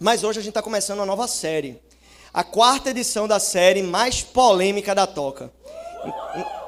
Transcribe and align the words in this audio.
Mas 0.00 0.22
hoje 0.22 0.38
a 0.38 0.42
gente 0.42 0.50
está 0.50 0.62
começando 0.62 1.00
uma 1.00 1.06
nova 1.06 1.26
série. 1.26 1.80
A 2.32 2.44
quarta 2.44 2.90
edição 2.90 3.26
da 3.26 3.40
série 3.40 3.82
mais 3.82 4.22
polêmica 4.22 4.94
da 4.94 5.06
Toca. 5.08 5.50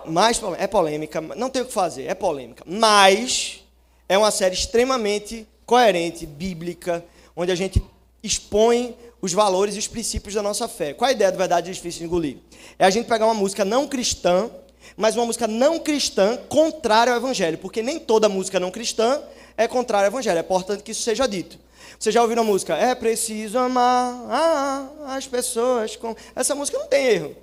Mais 0.05 0.41
é 0.59 0.67
polêmica, 0.67 1.21
não 1.21 1.49
tem 1.49 1.63
o 1.63 1.67
que 1.67 1.73
fazer, 1.73 2.07
é 2.07 2.15
polêmica. 2.15 2.65
Mas 2.67 3.61
é 4.09 4.19
uma 4.19 4.33
série 4.33 4.55
extremamente 4.55 5.47
coerente, 5.65 6.27
bíblica, 6.27 7.05
onde 7.37 7.53
a 7.53 7.55
gente 7.55 7.81
expõe 8.21 8.97
os 9.23 9.33
valores 9.33 9.77
e 9.77 9.79
os 9.79 9.87
princípios 9.87 10.35
da 10.35 10.43
nossa 10.43 10.67
fé. 10.67 10.93
Qual 10.93 11.09
a 11.09 11.13
ideia 11.13 11.31
do 11.31 11.39
verdade 11.39 11.73
difícil 11.73 12.01
de 12.01 12.07
engolir? 12.07 12.39
É 12.79 12.85
a 12.85 12.91
gente 12.91 13.07
pegar 13.07 13.27
uma 13.27 13.35
música 13.35 13.65
não 13.65 13.87
cristã, 13.87 14.51
mas 14.97 15.15
uma 15.15 15.27
música 15.27 15.47
não 15.47 15.79
cristã 15.79 16.37
contrária 16.49 17.13
ao 17.13 17.19
evangelho, 17.19 17.59
porque 17.59 17.81
nem 17.81 18.01
toda 18.01 18.29
música 18.29 18.59
não 18.59 18.73
cristã 18.73 19.23
é 19.57 19.69
contrária 19.69 20.07
ao 20.07 20.13
evangelho. 20.13 20.39
É 20.39 20.41
importante 20.41 20.83
que 20.83 20.91
isso 20.91 21.03
seja 21.03 21.29
dito. 21.29 21.70
Você 21.99 22.11
já 22.11 22.23
ouviu 22.23 22.41
a 22.41 22.45
música? 22.45 22.77
É 22.77 22.95
preciso 22.95 23.59
amar 23.59 24.15
ah, 24.29 25.17
as 25.17 25.27
pessoas 25.27 25.97
com. 25.97 26.15
Essa 26.35 26.55
música 26.55 26.79
não 26.79 26.87
tem 26.87 27.07
erro. 27.07 27.37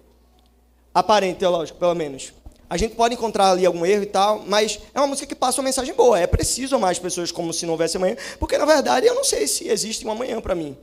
Aparente, 0.94 1.40
teológico, 1.40 1.78
pelo 1.78 1.94
menos. 1.94 2.34
A 2.70 2.76
gente 2.76 2.96
pode 2.96 3.14
encontrar 3.14 3.52
ali 3.52 3.66
algum 3.66 3.86
erro 3.86 4.04
e 4.04 4.08
tal, 4.08 4.44
mas 4.46 4.80
é 4.94 5.00
uma 5.00 5.08
música 5.08 5.26
que 5.26 5.36
passa 5.36 5.62
uma 5.62 5.66
mensagem 5.66 5.94
boa. 5.94 6.20
É 6.20 6.28
preciso 6.28 6.76
amar 6.76 6.92
as 6.92 7.00
pessoas 7.00 7.32
como 7.32 7.54
se 7.54 7.66
não 7.66 7.74
houvesse 7.74 7.96
amanhã, 7.96 8.18
porque 8.40 8.58
na 8.58 8.66
verdade 8.66 9.08
eu 9.08 9.16
não 9.16 9.24
sei 9.24 9.48
se 9.48 9.68
existe 9.70 10.06
um 10.06 10.12
amanhã 10.12 10.42
para 10.42 10.54
mim. 10.54 10.76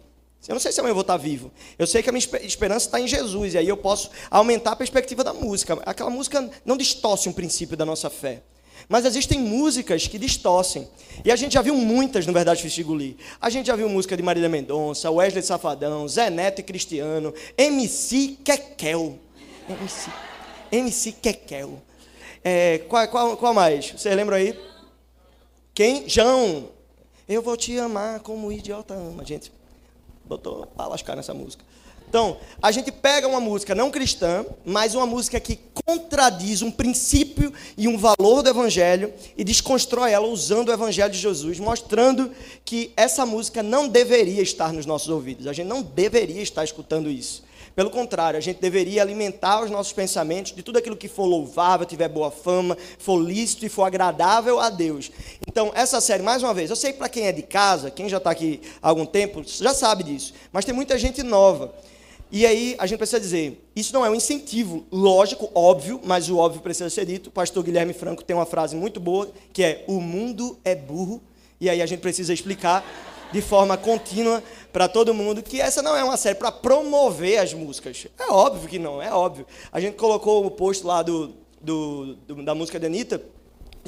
Eu 0.47 0.55
não 0.55 0.61
sei 0.61 0.73
se 0.73 0.81
amanhã 0.81 0.91
eu 0.91 0.95
vou 0.95 1.03
estar 1.03 1.17
vivo. 1.17 1.51
Eu 1.79 1.87
sei 1.87 2.03
que 2.03 2.09
a 2.09 2.13
minha 2.13 2.25
esperança 2.43 2.87
está 2.87 3.01
em 3.01 3.09
Jesus, 3.09 3.55
e 3.55 3.59
aí 3.59 3.69
eu 3.69 3.77
posso 3.77 4.11
aumentar 4.31 4.73
a 4.73 4.77
perspectiva 4.77 5.25
da 5.25 5.33
música. 5.33 5.79
Aquela 5.87 6.11
música 6.11 6.51
não 6.65 6.77
distorce 6.77 7.29
um 7.29 7.33
princípio 7.33 7.77
da 7.77 7.85
nossa 7.85 8.11
fé. 8.11 8.43
Mas 8.89 9.05
existem 9.05 9.39
músicas 9.39 10.07
que 10.07 10.19
distorcem. 10.19 10.89
E 11.25 11.31
a 11.31 11.37
gente 11.37 11.55
já 11.55 11.63
viu 11.63 11.75
muitas, 11.75 12.27
na 12.27 12.33
verdade, 12.33 12.63
Fistigulir. 12.63 13.15
A 13.41 13.49
gente 13.51 13.67
já 13.67 13.77
viu 13.77 13.89
música 13.89 14.17
de 14.17 14.23
Marília 14.23 14.49
Mendonça, 14.49 15.11
Wesley 15.11 15.43
Safadão, 15.43 16.07
Zé 16.09 16.31
Neto 16.31 16.61
e 16.61 16.63
Cristiano, 16.63 17.33
MC 17.57 18.39
Kekel. 18.45 19.19
MC, 19.69 20.11
MC 20.71 21.13
Kekel. 21.13 21.83
É, 22.43 22.79
qual, 22.89 23.09
qual, 23.09 23.37
qual 23.37 23.55
mais? 23.55 23.91
Vocês 23.91 24.15
lembram 24.15 24.37
aí? 24.37 24.59
Quem? 25.75 26.09
João. 26.09 26.69
Eu 27.27 27.41
vou 27.41 27.57
te 27.57 27.79
amar 27.79 28.21
como 28.21 28.49
o 28.49 28.53
idiota 28.53 28.93
ama, 28.93 29.25
gente 29.25 29.51
botou 30.25 30.67
para 30.67 30.89
lascar 30.89 31.17
nessa 31.17 31.35
música. 31.35 31.65
Então, 32.09 32.37
a 32.63 32.71
gente 32.71 32.93
pega 32.93 33.27
uma 33.27 33.41
música 33.41 33.75
não 33.75 33.91
cristã, 33.91 34.47
mas 34.65 34.95
uma 34.95 35.07
música 35.07 35.41
que 35.41 35.59
contradiz 35.85 36.63
um 36.63 36.71
princípio 36.71 37.53
e 37.77 37.89
um 37.89 37.99
valor 37.99 38.43
do 38.43 38.49
Evangelho 38.49 39.13
e 39.37 39.43
desconstrói 39.43 40.13
ela 40.13 40.27
usando 40.27 40.69
o 40.69 40.73
Evangelho 40.73 41.13
de 41.13 41.19
Jesus, 41.19 41.59
mostrando 41.59 42.31
que 42.65 42.93
essa 42.97 43.27
música 43.27 43.63
não 43.63 43.89
deveria 43.89 44.43
estar 44.43 44.73
nos 44.73 44.87
nossos 44.87 45.09
ouvidos. 45.09 45.47
A 45.47 45.53
gente 45.53 45.67
não 45.67 45.83
deveria 45.83 46.43
estar 46.43 46.63
escutando 46.63 47.11
isso. 47.11 47.43
Pelo 47.75 47.91
contrário, 47.91 48.39
a 48.39 48.41
gente 48.41 48.61
deveria 48.61 49.03
alimentar 49.03 49.65
os 49.65 49.71
nossos 49.71 49.93
pensamentos 49.93 50.53
de 50.53 50.63
tudo 50.63 50.79
aquilo 50.79 50.97
que 50.97 51.09
for 51.09 51.25
louvável, 51.25 51.85
tiver 51.85 52.09
boa 52.09 52.31
fama, 52.31 52.79
for 52.99 53.19
lícito 53.19 53.67
e 53.67 53.69
for 53.69 53.83
agradável 53.83 54.61
a 54.61 54.71
Deus. 54.71 55.11
Então, 55.47 55.73
essa 55.75 56.01
série, 56.01 56.23
mais 56.23 56.41
uma 56.43 56.55
vez, 56.55 56.71
eu 56.71 56.77
sei 56.77 56.93
para 56.93 57.09
quem 57.09 57.27
é 57.27 57.33
de 57.33 57.43
casa, 57.43 57.91
quem 57.91 58.09
já 58.09 58.19
está 58.19 58.31
aqui 58.31 58.61
há 58.81 58.89
algum 58.89 59.05
tempo, 59.05 59.43
já 59.45 59.75
sabe 59.75 60.05
disso, 60.05 60.33
mas 60.53 60.65
tem 60.65 60.73
muita 60.73 60.97
gente 60.97 61.23
nova. 61.25 61.75
E 62.35 62.45
aí 62.45 62.75
a 62.81 62.87
gente 62.87 62.99
precisa 62.99 63.21
dizer, 63.21 63.65
isso 63.77 63.95
não 63.95 64.05
é 64.05 64.11
um 64.11 64.15
incentivo, 64.17 64.85
lógico, 64.91 65.49
óbvio, 65.55 66.01
mas 66.03 66.29
o 66.29 66.37
óbvio 66.37 66.61
precisa 66.61 66.91
ser 66.91 67.07
dito. 67.07 67.29
O 67.29 67.31
pastor 67.31 67.63
Guilherme 67.63 67.93
Franco 67.93 68.25
tem 68.25 68.35
uma 68.35 68.45
frase 68.45 68.75
muito 68.75 68.99
boa, 68.99 69.31
que 69.53 69.63
é: 69.63 69.85
"O 69.87 70.01
mundo 70.01 70.59
é 70.65 70.75
burro". 70.75 71.23
E 71.61 71.71
aí 71.71 71.81
a 71.81 71.87
gente 71.87 72.01
precisa 72.01 72.35
explicar 72.35 72.85
de 73.31 73.41
forma 73.41 73.77
contínua 73.77 74.43
para 74.73 74.89
todo 74.89 75.15
mundo 75.15 75.45
que 75.45 75.61
essa 75.61 75.81
não 75.81 75.97
é 75.97 76.03
uma 76.03 76.17
série 76.17 76.35
para 76.35 76.51
promover 76.51 77.39
as 77.39 77.55
músicas. 77.55 78.09
É 78.19 78.29
óbvio 78.29 78.69
que 78.69 78.81
não, 78.81 79.01
é 79.01 79.13
óbvio. 79.13 79.47
A 79.71 79.79
gente 79.79 79.95
colocou 79.95 80.45
o 80.45 80.51
post 80.51 80.85
lá 80.85 81.05
do, 81.05 81.37
do, 81.61 82.17
do 82.27 82.43
da 82.43 82.53
música 82.53 82.81
da 82.81 82.89
Anitta, 82.89 83.23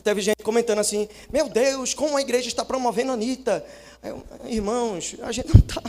teve 0.03 0.21
gente 0.21 0.43
comentando 0.43 0.79
assim: 0.79 1.09
Meu 1.33 1.49
Deus, 1.49 1.95
como 1.95 2.17
a 2.17 2.21
igreja 2.21 2.49
está 2.49 2.65
promovendo 2.65 3.11
a 3.11 3.15
Anitta. 3.15 3.65
Eu, 4.03 4.23
Irmãos, 4.45 5.17
a 5.23 5.33
gente 5.33 5.49
não 5.49 5.61
está. 5.61 5.83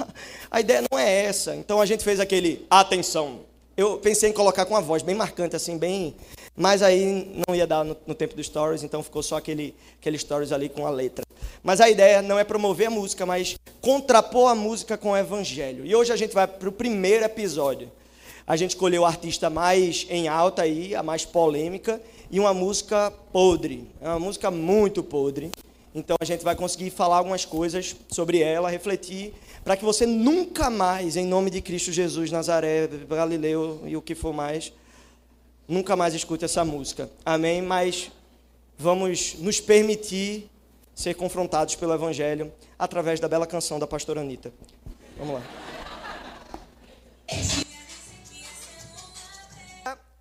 A 0.49 0.59
ideia 0.59 0.83
não 0.89 0.97
é 0.97 1.25
essa. 1.25 1.55
Então 1.55 1.81
a 1.81 1.85
gente 1.85 2.03
fez 2.03 2.19
aquele 2.19 2.65
atenção. 2.69 3.41
Eu 3.75 3.97
pensei 3.99 4.31
em 4.31 4.33
colocar 4.33 4.65
com 4.65 4.75
a 4.75 4.81
voz 4.81 5.03
bem 5.03 5.13
marcante, 5.13 5.55
assim, 5.55 5.77
bem. 5.77 6.15
Mas 6.55 6.81
aí 6.81 7.43
não 7.47 7.55
ia 7.55 7.67
dar 7.67 7.83
no, 7.83 7.95
no 8.07 8.15
tempo 8.15 8.35
dos 8.35 8.47
stories, 8.47 8.81
então 8.81 9.03
ficou 9.03 9.21
só 9.21 9.37
aquele, 9.37 9.75
aquele 9.99 10.17
stories 10.17 10.51
ali 10.51 10.67
com 10.67 10.87
a 10.87 10.89
letra. 10.89 11.23
Mas 11.61 11.79
a 11.79 11.87
ideia 11.87 12.21
não 12.23 12.39
é 12.39 12.43
promover 12.43 12.87
a 12.87 12.89
música, 12.89 13.25
mas 13.25 13.55
contrapor 13.79 14.49
a 14.49 14.55
música 14.55 14.97
com 14.97 15.11
o 15.11 15.17
evangelho. 15.17 15.85
E 15.85 15.95
hoje 15.95 16.11
a 16.11 16.15
gente 16.15 16.33
vai 16.33 16.47
para 16.47 16.67
o 16.67 16.71
primeiro 16.71 17.23
episódio. 17.23 17.91
A 18.47 18.55
gente 18.55 18.69
escolheu 18.69 19.01
o 19.01 19.05
artista 19.05 19.49
mais 19.49 20.07
em 20.09 20.29
alta 20.29 20.61
aí, 20.61 20.95
a 20.95 21.03
mais 21.03 21.25
polêmica, 21.25 22.01
e 22.31 22.39
uma 22.39 22.53
música 22.53 23.11
podre. 23.33 23.85
É 23.99 24.07
uma 24.07 24.19
música 24.19 24.49
muito 24.49 25.03
podre. 25.03 25.51
Então 25.93 26.15
a 26.17 26.23
gente 26.23 26.45
vai 26.45 26.55
conseguir 26.55 26.89
falar 26.89 27.17
algumas 27.17 27.43
coisas 27.43 27.93
sobre 28.09 28.39
ela, 28.39 28.69
refletir, 28.69 29.33
para 29.65 29.75
que 29.75 29.83
você 29.83 30.05
nunca 30.05 30.69
mais, 30.69 31.17
em 31.17 31.25
nome 31.25 31.49
de 31.49 31.61
Cristo 31.61 31.91
Jesus, 31.91 32.31
Nazaré, 32.31 32.87
Galileu 33.09 33.81
e 33.85 33.97
o 33.97 34.01
que 34.01 34.15
for 34.15 34.31
mais, 34.31 34.71
nunca 35.67 35.97
mais 35.97 36.13
escute 36.13 36.45
essa 36.45 36.63
música. 36.63 37.09
Amém? 37.25 37.61
Mas 37.61 38.11
vamos 38.77 39.35
nos 39.39 39.59
permitir 39.59 40.49
ser 40.95 41.15
confrontados 41.15 41.75
pelo 41.75 41.93
Evangelho 41.93 42.49
através 42.79 43.19
da 43.19 43.27
bela 43.27 43.45
canção 43.45 43.77
da 43.77 43.85
pastora 43.85 44.21
Anitta. 44.21 44.53
Vamos 45.17 45.33
lá. 45.33 45.43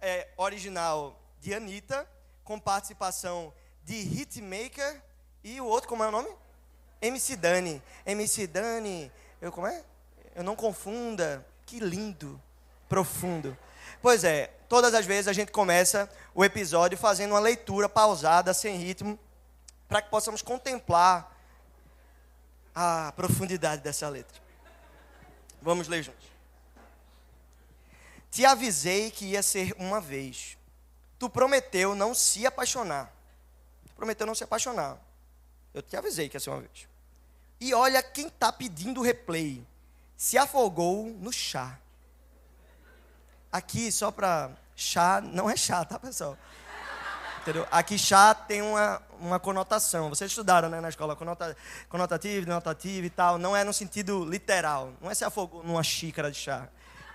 É 0.08 0.28
original 0.36 1.20
de 1.40 1.52
Anitta, 1.52 2.08
com 2.44 2.60
participação 2.60 3.52
de 3.82 3.96
Hitmaker 3.96 5.02
e 5.42 5.60
o 5.60 5.64
outro, 5.66 5.88
como 5.88 6.04
é 6.04 6.06
o 6.06 6.12
nome? 6.12 6.28
MC 7.02 7.34
Dani. 7.34 7.82
MC 8.06 8.46
Dani, 8.46 9.10
eu 9.42 9.50
como 9.50 9.66
é? 9.66 9.82
Eu 10.32 10.44
não 10.44 10.54
confunda. 10.54 11.44
Que 11.66 11.80
lindo, 11.80 12.40
profundo. 12.88 13.58
Pois 14.00 14.22
é, 14.22 14.46
todas 14.68 14.94
as 14.94 15.04
vezes 15.04 15.26
a 15.26 15.32
gente 15.32 15.50
começa 15.50 16.08
o 16.32 16.44
episódio 16.44 16.96
fazendo 16.96 17.32
uma 17.32 17.40
leitura 17.40 17.88
pausada, 17.88 18.54
sem 18.54 18.76
ritmo, 18.76 19.18
para 19.88 20.00
que 20.00 20.08
possamos 20.08 20.40
contemplar 20.40 21.36
a 22.72 23.12
profundidade 23.16 23.82
dessa 23.82 24.08
letra. 24.08 24.40
Vamos 25.60 25.88
ler 25.88 26.04
juntos. 26.04 26.35
Te 28.36 28.44
avisei 28.44 29.10
que 29.10 29.24
ia 29.24 29.42
ser 29.42 29.74
uma 29.78 29.98
vez. 29.98 30.58
Tu 31.18 31.26
prometeu 31.30 31.94
não 31.94 32.12
se 32.12 32.46
apaixonar. 32.46 33.10
Tu 33.86 33.94
prometeu 33.94 34.26
não 34.26 34.34
se 34.34 34.44
apaixonar. 34.44 34.98
Eu 35.72 35.80
te 35.80 35.96
avisei 35.96 36.28
que 36.28 36.36
ia 36.36 36.40
ser 36.40 36.50
uma 36.50 36.60
vez. 36.60 36.86
E 37.58 37.72
olha 37.72 38.02
quem 38.02 38.26
está 38.26 38.52
pedindo 38.52 39.00
replay. 39.00 39.66
Se 40.18 40.36
afogou 40.36 41.06
no 41.18 41.32
chá. 41.32 41.78
Aqui, 43.50 43.90
só 43.90 44.10
para 44.10 44.50
chá, 44.76 45.22
não 45.22 45.48
é 45.48 45.56
chá, 45.56 45.82
tá, 45.86 45.98
pessoal? 45.98 46.36
Entendeu? 47.40 47.66
Aqui 47.70 47.98
chá 47.98 48.34
tem 48.34 48.60
uma, 48.60 49.02
uma 49.18 49.40
conotação. 49.40 50.10
Vocês 50.10 50.30
estudaram 50.30 50.68
né, 50.68 50.78
na 50.78 50.90
escola 50.90 51.16
conota, 51.16 51.56
conotativo, 51.88 52.44
denotativo 52.44 53.06
e 53.06 53.10
tal. 53.10 53.38
Não 53.38 53.56
é 53.56 53.64
no 53.64 53.72
sentido 53.72 54.26
literal. 54.26 54.92
Não 55.00 55.10
é 55.10 55.14
se 55.14 55.24
afogou 55.24 55.64
numa 55.64 55.82
xícara 55.82 56.30
de 56.30 56.36
chá. 56.36 56.68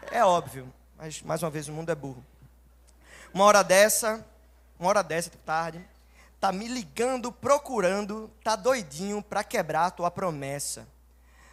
É 0.10 0.26
óbvio. 0.26 0.74
Mas, 1.02 1.20
mais 1.24 1.42
uma 1.42 1.50
vez, 1.50 1.68
o 1.68 1.72
mundo 1.74 1.92
é 1.92 1.96
burro. 1.96 2.24
Uma 3.34 3.46
hora 3.46 3.64
dessa, 3.64 4.24
uma 4.80 4.88
hora 4.88 5.02
dessa, 5.02 5.32
de 5.32 5.38
tarde, 5.38 5.84
tá 6.40 6.52
me 6.52 6.68
ligando, 6.68 7.32
procurando, 7.32 8.30
tá 8.44 8.56
doidinho 8.56 9.20
para 9.20 9.44
quebrar 9.44 9.90
tua 9.90 10.12
promessa. 10.12 10.88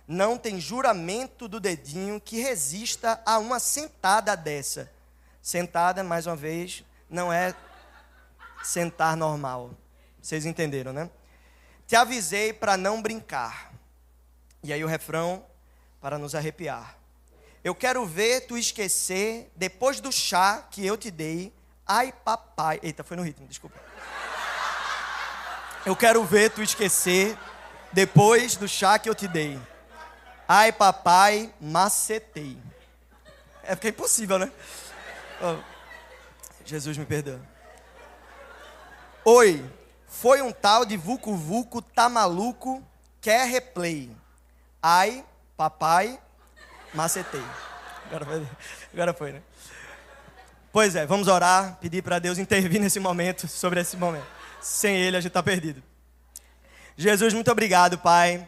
Não 0.06 0.36
tem 0.36 0.60
juramento 0.60 1.48
do 1.48 1.58
dedinho 1.58 2.20
que 2.20 2.42
resista 2.42 3.22
a 3.24 3.38
uma 3.38 3.58
sentada 3.58 4.36
dessa. 4.36 4.92
Sentada, 5.40 6.04
mais 6.04 6.26
uma 6.26 6.36
vez, 6.36 6.84
não 7.08 7.32
é 7.32 7.54
sentar 8.62 9.16
normal. 9.16 9.70
Vocês 10.20 10.44
entenderam, 10.44 10.92
né? 10.92 11.08
Te 11.86 11.96
avisei 11.96 12.52
para 12.52 12.76
não 12.76 13.00
brincar. 13.00 13.72
E 14.62 14.74
aí 14.74 14.84
o 14.84 14.88
refrão 14.88 15.42
para 16.02 16.18
nos 16.18 16.34
arrepiar. 16.34 16.97
Eu 17.68 17.74
quero 17.74 18.06
ver 18.06 18.46
tu 18.46 18.56
esquecer 18.56 19.52
depois 19.54 20.00
do 20.00 20.10
chá 20.10 20.66
que 20.70 20.86
eu 20.86 20.96
te 20.96 21.10
dei. 21.10 21.52
Ai, 21.86 22.14
papai. 22.24 22.80
Eita, 22.82 23.04
foi 23.04 23.14
no 23.14 23.22
ritmo, 23.22 23.46
desculpa. 23.46 23.78
Eu 25.84 25.94
quero 25.94 26.24
ver 26.24 26.50
tu 26.50 26.62
esquecer 26.62 27.36
depois 27.92 28.56
do 28.56 28.66
chá 28.66 28.98
que 28.98 29.06
eu 29.06 29.14
te 29.14 29.28
dei. 29.28 29.60
Ai, 30.48 30.72
papai, 30.72 31.52
macetei. 31.60 32.56
É 33.62 33.74
porque 33.74 33.88
é 33.88 33.90
impossível, 33.90 34.38
né? 34.38 34.50
Oh, 35.42 35.62
Jesus 36.64 36.96
me 36.96 37.04
perdoa. 37.04 37.38
Oi, 39.26 39.62
foi 40.06 40.40
um 40.40 40.52
tal 40.52 40.86
de 40.86 40.96
Vucu 40.96 41.36
Vucu, 41.36 41.82
tá 41.82 42.08
maluco, 42.08 42.82
quer 43.20 43.46
replay. 43.46 44.10
Ai, 44.82 45.22
papai, 45.54 46.18
Macetei. 46.94 47.42
Agora 48.06 48.24
foi, 48.24 48.46
agora 48.92 49.14
foi, 49.14 49.32
né? 49.32 49.42
Pois 50.72 50.94
é, 50.94 51.06
vamos 51.06 51.28
orar, 51.28 51.78
pedir 51.80 52.02
para 52.02 52.18
Deus 52.18 52.38
intervir 52.38 52.80
nesse 52.80 53.00
momento, 53.00 53.48
sobre 53.48 53.80
esse 53.80 53.96
momento. 53.96 54.26
Sem 54.60 54.96
Ele 54.96 55.16
a 55.16 55.20
gente 55.20 55.30
está 55.30 55.42
perdido. 55.42 55.82
Jesus, 56.96 57.32
muito 57.32 57.50
obrigado, 57.50 57.98
Pai. 57.98 58.46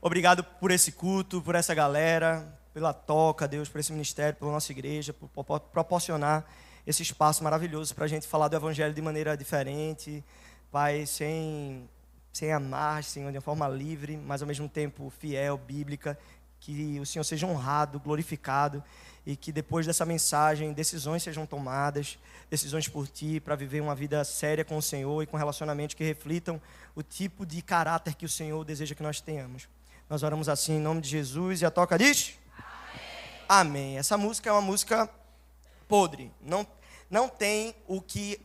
Obrigado 0.00 0.42
por 0.42 0.70
esse 0.70 0.92
culto, 0.92 1.42
por 1.42 1.54
essa 1.54 1.74
galera, 1.74 2.46
pela 2.72 2.92
toca, 2.92 3.46
Deus, 3.46 3.68
por 3.68 3.78
esse 3.78 3.92
ministério, 3.92 4.38
pela 4.38 4.50
nossa 4.50 4.72
igreja, 4.72 5.12
por 5.12 5.44
proporcionar 5.60 6.44
esse 6.86 7.02
espaço 7.02 7.44
maravilhoso 7.44 7.94
para 7.94 8.06
a 8.06 8.08
gente 8.08 8.26
falar 8.26 8.48
do 8.48 8.56
Evangelho 8.56 8.94
de 8.94 9.02
maneira 9.02 9.36
diferente, 9.36 10.24
Pai, 10.72 11.04
sem, 11.04 11.88
sem 12.32 12.52
amarras, 12.52 13.06
sem, 13.06 13.30
de 13.30 13.40
forma 13.40 13.68
livre, 13.68 14.16
mas 14.16 14.40
ao 14.40 14.48
mesmo 14.48 14.68
tempo 14.68 15.12
fiel, 15.18 15.58
bíblica, 15.58 16.18
que 16.60 17.00
o 17.00 17.06
Senhor 17.06 17.24
seja 17.24 17.46
honrado, 17.46 17.98
glorificado 17.98 18.84
e 19.26 19.34
que 19.34 19.50
depois 19.50 19.86
dessa 19.86 20.04
mensagem 20.04 20.72
decisões 20.72 21.22
sejam 21.22 21.46
tomadas, 21.46 22.18
decisões 22.50 22.86
por 22.88 23.08
ti, 23.08 23.40
para 23.40 23.56
viver 23.56 23.80
uma 23.80 23.94
vida 23.94 24.22
séria 24.24 24.64
com 24.64 24.76
o 24.76 24.82
Senhor 24.82 25.22
e 25.22 25.26
com 25.26 25.36
relacionamentos 25.36 25.94
que 25.94 26.04
reflitam 26.04 26.60
o 26.94 27.02
tipo 27.02 27.44
de 27.46 27.62
caráter 27.62 28.14
que 28.14 28.24
o 28.24 28.28
Senhor 28.28 28.64
deseja 28.64 28.94
que 28.94 29.02
nós 29.02 29.20
tenhamos. 29.20 29.68
Nós 30.08 30.22
oramos 30.22 30.48
assim 30.48 30.74
em 30.74 30.80
nome 30.80 31.00
de 31.00 31.08
Jesus 31.08 31.62
e 31.62 31.66
a 31.66 31.70
toca 31.70 31.98
diz? 31.98 32.38
Amém. 33.48 33.70
Amém. 33.70 33.98
Essa 33.98 34.18
música 34.18 34.50
é 34.50 34.52
uma 34.52 34.60
música 34.60 35.08
podre. 35.88 36.32
Não, 36.40 36.66
não 37.08 37.28
tem 37.28 37.74
o 37.86 38.00
que 38.00 38.40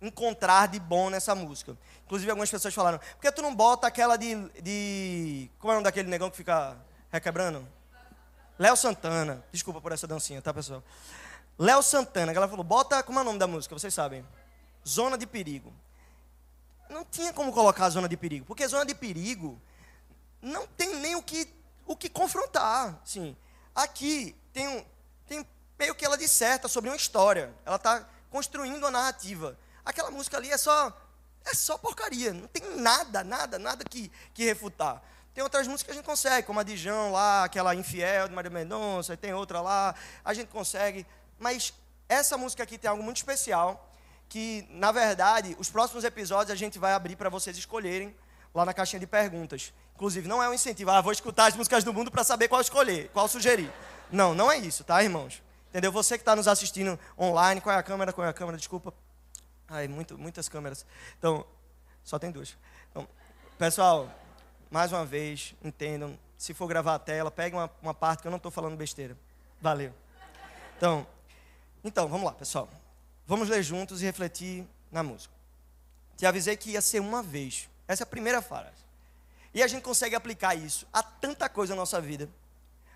encontrar 0.00 0.68
de 0.68 0.78
bom 0.78 1.10
nessa 1.10 1.34
música. 1.34 1.76
Inclusive, 2.06 2.30
algumas 2.30 2.50
pessoas 2.50 2.72
falaram: 2.72 2.98
por 2.98 3.20
que 3.20 3.32
tu 3.32 3.42
não 3.42 3.54
bota 3.54 3.86
aquela 3.86 4.16
de. 4.16 4.36
de 4.62 5.50
como 5.58 5.72
é 5.72 5.74
o 5.74 5.76
nome 5.76 5.84
daquele 5.84 6.08
negão 6.08 6.30
que 6.30 6.36
fica 6.36 6.76
requebrando? 7.10 7.66
Léo 8.58 8.76
Santana. 8.76 9.44
Desculpa 9.52 9.80
por 9.80 9.92
essa 9.92 10.06
dancinha, 10.06 10.42
tá, 10.42 10.52
pessoal? 10.52 10.82
Léo 11.58 11.82
Santana, 11.82 12.32
ela 12.32 12.48
falou: 12.48 12.64
bota. 12.64 13.02
Como 13.02 13.18
é 13.18 13.22
o 13.22 13.24
nome 13.24 13.38
da 13.38 13.46
música? 13.46 13.78
Vocês 13.78 13.94
sabem? 13.94 14.26
Zona 14.86 15.16
de 15.16 15.26
Perigo. 15.26 15.72
Não 16.88 17.04
tinha 17.04 17.32
como 17.32 17.52
colocar 17.52 17.86
a 17.86 17.90
Zona 17.90 18.08
de 18.08 18.16
Perigo, 18.16 18.46
porque 18.46 18.66
Zona 18.66 18.84
de 18.84 18.94
Perigo 18.94 19.60
não 20.40 20.66
tem 20.66 20.96
nem 20.96 21.16
o 21.16 21.22
que, 21.22 21.48
o 21.86 21.94
que 21.94 22.08
confrontar. 22.08 22.98
Sim. 23.04 23.36
Aqui 23.74 24.34
tem, 24.52 24.66
um, 24.66 24.84
tem 25.26 25.46
meio 25.78 25.94
que 25.94 26.04
ela 26.04 26.16
disserta 26.16 26.66
sobre 26.66 26.88
uma 26.88 26.96
história. 26.96 27.54
Ela 27.66 27.76
está 27.76 28.08
construindo 28.30 28.86
a 28.86 28.90
narrativa. 28.90 29.58
Aquela 29.84 30.10
música 30.10 30.36
ali 30.36 30.50
é 30.50 30.56
só 30.56 30.92
é 31.44 31.54
só 31.54 31.78
porcaria, 31.78 32.32
não 32.32 32.46
tem 32.46 32.76
nada, 32.76 33.24
nada, 33.24 33.58
nada 33.58 33.84
que, 33.84 34.10
que 34.34 34.44
refutar. 34.44 35.02
Tem 35.38 35.42
outras 35.44 35.68
músicas 35.68 35.84
que 35.84 35.90
a 35.92 35.94
gente 35.94 36.04
consegue, 36.04 36.44
como 36.48 36.58
a 36.58 36.64
de 36.64 36.76
João 36.76 37.12
lá, 37.12 37.44
aquela 37.44 37.72
Infiel 37.72 38.26
de 38.26 38.34
Maria 38.34 38.50
Mendonça, 38.50 39.16
tem 39.16 39.32
outra 39.32 39.60
lá, 39.60 39.94
a 40.24 40.34
gente 40.34 40.48
consegue. 40.48 41.06
Mas 41.38 41.72
essa 42.08 42.36
música 42.36 42.64
aqui 42.64 42.76
tem 42.76 42.90
algo 42.90 43.04
muito 43.04 43.18
especial, 43.18 43.88
que, 44.28 44.66
na 44.68 44.90
verdade, 44.90 45.54
os 45.60 45.70
próximos 45.70 46.02
episódios 46.02 46.50
a 46.50 46.56
gente 46.56 46.76
vai 46.76 46.92
abrir 46.92 47.14
para 47.14 47.30
vocês 47.30 47.56
escolherem 47.56 48.12
lá 48.52 48.64
na 48.64 48.74
caixinha 48.74 48.98
de 48.98 49.06
perguntas. 49.06 49.72
Inclusive, 49.94 50.26
não 50.26 50.42
é 50.42 50.48
um 50.48 50.54
incentivo, 50.54 50.90
ah, 50.90 51.00
vou 51.00 51.12
escutar 51.12 51.46
as 51.46 51.54
músicas 51.54 51.84
do 51.84 51.94
mundo 51.94 52.10
para 52.10 52.24
saber 52.24 52.48
qual 52.48 52.60
escolher, 52.60 53.08
qual 53.10 53.28
sugerir. 53.28 53.72
Não, 54.10 54.34
não 54.34 54.50
é 54.50 54.58
isso, 54.58 54.82
tá, 54.82 55.00
irmãos? 55.04 55.40
Entendeu? 55.68 55.92
Você 55.92 56.18
que 56.18 56.22
está 56.22 56.34
nos 56.34 56.48
assistindo 56.48 56.98
online, 57.16 57.60
qual 57.60 57.76
é 57.76 57.78
a 57.78 57.82
câmera? 57.84 58.12
Qual 58.12 58.26
é 58.26 58.30
a 58.30 58.34
câmera? 58.34 58.58
Desculpa. 58.58 58.92
Ai, 59.68 59.86
muito, 59.86 60.18
muitas 60.18 60.48
câmeras. 60.48 60.84
Então, 61.16 61.46
só 62.02 62.18
tem 62.18 62.32
duas. 62.32 62.56
Então, 62.90 63.06
pessoal, 63.56 64.12
mais 64.70 64.92
uma 64.92 65.04
vez, 65.04 65.54
entendam. 65.62 66.18
Se 66.36 66.54
for 66.54 66.66
gravar 66.66 66.94
a 66.94 66.98
tela, 66.98 67.30
pegue 67.30 67.56
uma, 67.56 67.70
uma 67.82 67.94
parte 67.94 68.20
que 68.22 68.28
eu 68.28 68.30
não 68.30 68.36
estou 68.36 68.50
falando 68.50 68.76
besteira. 68.76 69.16
Valeu. 69.60 69.92
Então, 70.76 71.06
então, 71.82 72.08
vamos 72.08 72.26
lá, 72.26 72.32
pessoal. 72.32 72.68
Vamos 73.26 73.48
ler 73.48 73.62
juntos 73.62 74.02
e 74.02 74.04
refletir 74.04 74.66
na 74.90 75.02
música. 75.02 75.34
Te 76.16 76.26
avisei 76.26 76.56
que 76.56 76.70
ia 76.70 76.80
ser 76.80 77.00
uma 77.00 77.22
vez. 77.22 77.68
Essa 77.86 78.02
é 78.02 78.04
a 78.04 78.06
primeira 78.06 78.42
frase. 78.42 78.78
E 79.54 79.62
a 79.62 79.66
gente 79.66 79.82
consegue 79.82 80.14
aplicar 80.14 80.54
isso 80.54 80.86
a 80.92 81.02
tanta 81.02 81.48
coisa 81.48 81.74
na 81.74 81.80
nossa 81.80 82.00
vida. 82.00 82.28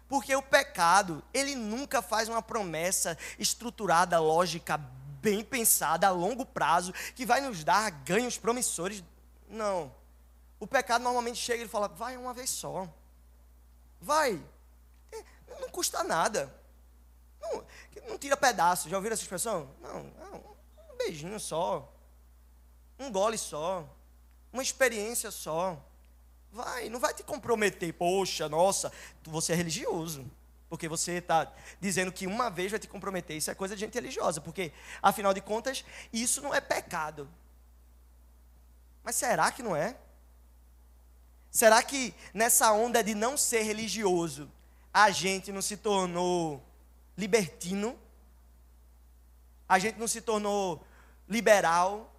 Porque 0.09 0.35
o 0.37 0.43
pecado, 0.43 1.23
ele 1.33 1.55
nunca 1.55 2.03
faz 2.03 2.29
uma 2.29 2.43
promessa 2.43 3.17
estruturada, 3.39 4.21
lógica, 4.21 4.77
bem 5.23 5.43
pensada, 5.43 6.09
a 6.09 6.11
longo 6.11 6.45
prazo, 6.45 6.93
que 7.15 7.25
vai 7.25 7.41
nos 7.41 7.65
dar 7.65 7.91
ganhos 7.91 8.37
promissores. 8.37 9.03
Não. 9.49 9.93
O 10.63 10.67
pecado 10.69 11.03
normalmente 11.03 11.41
chega 11.41 11.65
e 11.65 11.67
fala: 11.67 11.89
vai 11.89 12.17
uma 12.17 12.33
vez 12.33 12.49
só. 12.49 12.89
Vai. 14.01 14.41
É, 15.11 15.25
não 15.59 15.69
custa 15.69 16.05
nada. 16.05 16.55
Não, 17.41 17.67
não 18.07 18.17
tira 18.17 18.37
pedaço. 18.37 18.89
Já 18.89 18.97
ouviram 18.97 19.15
essa 19.15 19.25
expressão? 19.25 19.69
Não, 19.81 20.05
não. 20.05 20.57
Um 20.93 20.97
beijinho 20.97 21.41
só. 21.41 21.93
Um 22.97 23.11
gole 23.11 23.37
só. 23.37 23.85
Uma 24.53 24.63
experiência 24.63 25.33
só. 25.33 25.85
Vai, 26.53 26.89
não 26.89 27.01
vai 27.01 27.13
te 27.13 27.25
comprometer. 27.25 27.93
Poxa, 27.95 28.49
nossa, 28.49 28.93
você 29.25 29.55
é 29.55 29.57
religioso. 29.57 30.25
Porque 30.69 30.89
você 30.89 31.15
está 31.15 31.53
dizendo 31.81 32.13
que 32.13 32.25
uma 32.25 32.49
vez 32.49 32.71
vai 32.71 32.79
te 32.79 32.87
comprometer. 32.87 33.37
Isso 33.37 33.51
é 33.51 33.55
coisa 33.57 33.75
de 33.75 33.81
gente 33.81 33.95
religiosa. 33.95 34.41
Porque, 34.41 34.73
afinal 35.03 35.35
de 35.35 35.41
contas, 35.41 35.85
isso 36.13 36.41
não 36.41 36.55
é 36.55 36.61
pecado. 36.61 37.29
Mas 39.03 39.17
será 39.17 39.51
que 39.51 39.61
não 39.61 39.75
é? 39.75 39.97
Será 41.53 41.81
que 41.83 42.13
nessa 42.35 42.73
onda 42.73 43.01
de 43.05 43.15
não 43.15 43.37
ser 43.37 43.63
religioso, 43.63 44.51
a 44.93 45.13
gente 45.13 45.53
não 45.53 45.63
se 45.63 45.77
tornou 45.77 46.61
libertino? 47.17 47.97
A 49.69 49.79
gente 49.79 50.01
não 50.01 50.09
se 50.09 50.21
tornou 50.21 50.85
liberal? 51.29 52.13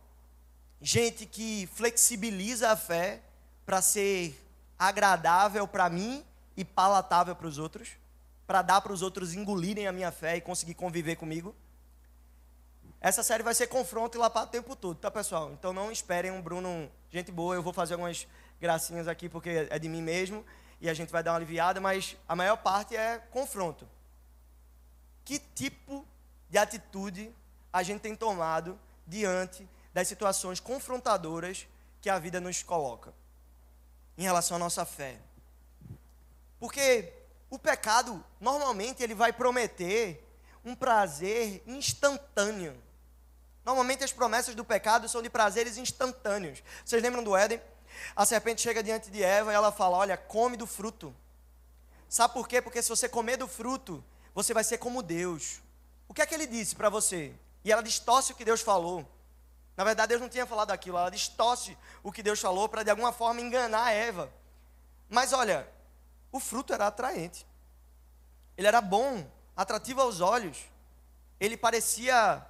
Gente 0.80 1.26
que 1.26 1.68
flexibiliza 1.74 2.72
a 2.72 2.78
fé 2.78 3.22
para 3.66 3.82
ser 3.82 4.40
agradável 4.80 5.68
para 5.68 5.90
mim 5.90 6.24
e 6.56 6.64
palatável 6.64 7.36
para 7.36 7.48
os 7.48 7.58
outros? 7.58 7.98
para 8.46 8.62
dar 8.62 8.82
para 8.82 8.94
os 8.94 9.02
outros 9.02 9.34
engolirem 9.34 9.88
a 9.88 9.92
minha 9.92 10.12
fé 10.12 10.38
e 10.38 10.42
conseguir 10.42 10.74
conviver 10.74 11.16
comigo. 11.16 11.56
Essa 13.00 13.24
série 13.24 13.44
vai 13.44 13.54
ser 13.54 13.68
confronto 13.68 14.18
e 14.18 14.20
lapado 14.20 14.48
o 14.48 14.52
tempo 14.52 14.76
todo, 14.76 14.98
tá, 14.98 15.12
pessoal? 15.12 15.52
Então 15.52 15.74
não 15.74 15.92
esperem 15.92 16.32
um 16.32 16.42
Bruno, 16.42 16.90
gente 17.10 17.32
boa, 17.32 17.56
eu 17.56 17.64
vou 17.64 17.74
fazer 17.74 17.96
algumas 17.96 18.28
gracinhas 18.64 19.10
aqui 19.10 19.28
porque 19.28 19.68
é 19.70 19.78
de 19.78 19.90
mim 19.90 20.02
mesmo 20.02 20.46
e 20.80 20.90
a 20.90 20.94
gente 20.94 21.12
vai 21.12 21.22
dar 21.22 21.32
uma 21.32 21.38
aliviada, 21.38 21.82
mas 21.82 22.16
a 22.26 22.34
maior 22.34 22.56
parte 22.56 22.96
é 22.96 23.18
confronto. 23.30 23.86
Que 25.26 25.38
tipo 25.38 26.08
de 26.50 26.58
atitude 26.58 27.36
a 27.74 27.84
gente 27.84 28.00
tem 28.00 28.16
tomado 28.16 28.80
diante 29.06 29.68
das 29.94 30.08
situações 30.08 30.62
confrontadoras 30.62 31.68
que 32.02 32.10
a 32.10 32.18
vida 32.18 32.40
nos 32.40 32.64
coloca 32.64 33.14
em 34.18 34.24
relação 34.24 34.56
à 34.56 34.60
nossa 34.62 34.86
fé? 34.86 35.20
Porque 36.58 37.12
o 37.50 37.60
pecado, 37.60 38.24
normalmente, 38.40 39.04
ele 39.04 39.14
vai 39.14 39.34
prometer 39.34 40.26
um 40.64 40.74
prazer 40.74 41.62
instantâneo. 41.68 42.82
Normalmente, 43.66 44.06
as 44.06 44.14
promessas 44.14 44.56
do 44.56 44.64
pecado 44.64 45.10
são 45.10 45.22
de 45.22 45.30
prazeres 45.30 45.76
instantâneos. 45.76 46.64
Vocês 46.86 47.04
lembram 47.04 47.22
do 47.26 47.36
Éden? 47.36 47.60
A 48.16 48.26
serpente 48.26 48.62
chega 48.62 48.84
diante 48.84 49.10
de 49.10 49.24
Eva 49.24 49.52
e 49.52 49.56
ela 49.56 49.72
fala: 49.72 49.98
Olha, 49.98 50.18
come 50.18 50.58
do 50.58 50.68
fruto. 50.68 51.16
Sabe 52.10 52.34
por 52.34 52.48
quê? 52.48 52.62
Porque 52.62 52.82
se 52.82 52.90
você 52.90 53.10
comer 53.10 53.38
do 53.38 53.48
fruto, 53.48 54.04
você 54.36 54.54
vai 54.54 54.64
ser 54.64 54.78
como 54.78 55.02
Deus. 55.02 55.62
O 56.08 56.14
que 56.14 56.22
é 56.22 56.26
que 56.26 56.36
ele 56.36 56.46
disse 56.46 56.76
para 56.76 56.90
você? 56.90 57.34
E 57.64 57.72
ela 57.72 57.82
distorce 57.82 58.32
o 58.32 58.36
que 58.36 58.46
Deus 58.46 58.62
falou. 58.62 59.08
Na 59.76 59.84
verdade, 59.84 60.10
Deus 60.10 60.22
não 60.22 60.30
tinha 60.30 60.46
falado 60.46 60.72
aquilo, 60.72 60.98
ela 60.98 61.10
distorce 61.10 61.76
o 62.04 62.12
que 62.12 62.22
Deus 62.22 62.40
falou 62.40 62.70
para 62.70 62.84
de 62.84 62.92
alguma 62.92 63.12
forma 63.12 63.42
enganar 63.42 63.92
Eva. 63.92 64.32
Mas 65.10 65.34
olha, 65.34 65.68
o 66.32 66.40
fruto 66.40 66.74
era 66.74 66.88
atraente. 66.88 67.46
Ele 68.56 68.68
era 68.68 68.82
bom, 68.82 69.26
atrativo 69.56 70.02
aos 70.02 70.22
olhos. 70.22 70.58
Ele 71.40 71.58
parecia 71.58 72.46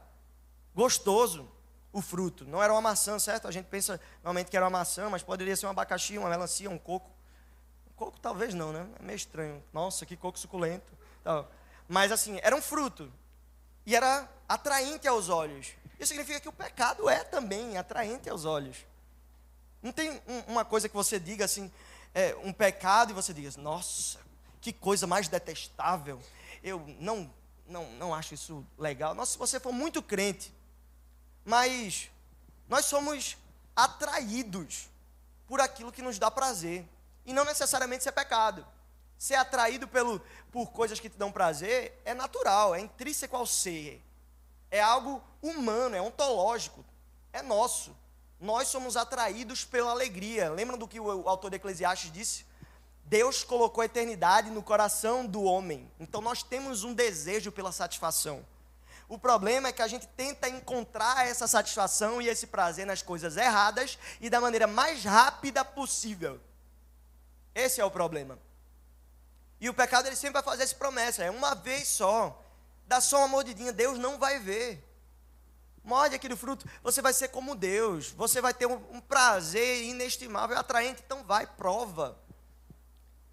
gostoso, 0.75 1.49
o 1.93 2.01
fruto. 2.01 2.43
Não 2.43 2.61
era 2.61 2.73
uma 2.73 2.81
maçã, 2.81 3.17
certo? 3.19 3.47
A 3.47 3.51
gente 3.51 3.67
pensa 3.67 4.01
normalmente 4.15 4.49
que 4.49 4.57
era 4.57 4.65
uma 4.65 4.79
maçã, 4.79 5.09
mas 5.09 5.21
poderia 5.21 5.55
ser 5.55 5.67
um 5.67 5.69
abacaxi, 5.69 6.17
uma 6.17 6.29
melancia, 6.29 6.69
um 6.69 6.77
coco. 6.77 7.09
Um 7.87 7.93
coco 7.95 8.19
talvez 8.19 8.53
não, 8.55 8.73
né? 8.73 8.85
É 8.99 9.03
meio 9.03 9.15
estranho. 9.15 9.63
Nossa, 9.71 10.05
que 10.05 10.17
coco 10.17 10.37
suculento. 10.37 10.91
Mas 11.87 12.11
assim, 12.11 12.39
era 12.41 12.55
um 12.55 12.61
fruto. 12.61 13.13
E 13.85 13.95
era 13.95 14.27
atraente 14.49 15.07
aos 15.07 15.29
olhos. 15.29 15.73
Isso 15.99 16.09
significa 16.09 16.39
que 16.39 16.49
o 16.49 16.53
pecado 16.53 17.07
é 17.07 17.23
também 17.23 17.77
atraente 17.77 18.27
aos 18.29 18.43
olhos. 18.43 18.77
Não 19.81 19.91
tem 19.91 20.21
uma 20.47 20.65
coisa 20.65 20.89
que 20.89 20.95
você 20.95 21.19
diga 21.19 21.45
assim, 21.45 21.71
é, 22.13 22.35
um 22.43 22.51
pecado 22.51 23.11
e 23.11 23.13
você 23.13 23.33
diz, 23.33 23.55
nossa, 23.55 24.19
que 24.59 24.73
coisa 24.73 25.05
mais 25.05 25.27
detestável. 25.27 26.19
Eu 26.63 26.83
não, 26.99 27.31
não, 27.67 27.85
não 27.91 28.15
acho 28.15 28.33
isso 28.33 28.65
legal. 28.77 29.13
Nossa, 29.13 29.33
se 29.33 29.37
você 29.37 29.59
for 29.59 29.73
muito 29.73 30.01
crente, 30.01 30.53
mas 31.45 32.09
nós 32.67 32.85
somos 32.85 33.37
atraídos 33.75 34.89
por 35.47 35.59
aquilo 35.59 35.91
que 35.91 36.01
nos 36.01 36.17
dá 36.17 36.31
prazer. 36.31 36.87
E 37.25 37.33
não 37.33 37.45
necessariamente 37.45 38.01
isso 38.01 38.09
é 38.09 38.11
pecado. 38.11 38.65
ser 39.17 39.35
atraído 39.35 39.87
pelo, 39.87 40.21
por 40.51 40.71
coisas 40.71 40.99
que 40.99 41.09
te 41.09 41.17
dão 41.17 41.31
prazer 41.31 42.01
é 42.03 42.13
natural, 42.13 42.75
é 42.75 42.79
intrínseco 42.79 43.35
ao 43.35 43.45
ser. 43.45 44.01
É 44.69 44.81
algo 44.81 45.23
humano, 45.41 45.95
é 45.95 46.01
ontológico, 46.01 46.83
é 47.31 47.41
nosso. 47.41 47.95
Nós 48.39 48.67
somos 48.67 48.97
atraídos 48.97 49.63
pela 49.63 49.91
alegria. 49.91 50.49
Lembram 50.49 50.77
do 50.77 50.87
que 50.87 50.99
o 50.99 51.29
autor 51.29 51.49
de 51.51 51.55
Eclesiastes 51.55 52.11
disse? 52.11 52.45
Deus 53.05 53.43
colocou 53.43 53.81
a 53.81 53.85
eternidade 53.85 54.49
no 54.49 54.63
coração 54.63 55.25
do 55.25 55.43
homem. 55.43 55.89
Então 55.99 56.19
nós 56.19 56.43
temos 56.43 56.83
um 56.83 56.93
desejo 56.93 57.51
pela 57.51 57.71
satisfação. 57.71 58.45
O 59.13 59.19
problema 59.19 59.67
é 59.67 59.71
que 59.71 59.83
a 59.83 59.87
gente 59.87 60.07
tenta 60.07 60.49
encontrar 60.49 61.27
essa 61.27 61.47
satisfação 61.47 62.19
e 62.19 62.27
esse 62.27 62.47
prazer 62.47 62.83
nas 62.83 63.03
coisas 63.03 63.37
erradas 63.37 63.95
e 64.19 64.27
da 64.27 64.41
maneira 64.41 64.65
mais 64.65 65.05
rápida 65.05 65.63
possível. 65.63 66.41
Esse 67.53 67.79
é 67.79 67.85
o 67.85 67.91
problema. 67.91 68.39
E 69.61 69.69
o 69.69 69.73
pecado 69.73 70.07
ele 70.07 70.15
sempre 70.15 70.33
vai 70.33 70.41
fazer 70.41 70.63
essa 70.63 70.73
promessa, 70.73 71.23
é 71.23 71.29
uma 71.29 71.53
vez 71.53 71.89
só. 71.89 72.43
Dá 72.87 72.99
só 72.99 73.19
uma 73.19 73.27
mordidinha, 73.27 73.71
Deus 73.71 73.99
não 73.99 74.17
vai 74.17 74.39
ver. 74.39 74.83
Morde 75.83 76.15
aqui 76.15 76.27
do 76.27 76.35
fruto, 76.35 76.67
você 76.81 76.99
vai 76.99 77.13
ser 77.13 77.27
como 77.27 77.53
Deus, 77.53 78.09
você 78.13 78.41
vai 78.41 78.51
ter 78.51 78.65
um, 78.65 78.81
um 78.93 78.99
prazer 78.99 79.83
inestimável, 79.83 80.57
atraente, 80.57 81.03
então 81.05 81.23
vai, 81.23 81.45
prova. 81.45 82.17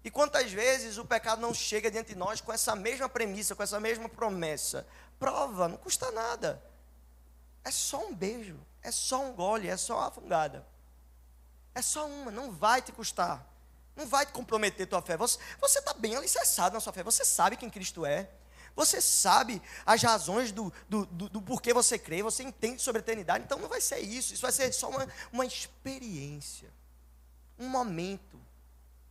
E 0.03 0.11
quantas 0.11 0.51
vezes 0.51 0.99
o 0.99 1.05
pecado 1.05 1.41
não 1.41 1.55
chega 1.55 1.89
diante 1.89 2.09
de 2.09 2.15
nós 2.15 2.39
com 2.39 2.53
essa 2.53 2.75
mesma 2.75 3.09
premissa, 3.09 3.55
com 3.55 3.63
essa 3.63 3.79
mesma 3.79 4.07
promessa? 4.07 4.85
Prova, 5.21 5.67
não 5.67 5.77
custa 5.77 6.09
nada. 6.09 6.59
É 7.63 7.69
só 7.69 8.07
um 8.07 8.11
beijo, 8.11 8.59
é 8.81 8.89
só 8.89 9.23
um 9.23 9.33
gole, 9.33 9.67
é 9.67 9.77
só 9.77 9.99
uma 9.99 10.09
fungada. 10.09 10.65
É 11.75 11.81
só 11.83 12.07
uma, 12.07 12.31
não 12.31 12.51
vai 12.51 12.81
te 12.81 12.91
custar. 12.91 13.45
Não 13.95 14.07
vai 14.07 14.25
te 14.25 14.31
comprometer 14.31 14.87
tua 14.87 14.99
fé. 14.99 15.15
Você 15.15 15.37
está 15.61 15.93
bem 15.93 16.15
alicerçado 16.15 16.73
na 16.73 16.79
sua 16.79 16.91
fé. 16.91 17.03
Você 17.03 17.23
sabe 17.23 17.55
quem 17.55 17.69
Cristo 17.69 18.03
é. 18.03 18.31
Você 18.75 18.99
sabe 18.99 19.61
as 19.85 20.01
razões 20.01 20.51
do, 20.51 20.73
do, 20.89 21.05
do, 21.05 21.29
do, 21.29 21.41
porquê 21.43 21.71
você 21.71 21.99
crê. 21.99 22.23
Você 22.23 22.41
entende 22.41 22.81
sobre 22.81 22.97
a 22.99 23.03
eternidade. 23.03 23.43
Então 23.43 23.59
não 23.59 23.69
vai 23.69 23.79
ser 23.79 23.99
isso. 23.99 24.33
Isso 24.33 24.41
vai 24.41 24.51
ser 24.51 24.73
só 24.73 24.89
uma, 24.89 25.07
uma 25.31 25.45
experiência. 25.45 26.73
Um 27.59 27.69
momento 27.69 28.41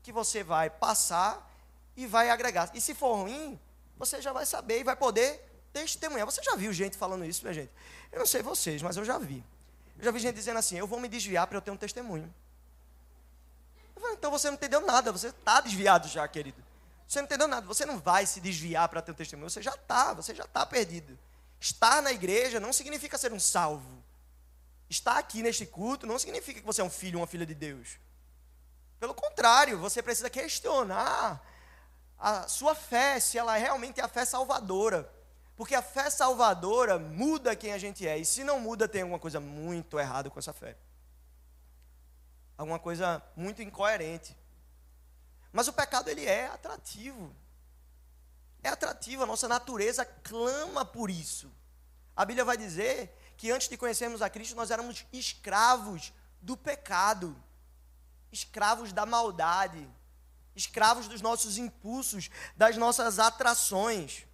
que 0.02 0.11
você 0.11 0.43
vai 0.43 0.71
passar 0.71 1.49
e 1.97 2.05
vai 2.05 2.31
agregar. 2.31 2.69
E 2.75 2.81
se 2.81 2.97
for 2.97 3.14
ruim, 3.14 3.61
você 3.97 4.21
já 4.21 4.33
vai 4.33 4.45
saber 4.45 4.81
e 4.81 4.85
vai 4.85 4.97
poder 4.97 5.50
testemunhar. 5.73 6.27
Você 6.27 6.43
já 6.43 6.57
viu 6.57 6.73
gente 6.73 6.97
falando 6.97 7.25
isso, 7.25 7.43
minha 7.43 7.55
gente? 7.55 7.71
Eu 8.12 8.19
não 8.19 8.27
sei 8.27 8.43
vocês, 8.43 8.83
mas 8.83 8.97
eu 8.97 9.05
já 9.05 9.19
vi. 9.19 9.45
Eu 9.99 10.05
já 10.05 10.11
vi 10.11 10.19
gente 10.19 10.35
dizendo 10.35 10.59
assim: 10.59 10.77
eu 10.77 10.87
vou 10.87 11.00
me 11.00 11.09
desviar 11.09 11.47
para 11.47 11.57
eu 11.57 11.62
ter 11.62 11.71
um 11.71 11.77
testemunho. 11.77 12.33
Falei, 14.00 14.17
então 14.17 14.31
você 14.31 14.49
não 14.49 14.55
entendeu 14.55 14.81
nada, 14.81 15.12
você 15.12 15.29
está 15.29 15.61
desviado 15.61 16.09
já, 16.09 16.27
querido. 16.27 16.62
Você 17.07 17.19
não 17.19 17.27
entendeu 17.27 17.47
nada, 17.47 17.67
você 17.67 17.85
não 17.85 17.99
vai 17.99 18.25
se 18.25 18.41
desviar 18.41 18.89
para 18.89 19.03
ter 19.03 19.12
um 19.12 19.15
testemunho, 19.15 19.50
você 19.50 19.61
já 19.61 19.73
está, 19.73 20.15
você 20.15 20.35
já 20.35 20.45
está 20.45 20.65
perdido. 20.65 21.19
Estar 21.61 22.00
na 22.00 22.12
igreja 22.12 22.59
não 22.59 22.73
significa 22.73 23.19
ser 23.19 23.33
um 23.33 23.41
salvo. 23.41 24.03
Estar 24.89 25.19
aqui 25.19 25.43
neste 25.43 25.67
culto 25.67 26.07
não 26.07 26.19
significa 26.19 26.61
que 26.61 26.67
você 26.67 26.81
é 26.81 26.85
um 26.85 26.91
filho 26.91 27.19
uma 27.19 27.27
filha 27.27 27.45
de 27.45 27.55
Deus. 27.55 27.99
Pelo 28.99 29.15
contrário, 29.15 29.79
você 29.79 30.03
precisa 30.03 30.31
questionar 30.31 31.43
a 32.19 32.49
sua 32.49 32.75
fé, 32.75 33.21
se 33.21 33.39
ela 33.39 33.57
realmente 33.57 34.00
é 34.00 34.05
a 34.05 34.09
fé 34.09 34.25
salvadora. 34.25 35.11
Porque 35.61 35.75
a 35.75 35.83
fé 35.83 36.09
salvadora 36.09 36.99
muda 36.99 37.55
quem 37.55 37.73
a 37.73 37.79
gente 37.79 38.09
é. 38.09 38.17
E 38.17 38.25
se 38.25 38.43
não 38.43 38.59
muda, 38.59 38.88
tem 38.88 39.02
alguma 39.02 39.19
coisa 39.19 39.38
muito 39.38 40.00
errada 40.00 40.31
com 40.31 40.38
essa 40.38 40.55
fé 40.55 40.75
alguma 42.61 42.79
coisa 42.79 43.23
muito 43.35 43.62
incoerente. 43.62 44.37
Mas 45.50 45.67
o 45.67 45.73
pecado 45.73 46.11
ele 46.11 46.26
é 46.26 46.47
atrativo. 46.49 47.35
É 48.62 48.69
atrativo, 48.69 49.23
a 49.23 49.26
nossa 49.26 49.49
natureza 49.49 50.05
clama 50.05 50.85
por 50.85 51.09
isso. 51.09 51.50
A 52.14 52.23
Bíblia 52.26 52.45
vai 52.45 52.59
dizer 52.59 53.17
que 53.38 53.50
antes 53.50 53.67
de 53.67 53.79
conhecermos 53.79 54.21
a 54.21 54.29
Cristo 54.29 54.55
nós 54.55 54.71
éramos 54.71 55.07
escravos 55.11 56.12
do 56.43 56.55
pecado, 56.55 57.35
escravos 58.31 58.93
da 58.93 59.07
maldade, 59.07 59.88
escravos 60.55 61.09
dos 61.09 61.23
nossos 61.23 61.57
impulsos, 61.57 62.29
das 62.55 62.76
nossas 62.76 63.19
atrações. 63.19 64.26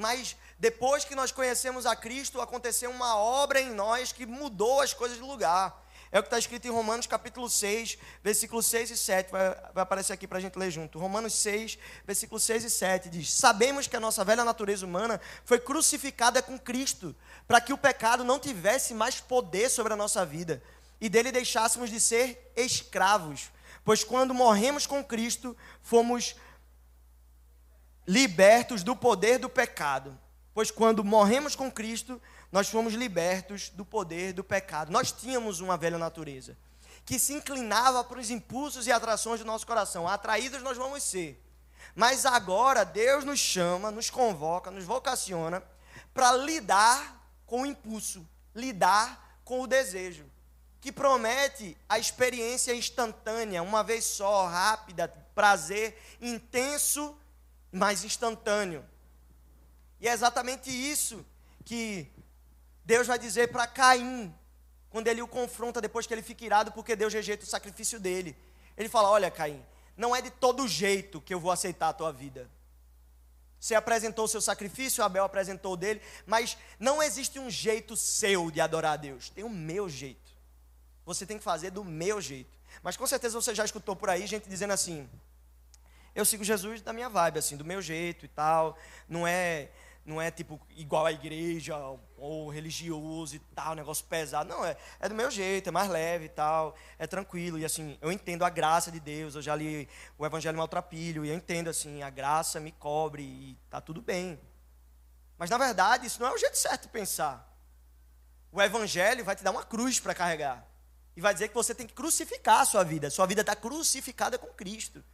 Mas 0.00 0.34
depois 0.58 1.04
que 1.04 1.14
nós 1.14 1.30
conhecemos 1.30 1.84
a 1.84 1.94
Cristo, 1.94 2.40
aconteceu 2.40 2.90
uma 2.90 3.16
obra 3.16 3.60
em 3.60 3.70
nós 3.70 4.12
que 4.12 4.24
mudou 4.24 4.80
as 4.80 4.94
coisas 4.94 5.18
de 5.18 5.22
lugar. 5.22 5.86
É 6.10 6.18
o 6.18 6.22
que 6.22 6.26
está 6.26 6.38
escrito 6.38 6.66
em 6.66 6.70
Romanos 6.70 7.06
capítulo 7.06 7.48
6, 7.48 7.98
versículos 8.24 8.64
6 8.66 8.92
e 8.92 8.96
7. 8.96 9.30
Vai, 9.30 9.50
vai 9.74 9.82
aparecer 9.82 10.14
aqui 10.14 10.26
para 10.26 10.38
a 10.38 10.40
gente 10.40 10.58
ler 10.58 10.70
junto. 10.70 10.98
Romanos 10.98 11.34
6, 11.34 11.78
versículos 12.06 12.42
6 12.44 12.64
e 12.64 12.70
7 12.70 13.08
diz: 13.10 13.30
Sabemos 13.30 13.86
que 13.86 13.94
a 13.94 14.00
nossa 14.00 14.24
velha 14.24 14.42
natureza 14.42 14.86
humana 14.86 15.20
foi 15.44 15.60
crucificada 15.60 16.42
com 16.42 16.58
Cristo, 16.58 17.14
para 17.46 17.60
que 17.60 17.72
o 17.72 17.78
pecado 17.78 18.24
não 18.24 18.38
tivesse 18.38 18.94
mais 18.94 19.20
poder 19.20 19.68
sobre 19.68 19.92
a 19.92 19.96
nossa 19.96 20.24
vida 20.24 20.62
e 20.98 21.08
dele 21.08 21.30
deixássemos 21.30 21.90
de 21.90 22.00
ser 22.00 22.52
escravos. 22.56 23.50
Pois 23.84 24.02
quando 24.02 24.34
morremos 24.34 24.86
com 24.86 25.04
Cristo, 25.04 25.56
fomos 25.82 26.34
libertos 28.10 28.82
do 28.82 28.96
poder 28.96 29.38
do 29.38 29.48
pecado. 29.48 30.18
Pois 30.52 30.68
quando 30.68 31.04
morremos 31.04 31.54
com 31.54 31.70
Cristo, 31.70 32.20
nós 32.50 32.68
fomos 32.68 32.92
libertos 32.92 33.68
do 33.68 33.84
poder 33.84 34.32
do 34.32 34.42
pecado. 34.42 34.90
Nós 34.90 35.12
tínhamos 35.12 35.60
uma 35.60 35.76
velha 35.76 35.96
natureza 35.96 36.58
que 37.04 37.20
se 37.20 37.32
inclinava 37.32 38.02
para 38.02 38.18
os 38.18 38.28
impulsos 38.28 38.88
e 38.88 38.92
atrações 38.92 39.38
do 39.38 39.46
nosso 39.46 39.64
coração. 39.64 40.08
Atraídos 40.08 40.60
nós 40.60 40.76
vamos 40.76 41.04
ser. 41.04 41.40
Mas 41.94 42.26
agora 42.26 42.84
Deus 42.84 43.24
nos 43.24 43.38
chama, 43.38 43.92
nos 43.92 44.10
convoca, 44.10 44.72
nos 44.72 44.84
vocaciona 44.84 45.62
para 46.12 46.32
lidar 46.32 47.32
com 47.46 47.62
o 47.62 47.66
impulso, 47.66 48.28
lidar 48.52 49.40
com 49.44 49.60
o 49.60 49.68
desejo, 49.68 50.24
que 50.80 50.90
promete 50.90 51.76
a 51.88 51.96
experiência 51.96 52.74
instantânea, 52.74 53.62
uma 53.62 53.84
vez 53.84 54.04
só, 54.04 54.48
rápida, 54.48 55.06
prazer 55.32 55.96
intenso, 56.20 57.16
mas 57.70 58.04
instantâneo. 58.04 58.84
E 60.00 60.08
é 60.08 60.12
exatamente 60.12 60.70
isso 60.70 61.24
que 61.64 62.10
Deus 62.84 63.06
vai 63.06 63.18
dizer 63.18 63.52
para 63.52 63.66
Caim, 63.66 64.34
quando 64.88 65.06
ele 65.06 65.22
o 65.22 65.28
confronta 65.28 65.80
depois 65.80 66.06
que 66.06 66.14
ele 66.14 66.22
fica 66.22 66.44
irado 66.44 66.72
porque 66.72 66.96
Deus 66.96 67.12
rejeita 67.12 67.44
o 67.44 67.48
sacrifício 67.48 68.00
dele. 68.00 68.36
Ele 68.76 68.88
fala: 68.88 69.10
Olha, 69.10 69.30
Caim, 69.30 69.64
não 69.96 70.14
é 70.14 70.22
de 70.22 70.30
todo 70.30 70.66
jeito 70.66 71.20
que 71.20 71.32
eu 71.32 71.38
vou 71.38 71.52
aceitar 71.52 71.90
a 71.90 71.92
tua 71.92 72.12
vida. 72.12 72.50
Você 73.60 73.74
apresentou 73.74 74.24
o 74.24 74.28
seu 74.28 74.40
sacrifício, 74.40 75.04
Abel 75.04 75.22
apresentou 75.22 75.74
o 75.74 75.76
dele, 75.76 76.00
mas 76.26 76.56
não 76.78 77.02
existe 77.02 77.38
um 77.38 77.50
jeito 77.50 77.94
seu 77.94 78.50
de 78.50 78.58
adorar 78.58 78.94
a 78.94 78.96
Deus. 78.96 79.28
Tem 79.28 79.44
o 79.44 79.50
meu 79.50 79.86
jeito. 79.86 80.30
Você 81.04 81.26
tem 81.26 81.36
que 81.36 81.44
fazer 81.44 81.70
do 81.70 81.84
meu 81.84 82.20
jeito. 82.20 82.58
Mas 82.82 82.96
com 82.96 83.06
certeza 83.06 83.38
você 83.38 83.54
já 83.54 83.64
escutou 83.64 83.94
por 83.94 84.08
aí 84.08 84.26
gente 84.26 84.48
dizendo 84.48 84.72
assim: 84.72 85.08
Eu 86.14 86.24
sigo 86.24 86.44
Jesus 86.44 86.82
da 86.82 86.92
minha 86.92 87.08
vibe, 87.08 87.38
assim, 87.38 87.56
do 87.56 87.64
meu 87.64 87.80
jeito 87.80 88.24
e 88.24 88.28
tal. 88.28 88.76
Não 89.08 89.26
é 89.26 89.70
não 90.04 90.20
é 90.20 90.30
tipo 90.30 90.60
igual 90.70 91.06
à 91.06 91.12
igreja 91.12 91.76
ou 92.16 92.48
religioso 92.48 93.36
e 93.36 93.38
tal, 93.38 93.74
negócio 93.74 94.04
pesado. 94.06 94.48
Não, 94.48 94.64
é, 94.64 94.76
é 94.98 95.08
do 95.08 95.14
meu 95.14 95.30
jeito, 95.30 95.68
é 95.68 95.72
mais 95.72 95.88
leve 95.88 96.24
e 96.24 96.28
tal, 96.28 96.74
é 96.98 97.06
tranquilo. 97.06 97.58
E 97.58 97.64
assim, 97.64 97.98
eu 98.00 98.10
entendo 98.10 98.44
a 98.44 98.50
graça 98.50 98.90
de 98.90 98.98
Deus, 98.98 99.34
eu 99.34 99.42
já 99.42 99.54
li 99.54 99.88
o 100.18 100.26
Evangelho 100.26 100.58
Maltrapilho, 100.58 101.24
e 101.24 101.28
eu 101.28 101.34
entendo 101.34 101.68
assim, 101.68 102.02
a 102.02 102.10
graça 102.10 102.58
me 102.58 102.72
cobre 102.72 103.22
e 103.22 103.58
tá 103.68 103.80
tudo 103.80 104.00
bem. 104.00 104.40
Mas 105.38 105.48
na 105.50 105.58
verdade, 105.58 106.06
isso 106.06 106.20
não 106.20 106.28
é 106.28 106.32
o 106.32 106.38
jeito 106.38 106.56
certo 106.56 106.82
de 106.82 106.88
pensar. 106.88 107.46
O 108.52 108.60
Evangelho 108.60 109.24
vai 109.24 109.36
te 109.36 109.44
dar 109.44 109.52
uma 109.52 109.64
cruz 109.64 110.00
para 110.00 110.14
carregar. 110.14 110.66
E 111.16 111.20
vai 111.20 111.32
dizer 111.32 111.48
que 111.48 111.54
você 111.54 111.74
tem 111.74 111.86
que 111.86 111.94
crucificar 111.94 112.60
a 112.60 112.64
sua 112.64 112.82
vida. 112.82 113.10
Sua 113.10 113.26
vida 113.26 113.42
está 113.42 113.54
crucificada 113.54 114.38
com 114.38 114.48
Cristo. 114.48 115.04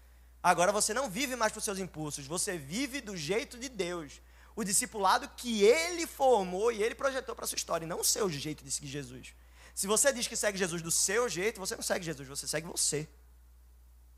Agora 0.42 0.72
você 0.72 0.94
não 0.94 1.10
vive 1.10 1.34
mais 1.36 1.56
os 1.56 1.64
seus 1.64 1.78
impulsos, 1.78 2.26
você 2.26 2.56
vive 2.56 3.00
do 3.00 3.16
jeito 3.16 3.58
de 3.58 3.68
Deus 3.68 4.20
o 4.54 4.64
discipulado 4.64 5.28
que 5.36 5.62
ele 5.62 6.06
formou 6.06 6.72
e 6.72 6.82
ele 6.82 6.94
projetou 6.94 7.34
para 7.34 7.44
a 7.44 7.48
sua 7.48 7.56
história, 7.56 7.84
e 7.84 7.88
não 7.88 8.00
o 8.00 8.04
seu 8.04 8.30
jeito 8.30 8.64
de 8.64 8.70
seguir 8.70 8.88
Jesus. 8.88 9.34
Se 9.74 9.86
você 9.86 10.10
diz 10.10 10.26
que 10.26 10.34
segue 10.34 10.56
Jesus 10.56 10.80
do 10.80 10.90
seu 10.90 11.28
jeito, 11.28 11.60
você 11.60 11.76
não 11.76 11.82
segue 11.82 12.04
Jesus, 12.04 12.26
você 12.26 12.48
segue 12.48 12.66
você. 12.66 13.06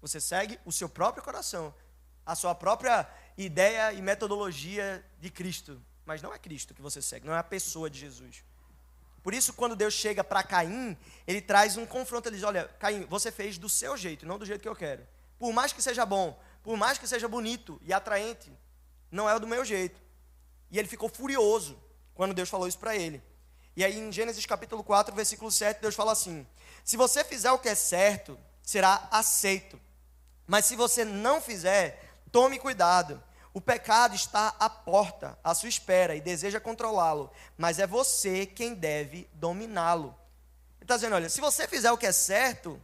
Você 0.00 0.20
segue 0.20 0.60
o 0.64 0.70
seu 0.70 0.88
próprio 0.88 1.24
coração, 1.24 1.74
a 2.24 2.36
sua 2.36 2.54
própria 2.54 3.08
ideia 3.36 3.92
e 3.92 4.00
metodologia 4.00 5.04
de 5.20 5.28
Cristo. 5.28 5.82
Mas 6.06 6.22
não 6.22 6.32
é 6.32 6.38
Cristo 6.38 6.72
que 6.72 6.80
você 6.80 7.02
segue, 7.02 7.26
não 7.26 7.34
é 7.34 7.38
a 7.38 7.42
pessoa 7.42 7.90
de 7.90 7.98
Jesus. 7.98 8.44
Por 9.20 9.34
isso, 9.34 9.52
quando 9.52 9.74
Deus 9.74 9.92
chega 9.92 10.22
para 10.22 10.44
Caim, 10.44 10.96
ele 11.26 11.40
traz 11.40 11.76
um 11.76 11.84
confronto. 11.84 12.28
Ele 12.28 12.36
diz: 12.36 12.44
Olha, 12.44 12.68
Caim, 12.78 13.04
você 13.06 13.32
fez 13.32 13.58
do 13.58 13.68
seu 13.68 13.96
jeito, 13.96 14.24
não 14.24 14.38
do 14.38 14.46
jeito 14.46 14.62
que 14.62 14.68
eu 14.68 14.76
quero. 14.76 15.04
Por 15.38 15.52
mais 15.52 15.72
que 15.72 15.80
seja 15.80 16.04
bom, 16.04 16.38
por 16.62 16.76
mais 16.76 16.98
que 16.98 17.06
seja 17.06 17.28
bonito 17.28 17.80
e 17.82 17.92
atraente, 17.92 18.52
não 19.10 19.28
é 19.28 19.38
do 19.38 19.46
meu 19.46 19.64
jeito. 19.64 20.00
E 20.70 20.78
ele 20.78 20.88
ficou 20.88 21.08
furioso 21.08 21.78
quando 22.14 22.34
Deus 22.34 22.48
falou 22.48 22.68
isso 22.68 22.78
para 22.78 22.96
ele. 22.96 23.22
E 23.76 23.84
aí 23.84 23.98
em 23.98 24.10
Gênesis 24.10 24.44
capítulo 24.44 24.82
4, 24.82 25.14
versículo 25.14 25.50
7, 25.50 25.80
Deus 25.80 25.94
fala 25.94 26.12
assim: 26.12 26.46
Se 26.84 26.96
você 26.96 27.22
fizer 27.22 27.52
o 27.52 27.58
que 27.58 27.68
é 27.68 27.74
certo, 27.74 28.38
será 28.62 29.08
aceito. 29.10 29.80
Mas 30.46 30.64
se 30.64 30.74
você 30.74 31.04
não 31.04 31.40
fizer, 31.40 32.12
tome 32.32 32.58
cuidado. 32.58 33.22
O 33.54 33.60
pecado 33.60 34.14
está 34.14 34.54
à 34.58 34.68
porta, 34.68 35.38
à 35.42 35.54
sua 35.54 35.68
espera, 35.68 36.14
e 36.14 36.20
deseja 36.20 36.60
controlá-lo, 36.60 37.30
mas 37.56 37.78
é 37.78 37.86
você 37.86 38.46
quem 38.46 38.74
deve 38.74 39.28
dominá-lo. 39.32 40.14
Ele 40.76 40.84
está 40.84 40.96
dizendo: 40.96 41.14
olha, 41.14 41.28
se 41.28 41.40
você 41.40 41.66
fizer 41.66 41.90
o 41.90 41.98
que 41.98 42.06
é 42.06 42.12
certo, 42.12 42.80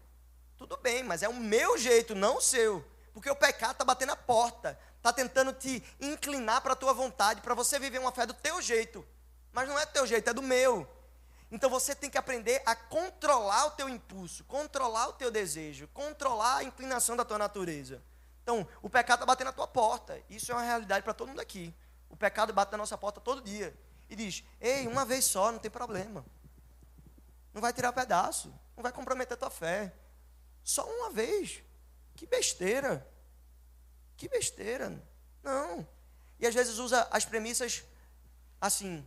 tudo 0.66 0.78
bem, 0.78 1.02
mas 1.02 1.22
é 1.22 1.28
o 1.28 1.34
meu 1.34 1.76
jeito, 1.76 2.14
não 2.14 2.38
o 2.38 2.40
seu. 2.40 2.82
Porque 3.12 3.28
o 3.30 3.36
pecado 3.36 3.72
está 3.72 3.84
batendo 3.84 4.12
a 4.12 4.16
porta, 4.16 4.78
está 4.96 5.12
tentando 5.12 5.52
te 5.52 5.84
inclinar 6.00 6.62
para 6.62 6.72
a 6.72 6.76
tua 6.76 6.94
vontade, 6.94 7.42
para 7.42 7.54
você 7.54 7.78
viver 7.78 7.98
uma 7.98 8.10
fé 8.10 8.24
do 8.24 8.32
teu 8.32 8.62
jeito. 8.62 9.06
Mas 9.52 9.68
não 9.68 9.78
é 9.78 9.84
do 9.84 9.92
teu 9.92 10.06
jeito, 10.06 10.30
é 10.30 10.32
do 10.32 10.40
meu. 10.40 10.88
Então 11.52 11.68
você 11.68 11.94
tem 11.94 12.08
que 12.08 12.16
aprender 12.16 12.62
a 12.64 12.74
controlar 12.74 13.66
o 13.66 13.70
teu 13.72 13.90
impulso, 13.90 14.42
controlar 14.44 15.08
o 15.08 15.12
teu 15.12 15.30
desejo, 15.30 15.86
controlar 15.88 16.56
a 16.56 16.64
inclinação 16.64 17.14
da 17.14 17.26
tua 17.26 17.36
natureza. 17.36 18.02
Então, 18.42 18.66
o 18.80 18.88
pecado 18.88 19.18
está 19.18 19.26
batendo 19.26 19.48
na 19.48 19.52
tua 19.52 19.66
porta. 19.66 20.18
Isso 20.30 20.50
é 20.50 20.54
uma 20.54 20.64
realidade 20.64 21.04
para 21.04 21.12
todo 21.12 21.28
mundo 21.28 21.40
aqui. 21.40 21.74
O 22.08 22.16
pecado 22.16 22.54
bate 22.54 22.72
na 22.72 22.78
nossa 22.78 22.96
porta 22.96 23.20
todo 23.20 23.42
dia. 23.42 23.76
E 24.08 24.16
diz: 24.16 24.42
Ei, 24.60 24.86
uma 24.86 25.04
vez 25.04 25.26
só, 25.26 25.52
não 25.52 25.58
tem 25.58 25.70
problema. 25.70 26.24
Não 27.52 27.60
vai 27.60 27.72
tirar 27.72 27.92
pedaço. 27.92 28.48
Não 28.76 28.82
vai 28.82 28.92
comprometer 28.92 29.34
a 29.34 29.38
tua 29.38 29.50
fé. 29.50 29.92
Só 30.64 30.84
uma 30.88 31.10
vez. 31.10 31.62
Que 32.16 32.26
besteira. 32.26 33.06
Que 34.16 34.28
besteira. 34.28 35.00
Não. 35.42 35.86
E 36.40 36.46
às 36.46 36.54
vezes 36.54 36.78
usa 36.78 37.06
as 37.10 37.24
premissas 37.24 37.84
assim: 38.60 39.06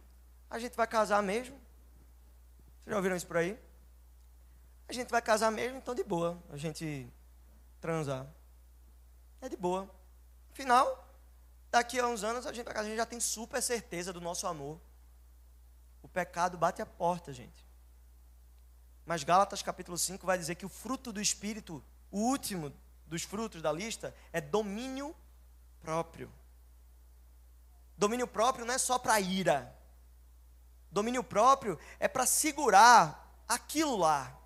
a 0.50 0.60
gente 0.60 0.78
vai 0.78 0.86
casar 0.88 1.22
mesmo. 1.24 1.56
Vocês 1.56 2.92
já 2.92 2.96
ouviram 2.96 3.16
isso 3.16 3.28
por 3.28 3.38
aí? 3.38 3.60
A 4.88 4.94
gente 4.94 5.10
vai 5.10 5.22
casar 5.22 5.52
mesmo, 5.52 5.80
então 5.80 5.94
de 5.94 6.04
boa. 6.04 6.42
A 6.50 6.56
gente 6.56 7.12
transar. 7.82 8.26
É 9.42 9.50
de 9.50 9.58
boa. 9.58 9.90
Afinal, 10.52 11.06
daqui 11.70 12.00
a 12.00 12.08
uns 12.08 12.24
anos 12.24 12.48
a 12.48 12.54
gente, 12.54 12.70
a 12.70 12.84
gente 12.84 12.96
já 12.96 13.06
tem 13.06 13.20
super 13.20 13.62
certeza 13.62 14.14
do 14.14 14.22
nosso 14.22 14.48
amor. 14.48 14.80
O 16.02 16.08
pecado 16.08 16.58
bate 16.58 16.82
a 16.82 16.86
porta, 16.86 17.34
gente. 17.34 17.67
Mas 19.08 19.24
Gálatas 19.24 19.64
capítulo 19.64 19.98
5 19.98 20.26
vai 20.26 20.38
dizer 20.38 20.56
que 20.56 20.66
o 20.66 20.70
fruto 20.70 21.14
do 21.14 21.22
Espírito, 21.22 21.82
o 22.12 22.20
último 22.20 22.74
dos 23.06 23.24
frutos 23.24 23.62
da 23.62 23.72
lista, 23.72 24.14
é 24.34 24.42
domínio 24.42 25.16
próprio. 25.80 26.30
Domínio 27.98 28.28
próprio 28.28 28.66
não 28.66 28.74
é 28.74 28.78
só 28.78 29.00
para 29.00 29.18
ira. 29.22 29.74
Domínio 30.92 31.24
próprio 31.24 31.80
é 32.02 32.08
para 32.10 32.26
segurar 32.26 33.42
aquilo 33.48 33.96
lá. 33.96 34.38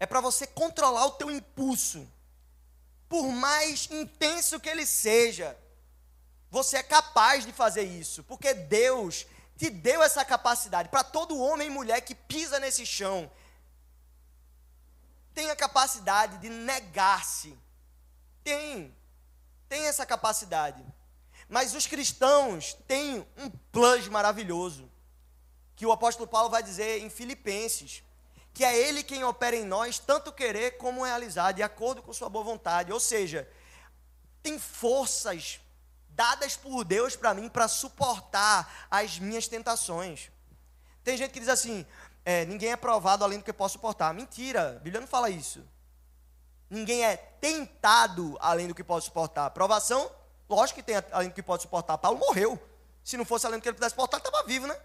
É 0.00 0.04
para 0.04 0.20
você 0.20 0.44
controlar 0.44 1.06
o 1.06 1.12
teu 1.12 1.30
impulso 1.30 2.04
por 3.08 3.28
mais 3.30 3.88
intenso 3.92 4.58
que 4.58 4.68
ele 4.68 4.84
seja, 4.84 5.56
você 6.50 6.78
é 6.78 6.82
capaz 6.82 7.46
de 7.46 7.52
fazer 7.52 7.84
isso, 7.84 8.24
porque 8.24 8.52
Deus 8.52 9.24
te 9.58 9.68
deu 9.68 10.02
essa 10.02 10.24
capacidade. 10.24 10.88
Para 10.88 11.02
todo 11.02 11.38
homem 11.38 11.66
e 11.66 11.70
mulher 11.70 12.00
que 12.00 12.14
pisa 12.14 12.60
nesse 12.60 12.86
chão, 12.86 13.30
tem 15.34 15.50
a 15.50 15.56
capacidade 15.56 16.38
de 16.38 16.48
negar-se. 16.48 17.58
Tem, 18.44 18.96
tem 19.68 19.86
essa 19.86 20.06
capacidade. 20.06 20.82
Mas 21.48 21.74
os 21.74 21.86
cristãos 21.86 22.74
têm 22.86 23.26
um 23.36 23.50
plus 23.72 24.06
maravilhoso, 24.06 24.88
que 25.74 25.84
o 25.84 25.92
apóstolo 25.92 26.28
Paulo 26.28 26.48
vai 26.48 26.62
dizer 26.62 27.02
em 27.02 27.10
Filipenses 27.10 28.02
que 28.54 28.64
é 28.64 28.76
Ele 28.76 29.04
quem 29.04 29.22
opera 29.22 29.54
em 29.54 29.64
nós, 29.64 30.00
tanto 30.00 30.32
querer 30.32 30.78
como 30.78 31.04
realizar, 31.04 31.52
de 31.52 31.62
acordo 31.62 32.02
com 32.02 32.12
Sua 32.12 32.28
boa 32.28 32.44
vontade. 32.44 32.92
Ou 32.92 32.98
seja, 32.98 33.48
tem 34.42 34.58
forças 34.58 35.60
dadas 36.18 36.56
por 36.56 36.82
Deus 36.82 37.14
para 37.14 37.32
mim 37.32 37.48
para 37.48 37.68
suportar 37.68 38.88
as 38.90 39.20
minhas 39.20 39.46
tentações. 39.46 40.32
Tem 41.04 41.16
gente 41.16 41.30
que 41.30 41.38
diz 41.38 41.48
assim: 41.48 41.86
é, 42.24 42.44
ninguém 42.44 42.72
é 42.72 42.76
provado 42.76 43.22
além 43.22 43.38
do 43.38 43.44
que 43.44 43.52
pode 43.52 43.70
suportar. 43.70 44.12
Mentira, 44.12 44.70
a 44.70 44.80
Bíblia 44.80 45.00
não 45.00 45.06
fala 45.06 45.30
isso. 45.30 45.64
Ninguém 46.68 47.04
é 47.04 47.16
tentado 47.16 48.36
além 48.40 48.66
do 48.66 48.74
que 48.74 48.82
pode 48.82 49.04
suportar. 49.04 49.48
Provação, 49.50 50.10
lógico 50.48 50.80
que 50.80 50.82
tem 50.82 50.96
além 51.12 51.28
do 51.28 51.34
que 51.34 51.42
pode 51.42 51.62
suportar. 51.62 51.96
Paulo 51.96 52.18
morreu. 52.18 52.60
Se 53.04 53.16
não 53.16 53.24
fosse 53.24 53.46
além 53.46 53.60
do 53.60 53.62
que 53.62 53.68
ele 53.68 53.76
pudesse 53.76 53.94
suportar, 53.94 54.18
ele 54.18 54.26
estava 54.26 54.44
vivo, 54.44 54.66
né? 54.66 54.76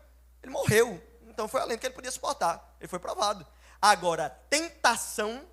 Ele 0.44 0.52
morreu. 0.52 1.02
Então 1.28 1.48
foi 1.48 1.62
além 1.62 1.78
do 1.78 1.80
que 1.80 1.88
ele 1.88 1.96
podia 1.96 2.12
suportar. 2.12 2.76
Ele 2.80 2.88
foi 2.88 3.00
provado. 3.00 3.46
Agora, 3.82 4.30
tentação 4.52 5.44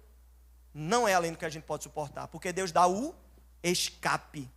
não 0.75 1.09
é 1.09 1.15
além 1.15 1.33
do 1.33 1.39
que 1.39 1.47
a 1.47 1.49
gente 1.49 1.65
pode 1.65 1.85
suportar, 1.85 2.29
porque 2.29 2.53
Deus 2.53 2.71
dá 2.71 2.87
o 2.87 3.15
escape. 3.63 4.49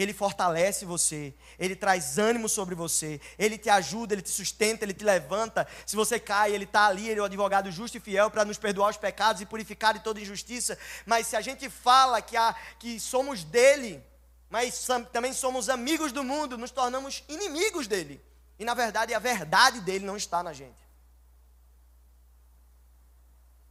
Ele 0.00 0.14
fortalece 0.14 0.84
você, 0.84 1.34
ele 1.58 1.76
traz 1.76 2.18
ânimo 2.18 2.48
sobre 2.48 2.74
você, 2.74 3.20
ele 3.38 3.58
te 3.58 3.68
ajuda, 3.68 4.14
ele 4.14 4.22
te 4.22 4.30
sustenta, 4.30 4.84
ele 4.84 4.94
te 4.94 5.04
levanta. 5.04 5.66
Se 5.84 5.94
você 5.94 6.18
cai, 6.18 6.52
ele 6.52 6.64
está 6.64 6.86
ali, 6.86 7.08
ele 7.08 7.20
é 7.20 7.22
o 7.22 7.26
advogado 7.26 7.70
justo 7.70 7.96
e 7.98 8.00
fiel 8.00 8.30
para 8.30 8.44
nos 8.44 8.56
perdoar 8.56 8.90
os 8.90 8.96
pecados 8.96 9.42
e 9.42 9.46
purificar 9.46 9.92
de 9.92 10.00
toda 10.00 10.20
injustiça. 10.20 10.78
Mas 11.04 11.26
se 11.26 11.36
a 11.36 11.40
gente 11.40 11.68
fala 11.68 12.22
que, 12.22 12.36
há, 12.36 12.54
que 12.78 12.98
somos 12.98 13.44
dele, 13.44 14.02
mas 14.48 14.86
também 15.12 15.32
somos 15.32 15.68
amigos 15.68 16.12
do 16.12 16.24
mundo, 16.24 16.56
nos 16.56 16.70
tornamos 16.70 17.22
inimigos 17.28 17.86
dele. 17.86 18.24
E 18.58 18.64
na 18.64 18.74
verdade, 18.74 19.12
a 19.12 19.18
verdade 19.18 19.80
dele 19.80 20.04
não 20.04 20.16
está 20.16 20.42
na 20.42 20.52
gente. 20.52 20.80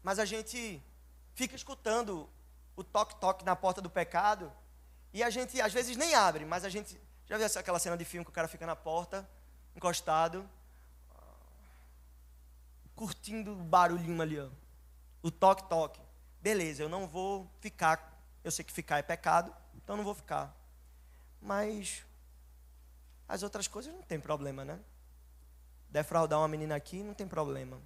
Mas 0.04 0.20
a 0.20 0.26
gente 0.26 0.82
fica 1.34 1.56
escutando 1.56 2.30
o 2.76 2.84
toque-toque 2.84 3.44
na 3.44 3.56
porta 3.56 3.82
do 3.82 3.89
pecado 3.89 4.52
e 5.13 5.24
a 5.24 5.30
gente 5.30 5.60
às 5.60 5.74
vezes 5.74 5.95
nem 5.98 6.15
abre, 6.15 6.45
mas 6.45 6.63
a 6.63 6.69
gente. 6.69 7.00
Já 7.26 7.38
viu 7.38 7.45
aquela 7.45 7.78
cena 7.80 7.95
de 7.95 8.06
filme 8.06 8.26
que 8.26 8.32
o 8.32 8.34
cara 8.34 8.48
fica 8.48 8.65
na 8.65 8.76
porta, 8.76 9.30
encostado, 9.76 10.50
curtindo 12.95 13.52
o 13.54 13.63
barulhinho 13.63 14.22
ali, 14.22 14.39
ó. 14.39 14.50
O 15.22 15.30
toque-toque. 15.30 16.02
Beleza, 16.41 16.82
eu 16.84 16.89
não 16.89 17.08
vou 17.08 17.50
ficar. 17.60 18.17
Eu 18.43 18.52
sei 18.52 18.65
que 18.65 18.72
ficar 18.72 18.98
é 18.98 19.02
pecado, 19.02 19.54
então 19.76 19.95
não 19.95 20.04
vou 20.04 20.15
ficar. 20.15 20.56
Mas 21.41 22.04
as 23.28 23.43
outras 23.43 23.67
coisas 23.67 23.93
não 23.93 24.02
tem 24.02 24.19
problema, 24.19 24.65
né? 24.65 24.80
Defraudar 25.89 26.39
uma 26.39 26.48
menina 26.48 26.76
aqui 26.76 27.04
não 27.04 27.13
tem 27.13 27.28
problema 27.28 27.82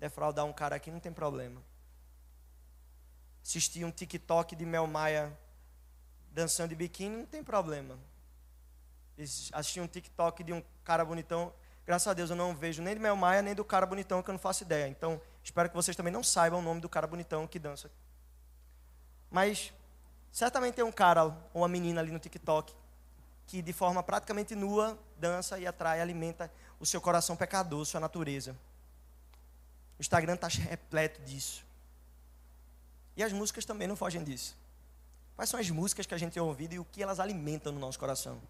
defraudar 0.00 0.46
um 0.46 0.52
cara 0.52 0.74
aqui 0.74 0.90
não 0.90 0.98
tem 0.98 1.12
problema. 1.12 1.62
Assistir 3.42 3.84
um 3.84 3.90
TikTok 3.90 4.56
de 4.56 4.64
Mel 4.64 4.86
Maia 4.86 5.38
dançando 6.32 6.70
de 6.70 6.74
biquíni 6.74 7.16
não 7.16 7.26
tem 7.26 7.42
problema. 7.42 7.98
Assistir 9.52 9.80
um 9.80 9.86
TikTok 9.86 10.42
de 10.42 10.52
um 10.52 10.62
cara 10.84 11.04
bonitão, 11.04 11.52
graças 11.86 12.08
a 12.08 12.14
Deus 12.14 12.30
eu 12.30 12.36
não 12.36 12.54
vejo 12.54 12.82
nem 12.82 12.94
de 12.94 13.00
Mel 13.00 13.16
Maia 13.16 13.42
nem 13.42 13.54
do 13.54 13.64
cara 13.64 13.84
bonitão 13.84 14.22
que 14.22 14.30
eu 14.30 14.32
não 14.32 14.38
faço 14.38 14.62
ideia. 14.62 14.88
Então, 14.88 15.20
espero 15.42 15.68
que 15.68 15.74
vocês 15.74 15.96
também 15.96 16.12
não 16.12 16.22
saibam 16.22 16.60
o 16.60 16.62
nome 16.62 16.80
do 16.80 16.88
cara 16.88 17.06
bonitão 17.06 17.46
que 17.46 17.58
dança. 17.58 17.90
Mas 19.30 19.72
certamente 20.32 20.74
tem 20.74 20.84
um 20.84 20.92
cara 20.92 21.24
ou 21.24 21.36
uma 21.54 21.68
menina 21.68 22.00
ali 22.00 22.10
no 22.10 22.18
TikTok 22.18 22.74
que 23.46 23.60
de 23.60 23.72
forma 23.72 24.00
praticamente 24.00 24.54
nua 24.54 24.96
dança 25.18 25.58
e 25.58 25.66
atrai, 25.66 26.00
alimenta 26.00 26.50
o 26.78 26.86
seu 26.86 27.00
coração 27.00 27.34
pecador, 27.34 27.84
sua 27.84 27.98
natureza. 27.98 28.56
O 29.98 30.00
Instagram 30.00 30.34
está 30.34 30.46
repleto 30.46 31.20
disso. 31.22 31.66
E 33.16 33.22
as 33.24 33.32
músicas 33.32 33.64
também 33.64 33.88
não 33.88 33.96
fogem 33.96 34.22
disso. 34.22 34.56
Quais 35.40 35.48
são 35.48 35.58
as 35.58 35.70
músicas 35.70 36.04
que 36.04 36.12
a 36.12 36.18
gente 36.18 36.34
tem 36.34 36.42
ouvido 36.42 36.74
e 36.74 36.78
o 36.78 36.84
que 36.84 37.02
elas 37.02 37.18
alimentam 37.18 37.72
no 37.72 37.78
nosso 37.78 37.98
coração? 37.98 38.42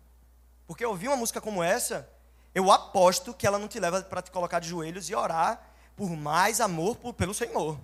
Porque 0.67 0.85
ouvir 0.85 1.07
uma 1.07 1.17
música 1.17 1.41
como 1.41 1.63
essa, 1.63 2.11
eu 2.53 2.69
aposto 2.69 3.33
que 3.33 3.47
ela 3.47 3.61
não 3.61 3.69
te 3.69 3.79
leva 3.79 4.03
para 4.03 4.21
te 4.21 4.33
colocar 4.33 4.59
de 4.59 4.71
joelhos 4.71 5.09
e 5.09 5.15
orar 5.15 5.71
por 5.95 6.11
mais 6.11 6.61
amor 6.61 6.97
por, 6.97 7.15
pelo 7.15 7.33
Senhor. 7.33 7.79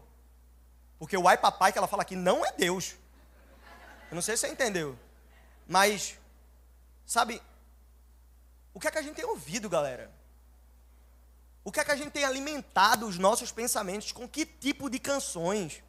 Porque 0.98 1.16
o 1.16 1.28
ai 1.28 1.38
papai 1.38 1.70
que 1.70 1.78
ela 1.78 1.86
fala 1.86 2.02
aqui 2.02 2.16
não 2.16 2.44
é 2.44 2.50
Deus. 2.50 2.96
Eu 4.10 4.16
não 4.16 4.22
sei 4.22 4.36
se 4.36 4.40
você 4.40 4.48
entendeu. 4.48 4.98
Mas, 5.68 6.18
sabe, 7.06 7.40
o 8.74 8.80
que 8.80 8.88
é 8.88 8.90
que 8.90 8.98
a 8.98 9.02
gente 9.02 9.14
tem 9.14 9.24
ouvido, 9.24 9.70
galera? 9.70 10.10
O 11.62 11.70
que 11.70 11.78
é 11.78 11.84
que 11.84 11.92
a 11.92 11.96
gente 11.96 12.10
tem 12.10 12.24
alimentado 12.24 13.06
os 13.06 13.18
nossos 13.18 13.52
pensamentos 13.52 14.10
com 14.10 14.28
que 14.28 14.44
tipo 14.44 14.90
de 14.90 14.98
canções? 14.98 15.80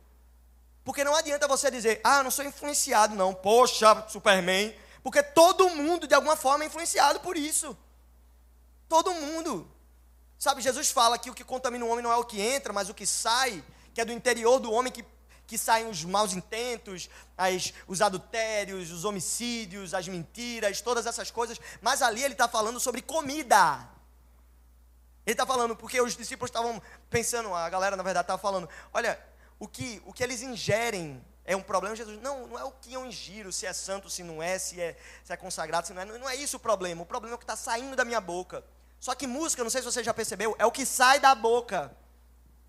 Porque 0.88 1.04
não 1.04 1.13
adianta 1.13 1.50
você 1.50 1.69
dizer, 1.69 2.00
ah, 2.02 2.23
não 2.23 2.32
sou 2.32 2.45
influenciado, 2.45 3.13
não. 3.13 3.34
Poxa, 3.34 4.06
Superman. 4.08 4.73
Porque 5.04 5.21
todo 5.21 5.69
mundo, 5.69 6.08
de 6.08 6.15
alguma 6.15 6.38
forma, 6.38 6.63
é 6.63 6.67
influenciado 6.67 7.19
por 7.19 7.36
isso. 7.36 7.78
Todo 8.88 9.13
mundo. 9.13 9.69
Sabe, 10.39 10.62
Jesus 10.62 10.89
fala 10.89 11.17
que 11.17 11.30
o 11.30 11.34
que 11.34 11.43
contamina 11.43 11.84
o 11.84 11.89
homem 11.89 12.02
não 12.02 12.10
é 12.10 12.15
o 12.15 12.23
que 12.23 12.39
entra, 12.39 12.71
mas 12.71 12.88
o 12.88 12.93
que 12.93 13.06
sai, 13.06 13.62
que 13.93 14.00
é 14.00 14.06
do 14.06 14.13
interior 14.13 14.62
do 14.62 14.71
homem 14.71 14.89
que, 14.89 15.04
que 15.45 15.58
saem 15.58 15.89
os 15.89 16.06
maus 16.06 16.32
intentos, 16.32 17.10
as, 17.38 17.73
os 17.86 18.02
adultérios, 18.02 18.89
os 18.89 19.04
homicídios, 19.04 19.93
as 19.93 20.08
mentiras, 20.08 20.80
todas 20.80 21.06
essas 21.06 21.30
coisas. 21.30 21.60
Mas 21.82 22.02
ali 22.02 22.23
ele 22.23 22.34
está 22.34 22.47
falando 22.47 22.80
sobre 22.80 23.02
comida. 23.02 23.89
Ele 25.26 25.34
está 25.34 25.45
falando, 25.45 25.76
porque 25.76 26.00
os 26.00 26.15
discípulos 26.15 26.47
estavam 26.47 26.82
pensando, 27.10 27.54
a 27.54 27.67
galera 27.67 27.97
na 27.97 28.04
verdade 28.04 28.23
estava 28.23 28.41
falando, 28.41 28.69
olha, 28.93 29.19
o 29.60 29.67
que, 29.67 30.02
o 30.06 30.13
que 30.13 30.24
eles 30.24 30.41
ingerem 30.41 31.24
é 31.43 31.56
um 31.56 31.62
problema 31.62 31.96
Jesus. 31.96 32.22
Não, 32.22 32.46
não 32.48 32.60
é 32.60 32.63
o 32.63 32.72
que 32.72 32.93
eu 32.93 33.06
ingiro, 33.06 33.52
se 33.52 33.65
é 33.65 33.74
santo, 33.74 34.10
se 34.10 34.22
não 34.22 34.43
é, 34.43 34.60
se 34.60 34.80
é, 34.80 34.98
se 35.24 35.32
é 35.32 35.38
consagrado, 35.38 35.88
se 35.88 35.93
não 35.93 36.02
é. 36.02 36.06
Não, 36.06 36.20
não 36.20 36.30
é 36.30 36.36
isso 36.36 36.58
o 36.58 36.60
problema. 36.60 37.02
O 37.02 37.06
problema 37.06 37.34
é 37.34 37.36
o 37.36 37.39
que 37.39 37.46
está 37.46 37.56
saindo 37.56 37.96
da 37.96 38.04
minha 38.04 38.20
boca. 38.20 38.63
Só 39.00 39.15
que 39.15 39.26
música, 39.26 39.63
não 39.63 39.70
sei 39.70 39.82
se 39.82 39.86
você 39.86 40.04
já 40.04 40.13
percebeu, 40.13 40.56
é 40.60 40.65
o 40.65 40.72
que 40.72 40.86
sai 40.86 41.20
da 41.20 41.34
boca. 41.34 41.96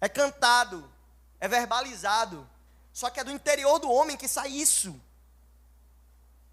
É 0.01 0.09
cantado, 0.09 0.88
é 1.40 1.48
verbalizado. 1.48 2.48
Só 2.92 3.11
que 3.11 3.18
é 3.20 3.24
do 3.24 3.33
interior 3.33 3.79
do 3.79 3.90
homem 3.90 4.16
que 4.16 4.29
sai 4.29 4.48
isso. 4.48 5.01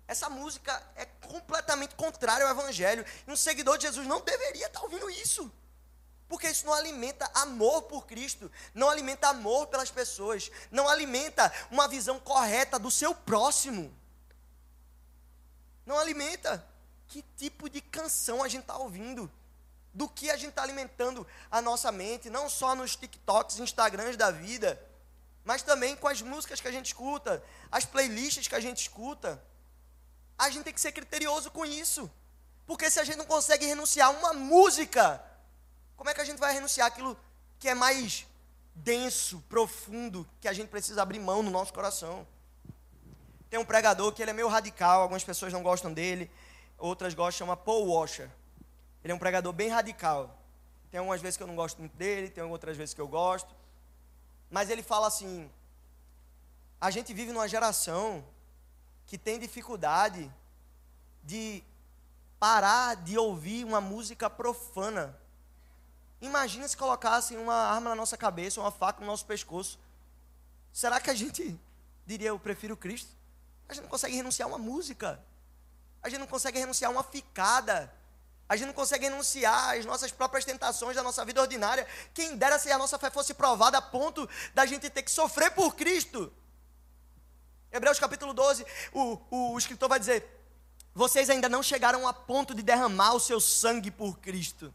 Essa 0.07 0.29
música 0.29 0.81
é 0.95 1.05
completamente 1.05 1.95
contrária 1.95 2.45
ao 2.45 2.51
Evangelho. 2.51 3.05
E 3.27 3.31
um 3.31 3.35
seguidor 3.35 3.77
de 3.77 3.85
Jesus 3.85 4.07
não 4.07 4.21
deveria 4.21 4.67
estar 4.67 4.81
ouvindo 4.81 5.09
isso. 5.09 5.51
Porque 6.27 6.49
isso 6.49 6.65
não 6.65 6.73
alimenta 6.73 7.29
amor 7.33 7.83
por 7.83 8.05
Cristo, 8.05 8.51
não 8.73 8.89
alimenta 8.89 9.27
amor 9.27 9.67
pelas 9.67 9.91
pessoas, 9.91 10.51
não 10.71 10.89
alimenta 10.89 11.53
uma 11.69 11.87
visão 11.87 12.19
correta 12.19 12.79
do 12.79 12.89
seu 12.89 13.13
próximo. 13.13 13.93
Não 15.85 15.99
alimenta. 15.99 16.65
Que 17.07 17.23
tipo 17.37 17.69
de 17.69 17.79
canção 17.79 18.43
a 18.43 18.47
gente 18.47 18.61
está 18.61 18.77
ouvindo? 18.77 19.31
Do 19.93 20.09
que 20.09 20.29
a 20.31 20.35
gente 20.35 20.49
está 20.49 20.63
alimentando 20.63 21.25
a 21.49 21.61
nossa 21.61 21.91
mente, 21.91 22.29
não 22.29 22.49
só 22.49 22.75
nos 22.75 22.95
TikToks, 22.95 23.59
Instagrams 23.59 24.17
da 24.17 24.31
vida, 24.31 24.81
mas 25.43 25.61
também 25.61 25.95
com 25.95 26.07
as 26.07 26.21
músicas 26.21 26.59
que 26.59 26.67
a 26.67 26.71
gente 26.71 26.87
escuta, 26.87 27.41
as 27.71 27.85
playlists 27.85 28.47
que 28.47 28.55
a 28.55 28.59
gente 28.59 28.81
escuta. 28.81 29.41
A 30.37 30.49
gente 30.49 30.63
tem 30.63 30.73
que 30.73 30.81
ser 30.81 30.91
criterioso 30.91 31.51
com 31.51 31.65
isso. 31.65 32.11
Porque 32.65 32.89
se 32.89 32.99
a 32.99 33.03
gente 33.03 33.17
não 33.17 33.25
consegue 33.25 33.65
renunciar 33.65 34.07
a 34.07 34.11
uma 34.11 34.33
música, 34.33 35.23
como 35.95 36.09
é 36.09 36.13
que 36.13 36.21
a 36.21 36.25
gente 36.25 36.39
vai 36.39 36.53
renunciar 36.53 36.87
aquilo 36.87 37.17
que 37.59 37.69
é 37.69 37.73
mais 37.73 38.27
denso, 38.73 39.43
profundo, 39.47 40.27
que 40.41 40.47
a 40.47 40.53
gente 40.53 40.69
precisa 40.69 41.01
abrir 41.01 41.19
mão 41.19 41.41
no 41.41 41.49
nosso 41.49 41.73
coração? 41.73 42.27
Tem 43.49 43.59
um 43.59 43.65
pregador 43.65 44.11
que 44.11 44.21
ele 44.21 44.31
é 44.31 44.33
meio 44.33 44.47
radical, 44.47 45.01
algumas 45.01 45.23
pessoas 45.23 45.53
não 45.53 45.63
gostam 45.63 45.93
dele, 45.93 46.29
outras 46.77 47.13
gostam, 47.13 47.45
chama 47.45 47.55
Paul 47.55 47.87
Washer. 47.87 48.29
Ele 49.03 49.11
é 49.11 49.15
um 49.15 49.19
pregador 49.19 49.53
bem 49.53 49.69
radical. 49.69 50.35
Tem 50.91 50.99
algumas 50.99 51.21
vezes 51.21 51.37
que 51.37 51.43
eu 51.43 51.47
não 51.47 51.55
gosto 51.55 51.79
muito 51.79 51.95
dele, 51.95 52.29
tem 52.29 52.43
outras 52.43 52.75
vezes 52.75 52.93
que 52.93 53.01
eu 53.01 53.07
gosto. 53.07 53.53
Mas 54.49 54.69
ele 54.69 54.81
fala 54.81 55.07
assim: 55.07 55.49
a 56.79 56.89
gente 56.91 57.13
vive 57.13 57.31
numa 57.31 57.47
geração 57.47 58.25
que 59.05 59.17
tem 59.17 59.39
dificuldade 59.39 60.31
de 61.23 61.63
parar 62.39 62.95
de 62.95 63.17
ouvir 63.17 63.63
uma 63.63 63.79
música 63.79 64.29
profana. 64.29 65.17
Imagina 66.21 66.67
se 66.67 66.77
colocassem 66.77 67.37
uma 67.37 67.53
arma 67.53 67.89
na 67.89 67.95
nossa 67.95 68.17
cabeça, 68.17 68.59
uma 68.59 68.71
faca 68.71 69.01
no 69.01 69.07
nosso 69.07 69.25
pescoço. 69.25 69.77
Será 70.71 70.99
que 70.99 71.09
a 71.09 71.13
gente 71.13 71.57
diria 72.05 72.29
eu 72.29 72.39
prefiro 72.39 72.77
Cristo? 72.77 73.11
A 73.67 73.73
gente 73.73 73.83
não 73.83 73.89
consegue 73.89 74.15
renunciar 74.15 74.47
a 74.47 74.51
uma 74.51 74.57
música. 74.57 75.19
A 76.01 76.09
gente 76.09 76.19
não 76.19 76.27
consegue 76.27 76.59
renunciar 76.59 76.89
a 76.89 76.93
uma 76.93 77.03
ficada. 77.03 77.91
A 78.47 78.55
gente 78.55 78.67
não 78.67 78.73
consegue 78.73 79.05
renunciar 79.05 79.75
às 79.75 79.85
nossas 79.85 80.11
próprias 80.11 80.45
tentações 80.45 80.95
da 80.95 81.01
nossa 81.01 81.25
vida 81.25 81.41
ordinária. 81.41 81.87
Quem 82.13 82.37
dera 82.37 82.59
se 82.59 82.71
a 82.71 82.77
nossa 82.77 82.99
fé 82.99 83.09
fosse 83.09 83.33
provada 83.33 83.79
a 83.79 83.81
ponto 83.81 84.29
da 84.53 84.65
gente 84.65 84.89
ter 84.89 85.01
que 85.01 85.11
sofrer 85.11 85.51
por 85.51 85.75
Cristo. 85.75 86.31
Hebreus 87.71 87.99
capítulo 87.99 88.33
12, 88.33 88.65
o, 88.93 89.19
o, 89.31 89.53
o 89.53 89.57
escritor 89.57 89.89
vai 89.89 89.99
dizer: 89.99 90.23
Vocês 90.93 91.29
ainda 91.29 91.49
não 91.49 91.63
chegaram 91.63 92.07
a 92.07 92.13
ponto 92.13 92.53
de 92.53 92.61
derramar 92.61 93.13
o 93.13 93.19
seu 93.19 93.41
sangue 93.41 93.89
por 93.89 94.19
Cristo 94.19 94.71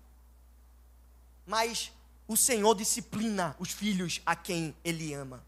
mas 1.51 1.91
o 2.29 2.37
Senhor 2.37 2.77
disciplina 2.77 3.57
os 3.59 3.73
filhos 3.73 4.23
a 4.25 4.37
quem 4.37 4.73
Ele 4.85 5.13
ama. 5.13 5.45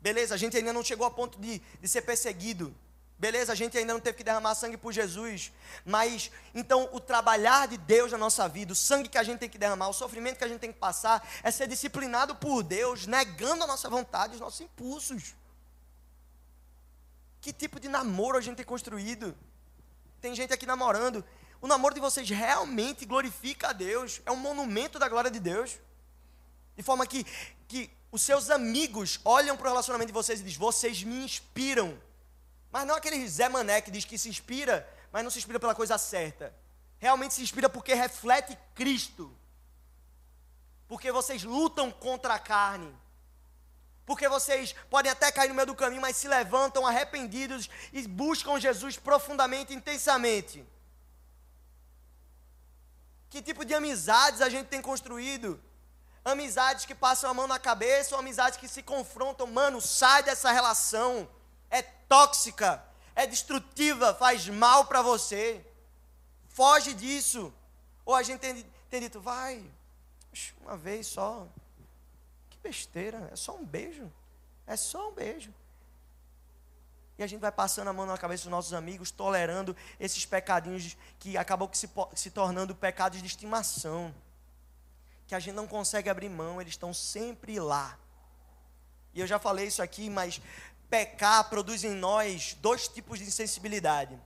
Beleza, 0.00 0.34
a 0.34 0.36
gente 0.36 0.56
ainda 0.56 0.72
não 0.72 0.82
chegou 0.82 1.06
a 1.06 1.10
ponto 1.12 1.38
de, 1.38 1.62
de 1.80 1.88
ser 1.88 2.02
perseguido. 2.02 2.74
Beleza, 3.16 3.52
a 3.52 3.54
gente 3.54 3.78
ainda 3.78 3.92
não 3.92 4.00
teve 4.00 4.18
que 4.18 4.24
derramar 4.24 4.56
sangue 4.56 4.76
por 4.76 4.92
Jesus. 4.92 5.52
Mas, 5.84 6.32
então, 6.52 6.88
o 6.90 6.98
trabalhar 6.98 7.68
de 7.68 7.76
Deus 7.76 8.10
na 8.10 8.18
nossa 8.18 8.48
vida, 8.48 8.72
o 8.72 8.74
sangue 8.74 9.08
que 9.08 9.16
a 9.16 9.22
gente 9.22 9.38
tem 9.38 9.48
que 9.48 9.58
derramar, 9.58 9.88
o 9.88 9.92
sofrimento 9.92 10.38
que 10.38 10.44
a 10.44 10.48
gente 10.48 10.58
tem 10.58 10.72
que 10.72 10.78
passar, 10.80 11.24
é 11.44 11.52
ser 11.52 11.68
disciplinado 11.68 12.34
por 12.34 12.64
Deus, 12.64 13.06
negando 13.06 13.62
a 13.62 13.68
nossa 13.68 13.88
vontade, 13.88 14.34
os 14.34 14.40
nossos 14.40 14.60
impulsos. 14.60 15.36
Que 17.40 17.52
tipo 17.52 17.78
de 17.78 17.88
namoro 17.88 18.36
a 18.36 18.40
gente 18.40 18.56
tem 18.56 18.66
construído? 18.66 19.36
Tem 20.20 20.34
gente 20.34 20.52
aqui 20.52 20.66
namorando 20.66 21.24
o 21.60 21.66
namoro 21.66 21.94
de 21.94 22.00
vocês 22.00 22.28
realmente 22.28 23.04
glorifica 23.04 23.68
a 23.68 23.72
Deus, 23.72 24.22
é 24.24 24.30
um 24.30 24.36
monumento 24.36 24.98
da 24.98 25.08
glória 25.08 25.30
de 25.30 25.38
Deus. 25.38 25.78
De 26.76 26.82
forma 26.82 27.06
que, 27.06 27.24
que 27.68 27.90
os 28.10 28.22
seus 28.22 28.48
amigos 28.48 29.20
olham 29.24 29.56
para 29.56 29.66
o 29.66 29.70
relacionamento 29.70 30.08
de 30.08 30.14
vocês 30.14 30.40
e 30.40 30.42
dizem: 30.42 30.58
Vocês 30.58 31.02
me 31.02 31.24
inspiram. 31.24 32.00
Mas 32.72 32.86
não 32.86 32.94
aquele 32.94 33.26
Zé 33.28 33.48
Mané 33.48 33.80
que 33.80 33.90
diz 33.90 34.04
que 34.04 34.16
se 34.16 34.28
inspira, 34.28 34.88
mas 35.12 35.22
não 35.22 35.30
se 35.30 35.38
inspira 35.38 35.60
pela 35.60 35.74
coisa 35.74 35.98
certa. 35.98 36.54
Realmente 36.98 37.34
se 37.34 37.42
inspira 37.42 37.68
porque 37.68 37.94
reflete 37.94 38.56
Cristo. 38.74 39.36
Porque 40.88 41.12
vocês 41.12 41.42
lutam 41.42 41.90
contra 41.90 42.34
a 42.34 42.38
carne. 42.38 42.94
Porque 44.06 44.28
vocês 44.28 44.74
podem 44.88 45.10
até 45.10 45.30
cair 45.30 45.48
no 45.48 45.54
meio 45.54 45.66
do 45.66 45.74
caminho, 45.74 46.02
mas 46.02 46.16
se 46.16 46.26
levantam 46.26 46.86
arrependidos 46.86 47.68
e 47.92 48.06
buscam 48.08 48.58
Jesus 48.58 48.96
profundamente, 48.96 49.74
intensamente. 49.74 50.64
Que 53.30 53.40
tipo 53.40 53.64
de 53.64 53.72
amizades 53.72 54.40
a 54.40 54.48
gente 54.48 54.66
tem 54.66 54.82
construído? 54.82 55.60
Amizades 56.24 56.84
que 56.84 56.94
passam 56.94 57.30
a 57.30 57.34
mão 57.34 57.46
na 57.46 57.58
cabeça 57.58 58.14
ou 58.14 58.20
amizades 58.20 58.58
que 58.58 58.68
se 58.68 58.82
confrontam? 58.82 59.46
Mano, 59.46 59.80
sai 59.80 60.24
dessa 60.24 60.50
relação. 60.50 61.28
É 61.70 61.80
tóxica, 61.80 62.84
é 63.14 63.26
destrutiva, 63.26 64.12
faz 64.12 64.48
mal 64.48 64.84
para 64.84 65.00
você. 65.00 65.64
Foge 66.48 66.92
disso. 66.92 67.54
Ou 68.04 68.16
a 68.16 68.22
gente 68.24 68.40
tem, 68.40 68.66
tem 68.90 69.00
dito, 69.00 69.20
vai, 69.20 69.64
uma 70.60 70.76
vez 70.76 71.06
só. 71.06 71.46
Que 72.50 72.58
besteira, 72.58 73.30
é 73.32 73.36
só 73.36 73.54
um 73.54 73.64
beijo. 73.64 74.12
É 74.66 74.76
só 74.76 75.08
um 75.08 75.12
beijo. 75.12 75.54
E 77.20 77.22
a 77.22 77.26
gente 77.26 77.42
vai 77.42 77.52
passando 77.52 77.88
a 77.88 77.92
mão 77.92 78.06
na 78.06 78.16
cabeça 78.16 78.44
dos 78.44 78.50
nossos 78.50 78.72
amigos, 78.72 79.10
tolerando 79.10 79.76
esses 80.00 80.24
pecadinhos 80.24 80.96
que 81.18 81.36
acabam 81.36 81.68
se, 81.70 81.86
se 82.14 82.30
tornando 82.30 82.74
pecados 82.74 83.20
de 83.20 83.26
estimação. 83.26 84.14
Que 85.26 85.34
a 85.34 85.38
gente 85.38 85.54
não 85.54 85.66
consegue 85.66 86.08
abrir 86.08 86.30
mão, 86.30 86.62
eles 86.62 86.72
estão 86.72 86.94
sempre 86.94 87.60
lá. 87.60 87.98
E 89.12 89.20
eu 89.20 89.26
já 89.26 89.38
falei 89.38 89.66
isso 89.66 89.82
aqui, 89.82 90.08
mas 90.08 90.40
pecar 90.88 91.50
produz 91.50 91.84
em 91.84 91.90
nós 91.90 92.56
dois 92.58 92.88
tipos 92.88 93.18
de 93.18 93.26
insensibilidade. 93.26 94.18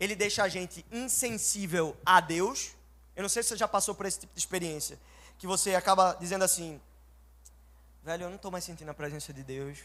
Ele 0.00 0.16
deixa 0.16 0.44
a 0.44 0.48
gente 0.48 0.82
insensível 0.90 1.94
a 2.06 2.22
Deus. 2.22 2.70
Eu 3.14 3.20
não 3.20 3.28
sei 3.28 3.42
se 3.42 3.50
você 3.50 3.58
já 3.58 3.68
passou 3.68 3.94
por 3.94 4.06
esse 4.06 4.20
tipo 4.20 4.32
de 4.32 4.40
experiência. 4.40 4.98
Que 5.36 5.46
você 5.46 5.74
acaba 5.74 6.16
dizendo 6.18 6.42
assim: 6.42 6.80
velho, 8.02 8.22
eu 8.22 8.28
não 8.30 8.36
estou 8.36 8.50
mais 8.50 8.64
sentindo 8.64 8.90
a 8.90 8.94
presença 8.94 9.30
de 9.30 9.42
Deus 9.42 9.78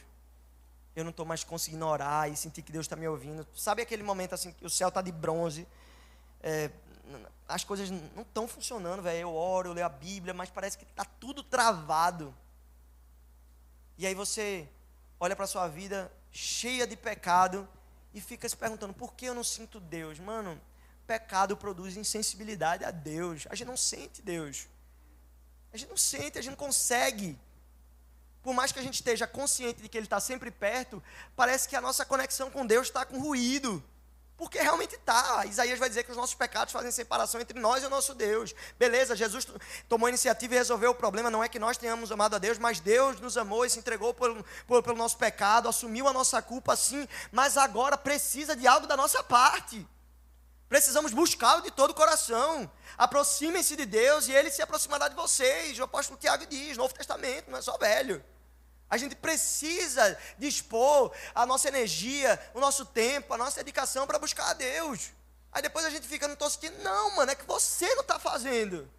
eu 0.95 1.03
não 1.03 1.11
estou 1.11 1.25
mais 1.25 1.43
conseguindo 1.43 1.85
orar 1.85 2.29
e 2.29 2.35
sentir 2.35 2.61
que 2.61 2.71
Deus 2.71 2.85
está 2.85 2.95
me 2.95 3.07
ouvindo. 3.07 3.47
Sabe 3.55 3.81
aquele 3.81 4.03
momento 4.03 4.33
assim 4.33 4.51
que 4.51 4.65
o 4.65 4.69
céu 4.69 4.89
está 4.89 5.01
de 5.01 5.11
bronze, 5.11 5.67
é, 6.41 6.69
as 7.47 7.63
coisas 7.63 7.89
não 7.89 8.21
estão 8.21 8.47
funcionando, 8.47 9.01
velho. 9.01 9.19
Eu 9.19 9.33
oro, 9.33 9.69
eu 9.69 9.73
leio 9.73 9.85
a 9.85 9.89
Bíblia, 9.89 10.33
mas 10.33 10.49
parece 10.49 10.77
que 10.77 10.83
está 10.83 11.03
tudo 11.03 11.43
travado. 11.43 12.33
E 13.97 14.05
aí 14.05 14.13
você 14.13 14.67
olha 15.19 15.35
para 15.35 15.47
sua 15.47 15.67
vida 15.67 16.11
cheia 16.31 16.85
de 16.85 16.95
pecado 16.95 17.67
e 18.13 18.21
fica 18.21 18.47
se 18.47 18.55
perguntando: 18.55 18.93
por 18.93 19.13
que 19.13 19.25
eu 19.25 19.33
não 19.33 19.43
sinto 19.43 19.79
Deus? 19.79 20.19
Mano, 20.19 20.59
pecado 21.07 21.57
produz 21.57 21.97
insensibilidade 21.97 22.85
a 22.85 22.91
Deus. 22.91 23.47
A 23.49 23.55
gente 23.55 23.67
não 23.67 23.77
sente 23.77 24.21
Deus. 24.21 24.67
A 25.73 25.77
gente 25.77 25.89
não 25.89 25.97
sente, 25.97 26.37
a 26.37 26.41
gente 26.41 26.51
não 26.51 26.57
consegue 26.57 27.37
por 28.41 28.53
mais 28.53 28.71
que 28.71 28.79
a 28.79 28.83
gente 28.83 28.95
esteja 28.95 29.27
consciente 29.27 29.81
de 29.81 29.89
que 29.89 29.97
Ele 29.97 30.05
está 30.05 30.19
sempre 30.19 30.51
perto, 30.51 31.01
parece 31.35 31.67
que 31.67 31.75
a 31.75 31.81
nossa 31.81 32.05
conexão 32.05 32.49
com 32.49 32.65
Deus 32.65 32.87
está 32.87 33.05
com 33.05 33.19
ruído. 33.19 33.83
Porque 34.39 34.57
realmente 34.57 34.95
está. 34.95 35.45
Isaías 35.45 35.77
vai 35.77 35.89
dizer 35.89 36.03
que 36.03 36.11
os 36.11 36.15
nossos 36.15 36.33
pecados 36.33 36.71
fazem 36.71 36.89
separação 36.91 37.41
entre 37.41 37.59
nós 37.59 37.83
e 37.83 37.87
o 37.87 37.89
nosso 37.89 38.15
Deus. 38.15 38.55
Beleza, 38.77 39.13
Jesus 39.13 39.45
tomou 39.89 40.07
a 40.07 40.09
iniciativa 40.09 40.53
e 40.53 40.57
resolveu 40.57 40.91
o 40.91 40.95
problema. 40.95 41.29
Não 41.29 41.43
é 41.43 41.49
que 41.49 41.59
nós 41.59 41.75
tenhamos 41.75 42.09
amado 42.09 42.37
a 42.37 42.39
Deus, 42.39 42.57
mas 42.57 42.79
Deus 42.79 43.19
nos 43.19 43.35
amou 43.35 43.65
e 43.65 43.69
se 43.69 43.79
entregou 43.79 44.13
pelo, 44.13 44.41
pelo, 44.81 44.95
nosso 44.95 45.17
pecado, 45.17 45.67
assumiu 45.67 46.07
a 46.07 46.13
nossa 46.13 46.41
culpa, 46.41 46.73
sim. 46.77 47.05
Mas 47.33 47.57
agora 47.57 47.97
precisa 47.97 48.55
de 48.55 48.65
algo 48.65 48.87
da 48.87 48.95
nossa 48.95 49.21
parte. 49.21 49.85
Precisamos 50.69 51.11
buscá-lo 51.11 51.63
de 51.63 51.71
todo 51.71 51.89
o 51.89 51.95
coração. 51.95 52.71
Aproximem-se 52.95 53.75
de 53.75 53.87
Deus 53.87 54.27
e 54.27 54.31
ele 54.31 54.51
se 54.51 54.61
aproximará 54.61 55.07
de 55.07 55.15
vocês. 55.15 55.79
O 55.79 55.83
apóstolo 55.83 56.19
Tiago 56.19 56.45
diz, 56.45 56.77
Novo 56.77 56.93
Testamento, 56.93 57.49
não 57.49 57.57
é 57.57 57.61
só 57.61 57.75
velho. 57.77 58.23
A 58.87 58.95
gente 58.95 59.15
precisa 59.15 60.17
dispor 60.37 61.11
a 61.33 61.45
nossa 61.45 61.67
energia, 61.67 62.39
o 62.53 62.59
nosso 62.59 62.85
tempo, 62.85 63.33
a 63.33 63.37
nossa 63.37 63.57
dedicação 63.57 64.05
para 64.05 64.19
buscar 64.19 64.51
a 64.51 64.53
Deus. 64.53 65.11
Aí 65.51 65.61
depois 65.61 65.85
a 65.85 65.89
gente 65.89 66.07
fica, 66.07 66.27
não 66.27 66.33
estou 66.33 66.49
sentindo, 66.49 66.83
não, 66.83 67.15
mano, 67.15 67.31
é 67.31 67.35
que 67.35 67.45
você 67.45 67.87
não 67.95 68.01
está 68.01 68.19
fazendo. 68.19 68.89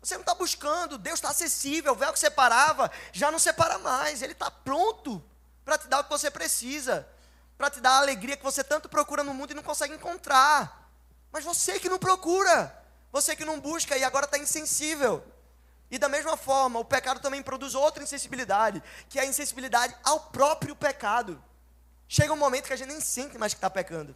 Você 0.00 0.14
não 0.14 0.22
está 0.22 0.34
buscando, 0.34 0.98
Deus 0.98 1.18
está 1.18 1.30
acessível, 1.30 1.92
o 1.92 1.96
véu 1.96 2.12
que 2.12 2.18
separava 2.18 2.90
já 3.12 3.30
não 3.30 3.38
separa 3.38 3.78
mais, 3.78 4.22
Ele 4.22 4.32
está 4.32 4.50
pronto 4.50 5.22
para 5.64 5.78
te 5.78 5.86
dar 5.86 6.00
o 6.00 6.04
que 6.04 6.10
você 6.10 6.28
precisa, 6.28 7.06
para 7.56 7.70
te 7.70 7.80
dar 7.80 7.92
a 7.92 7.98
alegria 7.98 8.36
que 8.36 8.42
você 8.42 8.64
tanto 8.64 8.88
procura 8.88 9.22
no 9.22 9.32
mundo 9.32 9.52
e 9.52 9.54
não 9.54 9.62
consegue 9.62 9.94
encontrar. 9.94 10.81
Mas 11.32 11.44
você 11.44 11.80
que 11.80 11.88
não 11.88 11.98
procura, 11.98 12.76
você 13.10 13.34
que 13.34 13.44
não 13.44 13.58
busca 13.58 13.96
e 13.96 14.04
agora 14.04 14.26
está 14.26 14.38
insensível. 14.38 15.24
E 15.90 15.98
da 15.98 16.08
mesma 16.08 16.36
forma, 16.36 16.78
o 16.78 16.84
pecado 16.84 17.20
também 17.20 17.42
produz 17.42 17.74
outra 17.74 18.02
insensibilidade, 18.02 18.82
que 19.08 19.18
é 19.18 19.22
a 19.22 19.26
insensibilidade 19.26 19.96
ao 20.04 20.20
próprio 20.20 20.76
pecado. 20.76 21.42
Chega 22.06 22.32
um 22.32 22.36
momento 22.36 22.66
que 22.66 22.72
a 22.72 22.76
gente 22.76 22.88
nem 22.88 23.00
sente 23.00 23.38
mais 23.38 23.54
que 23.54 23.58
está 23.58 23.70
pecando. 23.70 24.14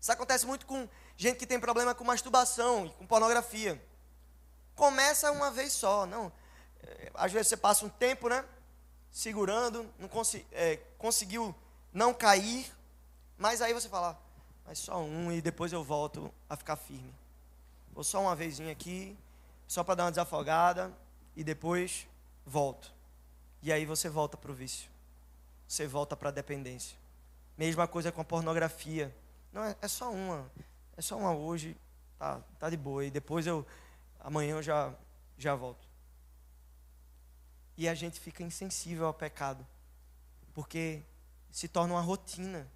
Isso 0.00 0.10
acontece 0.10 0.46
muito 0.46 0.64
com 0.64 0.88
gente 1.16 1.36
que 1.36 1.46
tem 1.46 1.60
problema 1.60 1.94
com 1.94 2.04
masturbação 2.04 2.86
e 2.86 2.90
com 2.90 3.06
pornografia. 3.06 3.80
Começa 4.74 5.30
uma 5.30 5.50
vez 5.50 5.72
só, 5.72 6.06
não. 6.06 6.32
É, 6.82 7.10
às 7.14 7.30
vezes 7.30 7.48
você 7.48 7.56
passa 7.56 7.84
um 7.84 7.88
tempo, 7.88 8.28
né? 8.28 8.44
Segurando, 9.12 9.92
não 9.98 10.08
é, 10.52 10.76
conseguiu 10.96 11.54
não 11.92 12.14
cair, 12.14 12.72
mas 13.36 13.60
aí 13.60 13.74
você 13.74 13.88
fala, 13.88 14.18
mas 14.64 14.78
só 14.78 15.02
um 15.02 15.32
e 15.32 15.40
depois 15.40 15.72
eu 15.72 15.82
volto 15.82 16.32
a 16.48 16.56
ficar 16.56 16.76
firme. 16.76 17.14
Vou 17.92 18.04
só 18.04 18.20
uma 18.20 18.36
vezinha 18.36 18.72
aqui, 18.72 19.16
só 19.66 19.82
para 19.84 19.96
dar 19.96 20.04
uma 20.04 20.10
desafogada 20.10 20.92
e 21.36 21.44
depois 21.44 22.06
volto. 22.46 22.92
E 23.62 23.72
aí 23.72 23.84
você 23.84 24.08
volta 24.08 24.36
para 24.36 24.50
o 24.50 24.54
vício. 24.54 24.90
Você 25.68 25.86
volta 25.86 26.16
para 26.16 26.30
a 26.30 26.32
dependência. 26.32 26.98
Mesma 27.56 27.86
coisa 27.86 28.10
com 28.10 28.20
a 28.20 28.24
pornografia. 28.24 29.14
Não, 29.52 29.62
é, 29.62 29.76
é, 29.80 29.88
só 29.88 30.10
uma. 30.10 30.50
É 30.96 31.02
só 31.02 31.16
uma 31.16 31.32
hoje. 31.32 31.76
Tá, 32.18 32.40
tá 32.58 32.70
de 32.70 32.76
boa. 32.76 33.04
E 33.04 33.10
depois 33.10 33.46
eu. 33.46 33.66
Amanhã 34.18 34.56
eu 34.56 34.62
já, 34.62 34.92
já 35.36 35.54
volto. 35.54 35.86
E 37.76 37.88
a 37.88 37.94
gente 37.94 38.18
fica 38.18 38.42
insensível 38.42 39.06
ao 39.06 39.14
pecado. 39.14 39.66
Porque 40.54 41.02
se 41.50 41.68
torna 41.68 41.94
uma 41.94 42.00
rotina. 42.00 42.66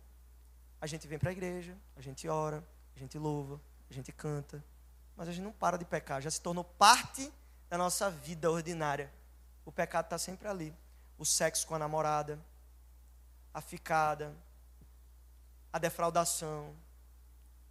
A 0.85 0.87
gente 0.87 1.09
vem 1.09 1.18
para 1.18 1.31
a 1.31 1.33
igreja, 1.33 1.75
a 1.97 2.03
gente 2.03 2.29
ora, 2.29 2.62
a 2.94 2.99
gente 2.99 3.16
louva, 3.16 3.59
a 3.88 3.94
gente 3.94 4.12
canta, 4.12 4.62
mas 5.16 5.27
a 5.27 5.33
gente 5.33 5.42
não 5.42 5.51
para 5.51 5.79
de 5.79 5.85
pecar, 5.87 6.20
já 6.20 6.31
se 6.31 6.38
tornou 6.38 6.62
parte 6.62 7.33
da 7.70 7.79
nossa 7.79 8.11
vida 8.11 8.51
ordinária. 8.51 9.11
O 9.64 9.73
pecado 9.73 10.05
está 10.05 10.18
sempre 10.18 10.47
ali. 10.47 10.77
O 11.16 11.25
sexo 11.25 11.66
com 11.66 11.75
a 11.75 11.79
namorada, 11.79 12.38
a 13.55 13.62
ficada, 13.62 14.37
a 15.73 15.79
defraudação. 15.79 16.77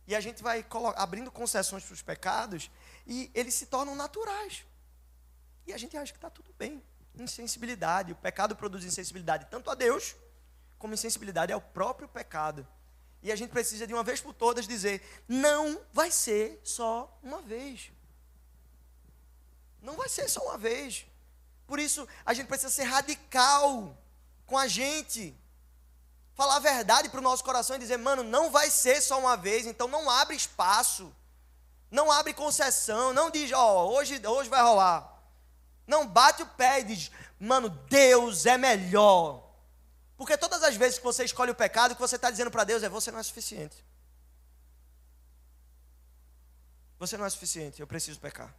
E 0.07 0.15
a 0.15 0.19
gente 0.19 0.41
vai 0.41 0.65
abrindo 0.95 1.29
concessões 1.29 1.85
para 1.85 1.93
os 1.93 2.01
pecados 2.01 2.71
e 3.05 3.29
eles 3.35 3.53
se 3.53 3.67
tornam 3.67 3.93
naturais. 3.93 4.65
E 5.67 5.73
a 5.73 5.77
gente 5.77 5.95
acha 5.95 6.11
que 6.11 6.17
está 6.17 6.31
tudo 6.31 6.51
bem. 6.57 6.83
Insensibilidade. 7.13 8.11
O 8.11 8.15
pecado 8.15 8.55
produz 8.55 8.83
insensibilidade 8.83 9.45
tanto 9.51 9.69
a 9.69 9.75
Deus, 9.75 10.15
como 10.79 10.95
insensibilidade 10.95 11.53
ao 11.53 11.61
próprio 11.61 12.07
pecado. 12.07 12.67
E 13.23 13.31
a 13.31 13.35
gente 13.37 13.51
precisa 13.51 13.87
de 13.87 13.93
uma 13.93 14.03
vez 14.03 14.19
por 14.19 14.33
todas 14.33 14.67
dizer: 14.67 15.01
não 15.27 15.81
vai 15.93 16.11
ser 16.11 16.59
só 16.61 17.17
uma 17.23 17.41
vez. 17.41 17.89
Não 19.81 19.95
vai 19.95 20.09
ser 20.09 20.29
só 20.29 20.41
uma 20.41 20.57
vez. 20.57 21.05
Por 21.65 21.79
isso, 21.79 22.05
a 22.25 22.33
gente 22.33 22.47
precisa 22.47 22.69
ser 22.69 22.83
radical 22.83 23.97
com 24.45 24.57
a 24.57 24.67
gente. 24.67 25.33
Falar 26.35 26.57
a 26.57 26.59
verdade 26.59 27.09
para 27.09 27.19
o 27.19 27.23
nosso 27.23 27.45
coração 27.45 27.77
e 27.77 27.79
dizer: 27.79 27.97
mano, 27.97 28.23
não 28.23 28.51
vai 28.51 28.69
ser 28.69 29.01
só 29.01 29.17
uma 29.17 29.37
vez, 29.37 29.65
então 29.65 29.87
não 29.87 30.09
abre 30.09 30.35
espaço. 30.35 31.13
Não 31.89 32.11
abre 32.11 32.33
concessão. 32.33 33.13
Não 33.13 33.31
diz: 33.31 33.53
ó, 33.53 33.85
oh, 33.85 33.95
hoje, 33.95 34.21
hoje 34.27 34.49
vai 34.49 34.61
rolar. 34.61 35.23
Não 35.87 36.05
bate 36.05 36.43
o 36.43 36.47
pé 36.47 36.81
e 36.81 36.83
diz: 36.83 37.09
mano, 37.39 37.69
Deus 37.69 38.45
é 38.45 38.57
melhor. 38.57 39.52
Porque 40.23 40.37
todas 40.37 40.63
as 40.63 40.77
vezes 40.77 40.99
que 40.99 41.03
você 41.03 41.25
escolhe 41.25 41.51
o 41.51 41.55
pecado, 41.55 41.91
o 41.91 41.95
que 41.95 42.01
você 42.01 42.15
está 42.15 42.31
dizendo 42.31 42.49
para 42.49 42.63
Deus 42.63 42.81
é: 42.81 42.87
você 42.87 43.11
não 43.11 43.19
é 43.19 43.23
suficiente. 43.23 43.83
Você 46.97 47.17
não 47.17 47.25
é 47.25 47.29
suficiente, 47.29 47.81
eu 47.81 47.85
preciso 47.85 48.21
pecar. 48.21 48.55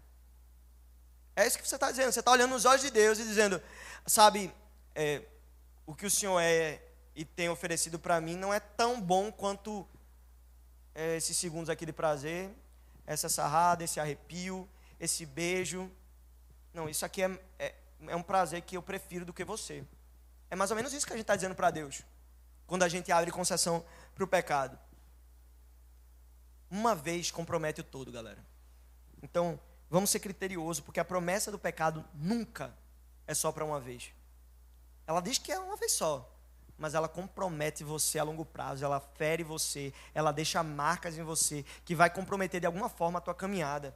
É 1.35 1.46
isso 1.46 1.59
que 1.59 1.66
você 1.66 1.77
está 1.77 1.90
dizendo. 1.90 2.12
Você 2.12 2.20
está 2.20 2.31
olhando 2.33 2.50
nos 2.50 2.66
olhos 2.66 2.83
de 2.83 2.90
Deus 2.90 3.18
e 3.18 3.22
dizendo: 3.22 3.62
sabe, 4.07 4.53
é, 4.94 5.22
o 5.87 5.94
que 5.94 6.05
o 6.05 6.11
Senhor 6.11 6.38
é 6.38 6.83
e 7.16 7.24
tem 7.24 7.48
oferecido 7.48 7.98
para 7.98 8.20
mim 8.20 8.37
não 8.37 8.53
é 8.53 8.61
tão 8.61 9.00
bom 9.00 9.33
quanto 9.33 9.88
é, 10.94 11.16
esses 11.16 11.35
segundos 11.35 11.70
aqui 11.70 11.87
de 11.87 11.94
prazer, 11.94 12.50
essa 13.07 13.31
sarrada, 13.31 13.83
esse 13.83 13.98
arrepio, 13.98 14.68
esse 15.00 15.24
beijo. 15.24 15.90
Não, 16.74 16.90
isso 16.90 17.07
aqui 17.07 17.22
é, 17.22 17.40
é, 17.59 17.74
é 18.09 18.14
um 18.14 18.22
prazer 18.22 18.61
que 18.61 18.77
eu 18.77 18.83
prefiro 18.83 19.24
do 19.24 19.33
que 19.33 19.44
você. 19.44 19.83
É 20.54 20.56
mais 20.56 20.70
ou 20.70 20.76
menos 20.76 20.92
isso 20.92 21.04
que 21.04 21.12
a 21.12 21.16
gente 21.16 21.24
está 21.24 21.34
dizendo 21.34 21.56
para 21.56 21.68
Deus, 21.68 22.02
quando 22.64 22.84
a 22.84 22.88
gente 22.88 23.10
abre 23.10 23.28
concessão 23.32 23.84
para 24.14 24.22
o 24.22 24.26
pecado. 24.28 24.78
Uma 26.70 26.94
vez 26.94 27.28
compromete 27.28 27.80
o 27.80 27.84
todo, 27.84 28.12
galera. 28.12 28.38
Então, 29.20 29.58
vamos 29.90 30.10
ser 30.10 30.20
criteriosos, 30.20 30.78
porque 30.78 31.00
a 31.00 31.04
promessa 31.04 31.50
do 31.50 31.58
pecado 31.58 32.04
nunca 32.14 32.72
é 33.26 33.34
só 33.34 33.50
para 33.50 33.64
uma 33.64 33.80
vez. 33.80 34.12
Ela 35.08 35.20
diz 35.20 35.38
que 35.38 35.50
é 35.50 35.58
uma 35.58 35.74
vez 35.74 35.90
só, 35.90 36.32
mas 36.78 36.94
ela 36.94 37.08
compromete 37.08 37.82
você 37.82 38.20
a 38.20 38.22
longo 38.22 38.44
prazo, 38.44 38.84
ela 38.84 39.00
fere 39.00 39.42
você, 39.42 39.92
ela 40.14 40.30
deixa 40.30 40.62
marcas 40.62 41.18
em 41.18 41.24
você, 41.24 41.64
que 41.84 41.96
vai 41.96 42.08
comprometer 42.08 42.60
de 42.60 42.66
alguma 42.66 42.88
forma 42.88 43.18
a 43.18 43.20
tua 43.20 43.34
caminhada. 43.34 43.92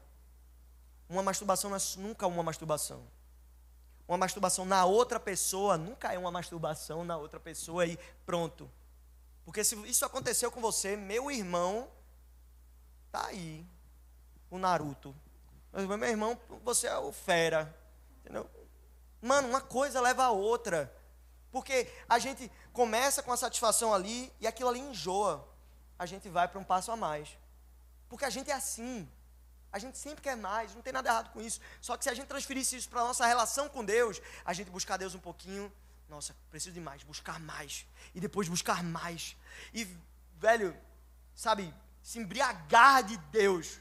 Uma 1.09 1.23
masturbação 1.23 1.71
não 1.71 1.77
é 1.77 1.81
nunca 1.99 2.27
uma 2.27 2.43
masturbação 2.43 3.07
uma 4.09 4.17
masturbação 4.17 4.65
na 4.65 4.87
outra 4.87 5.21
pessoa 5.21 5.77
nunca 5.77 6.13
é 6.13 6.19
uma 6.19 6.31
masturbação 6.31 7.05
na 7.05 7.19
outra 7.19 7.39
pessoa 7.39 7.85
e 7.85 7.99
pronto. 8.25 8.71
Porque 9.45 9.63
se 9.63 9.77
isso 9.87 10.05
aconteceu 10.05 10.51
com 10.51 10.61
você, 10.61 10.97
meu 10.97 11.31
irmão 11.31 11.89
tá 13.13 13.27
aí, 13.27 13.67
o 14.51 14.59
Naruto. 14.59 15.15
Mas 15.71 15.87
meu 15.87 16.09
irmão, 16.09 16.39
você 16.65 16.87
é 16.87 16.97
o 16.97 17.13
fera, 17.13 17.75
entendeu? 18.21 18.49
Mano, 19.21 19.49
uma 19.49 19.61
coisa 19.61 20.01
leva 20.01 20.25
a 20.25 20.31
outra. 20.31 20.93
Porque 21.51 21.91
a 22.09 22.19
gente 22.19 22.51
começa 22.73 23.23
com 23.23 23.33
a 23.33 23.37
satisfação 23.37 23.93
ali 23.93 24.33
e 24.41 24.47
aquilo 24.47 24.71
ali 24.71 24.81
enjoa. 24.81 25.47
A 25.99 26.07
gente 26.07 26.29
vai 26.29 26.49
para 26.49 26.59
um 26.59 26.65
passo 26.65 26.91
a 26.91 26.97
mais. 26.97 27.37
Porque 28.09 28.25
a 28.25 28.31
gente 28.31 28.51
é 28.51 28.55
assim. 28.55 29.11
A 29.73 29.79
gente 29.79 29.99
sempre 29.99 30.23
quer 30.23 30.37
mais, 30.37 30.75
não 30.75 30.83
tem 30.83 30.93
nada 30.93 31.09
errado 31.09 31.31
com 31.31 31.41
isso. 31.41 31.61
Só 31.81 31.97
que 31.97 32.05
se 32.05 32.11
a 32.11 32.15
gente 32.15 32.27
transferisse 32.27 32.77
isso 32.77 32.89
para 32.89 33.01
a 33.01 33.05
nossa 33.05 33.27
relação 33.27 33.69
com 33.69 33.85
Deus, 33.85 34.21
a 34.45 34.53
gente 34.53 34.71
buscar 34.71 34.97
Deus 34.97 35.15
um 35.15 35.19
pouquinho, 35.19 35.73
nossa, 36.09 36.35
preciso 36.51 36.73
de 36.73 36.81
mais, 36.81 37.03
buscar 37.03 37.39
mais. 37.39 37.87
E 38.15 38.21
depois 38.21 38.49
buscar 38.49 38.83
mais. 38.83 39.37
E, 39.75 39.87
velho, 40.37 40.75
sabe, 41.35 41.75
se 42.03 42.19
embriagar 42.19 43.03
de 43.03 43.17
Deus. 43.31 43.79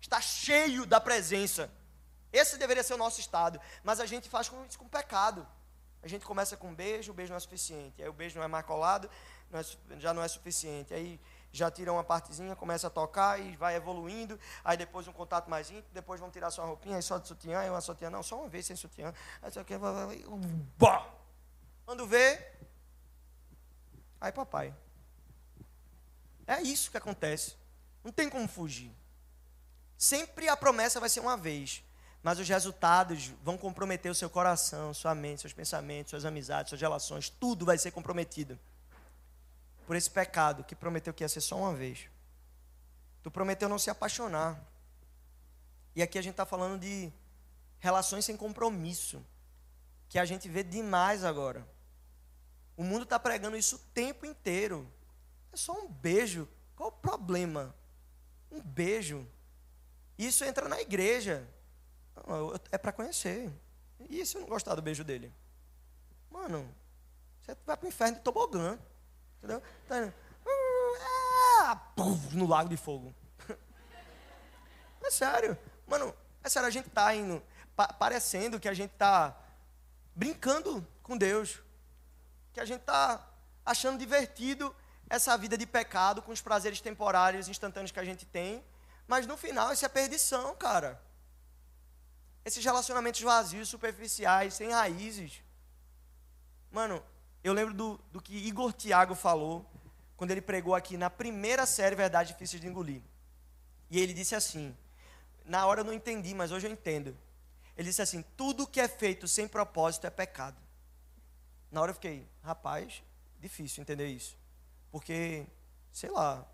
Estar 0.00 0.20
cheio 0.20 0.84
da 0.84 1.00
presença. 1.00 1.70
Esse 2.32 2.58
deveria 2.58 2.82
ser 2.82 2.94
o 2.94 2.98
nosso 2.98 3.20
estado. 3.20 3.60
Mas 3.82 4.00
a 4.00 4.06
gente 4.06 4.28
faz 4.28 4.48
com 4.48 4.64
isso 4.66 4.78
com 4.78 4.88
pecado. 4.88 5.46
A 6.02 6.08
gente 6.08 6.24
começa 6.24 6.56
com 6.56 6.68
um 6.68 6.74
beijo, 6.74 7.12
o 7.12 7.14
beijo 7.14 7.30
não 7.30 7.36
é 7.36 7.40
suficiente. 7.40 8.02
Aí 8.02 8.08
o 8.08 8.12
beijo 8.12 8.36
não 8.36 8.44
é 8.44 8.48
maculado, 8.48 9.10
não 9.50 9.60
é, 9.60 9.64
já 9.98 10.14
não 10.14 10.22
é 10.22 10.28
suficiente. 10.28 10.94
Aí 10.94 11.20
já 11.52 11.70
tira 11.70 11.92
uma 11.92 12.04
partezinha, 12.04 12.54
começa 12.54 12.86
a 12.86 12.90
tocar 12.90 13.40
e 13.40 13.56
vai 13.56 13.74
evoluindo. 13.74 14.38
Aí 14.64 14.76
depois 14.76 15.06
um 15.08 15.12
contato 15.12 15.48
mais 15.48 15.70
íntimo, 15.70 15.88
depois 15.92 16.20
vão 16.20 16.30
tirar 16.30 16.50
sua 16.50 16.64
roupinha, 16.64 16.96
aí 16.96 17.02
só 17.02 17.18
de 17.18 17.26
sutiã, 17.26 17.58
aí 17.58 17.70
uma 17.70 17.80
sutiã, 17.80 18.10
não, 18.10 18.22
só 18.22 18.38
uma 18.38 18.48
vez 18.48 18.66
sem 18.66 18.76
sutiã. 18.76 19.12
Aí 19.42 19.50
só 19.50 19.64
que 19.64 19.74
Quando 21.84 22.06
vê, 22.06 22.52
aí 24.20 24.32
papai. 24.32 24.74
É 26.46 26.60
isso 26.62 26.90
que 26.90 26.96
acontece. 26.96 27.56
Não 28.02 28.12
tem 28.12 28.28
como 28.28 28.48
fugir. 28.48 28.94
Sempre 29.96 30.48
a 30.48 30.56
promessa 30.56 30.98
vai 30.98 31.08
ser 31.08 31.20
uma 31.20 31.36
vez, 31.36 31.84
mas 32.22 32.38
os 32.38 32.48
resultados 32.48 33.32
vão 33.42 33.58
comprometer 33.58 34.10
o 34.10 34.14
seu 34.14 34.30
coração, 34.30 34.94
sua 34.94 35.14
mente, 35.14 35.42
seus 35.42 35.52
pensamentos, 35.52 36.10
suas 36.10 36.24
amizades, 36.24 36.70
suas 36.70 36.80
relações, 36.80 37.28
tudo 37.28 37.66
vai 37.66 37.76
ser 37.76 37.90
comprometido 37.90 38.58
por 39.90 39.96
esse 39.96 40.08
pecado 40.08 40.62
que 40.62 40.76
prometeu 40.76 41.12
que 41.12 41.24
ia 41.24 41.28
ser 41.28 41.40
só 41.40 41.56
uma 41.56 41.74
vez. 41.74 42.08
Tu 43.24 43.28
prometeu 43.28 43.68
não 43.68 43.76
se 43.76 43.90
apaixonar. 43.90 44.64
E 45.96 46.00
aqui 46.00 46.16
a 46.16 46.22
gente 46.22 46.34
está 46.34 46.46
falando 46.46 46.80
de 46.80 47.12
relações 47.80 48.24
sem 48.24 48.36
compromisso, 48.36 49.20
que 50.08 50.16
a 50.16 50.24
gente 50.24 50.48
vê 50.48 50.62
demais 50.62 51.24
agora. 51.24 51.66
O 52.76 52.84
mundo 52.84 53.02
está 53.02 53.18
pregando 53.18 53.56
isso 53.56 53.74
o 53.74 53.78
tempo 53.92 54.24
inteiro. 54.24 54.88
É 55.52 55.56
só 55.56 55.72
um 55.72 55.88
beijo. 55.88 56.48
Qual 56.76 56.90
o 56.90 56.92
problema? 56.92 57.74
Um 58.48 58.62
beijo. 58.62 59.26
Isso 60.16 60.44
entra 60.44 60.68
na 60.68 60.80
igreja. 60.80 61.48
é 62.70 62.78
para 62.78 62.92
conhecer. 62.92 63.52
E 64.08 64.24
se 64.24 64.36
eu 64.36 64.42
não 64.42 64.48
gostar 64.48 64.76
do 64.76 64.82
beijo 64.82 65.02
dele? 65.02 65.34
Mano, 66.30 66.72
você 67.40 67.56
vai 67.66 67.76
para 67.76 67.86
o 67.86 67.88
inferno 67.88 68.18
de 68.18 68.22
tobogã. 68.22 68.78
Entendeu? 69.40 69.62
Tá, 69.88 70.12
ah, 71.62 71.80
no 72.32 72.46
lago 72.46 72.68
de 72.68 72.76
fogo. 72.76 73.14
É 75.02 75.10
sério. 75.10 75.58
Mano, 75.86 76.14
é 76.44 76.48
sério, 76.48 76.68
a 76.68 76.70
gente 76.70 76.86
está 76.88 77.12
indo, 77.14 77.42
pa 77.74 77.88
parecendo 77.88 78.60
que 78.60 78.68
a 78.68 78.74
gente 78.74 78.92
está 78.92 79.34
brincando 80.14 80.86
com 81.02 81.16
Deus. 81.16 81.60
que 82.52 82.60
a 82.60 82.64
gente 82.64 82.80
está 82.80 83.26
achando 83.64 83.98
divertido 83.98 84.74
essa 85.08 85.36
vida 85.36 85.56
de 85.56 85.66
pecado 85.66 86.22
com 86.22 86.32
os 86.32 86.40
prazeres 86.40 86.80
temporários 86.80 87.48
instantâneos 87.48 87.90
que 87.90 87.98
a 87.98 88.04
gente 88.04 88.26
tem, 88.26 88.62
mas 89.08 89.26
no 89.26 89.36
final 89.36 89.72
isso 89.72 89.84
é 89.84 89.88
perdição, 89.88 90.54
cara. 90.54 91.00
Esses 92.44 92.64
relacionamentos 92.64 93.20
vazios, 93.20 93.68
superficiais, 93.68 94.54
sem 94.54 94.70
raízes. 94.70 95.42
Mano, 96.70 97.02
eu 97.42 97.52
lembro 97.52 97.74
do, 97.74 98.00
do 98.12 98.20
que 98.20 98.36
Igor 98.36 98.72
Tiago 98.72 99.14
falou 99.14 99.64
quando 100.16 100.30
ele 100.30 100.42
pregou 100.42 100.74
aqui 100.74 100.96
na 100.96 101.08
primeira 101.08 101.64
série 101.64 101.96
Verdade 101.96 102.32
Difícil 102.32 102.60
de 102.60 102.66
Engolir. 102.66 103.02
E 103.90 103.98
ele 103.98 104.12
disse 104.12 104.34
assim: 104.34 104.76
na 105.44 105.66
hora 105.66 105.80
eu 105.80 105.84
não 105.84 105.92
entendi, 105.92 106.34
mas 106.34 106.52
hoje 106.52 106.66
eu 106.66 106.72
entendo. 106.72 107.16
Ele 107.76 107.88
disse 107.88 108.02
assim: 108.02 108.22
tudo 108.36 108.66
que 108.66 108.80
é 108.80 108.86
feito 108.86 109.26
sem 109.26 109.48
propósito 109.48 110.06
é 110.06 110.10
pecado. 110.10 110.56
Na 111.70 111.80
hora 111.80 111.90
eu 111.90 111.94
fiquei, 111.94 112.28
rapaz, 112.42 113.02
difícil 113.38 113.82
entender 113.82 114.06
isso. 114.06 114.36
Porque, 114.92 115.46
sei 115.92 116.10
lá, 116.10 116.46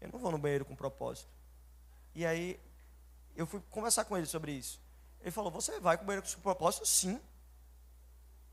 eu 0.00 0.08
não 0.12 0.18
vou 0.18 0.30
no 0.30 0.38
banheiro 0.38 0.64
com 0.64 0.76
propósito. 0.76 1.28
E 2.14 2.26
aí 2.26 2.60
eu 3.34 3.46
fui 3.46 3.60
conversar 3.70 4.04
com 4.04 4.16
ele 4.16 4.26
sobre 4.26 4.52
isso. 4.52 4.80
Ele 5.20 5.30
falou: 5.30 5.50
Você 5.50 5.80
vai 5.80 5.96
com 5.96 6.04
o 6.04 6.06
banheiro 6.06 6.26
com 6.34 6.40
propósito? 6.40 6.86
Sim. 6.86 7.20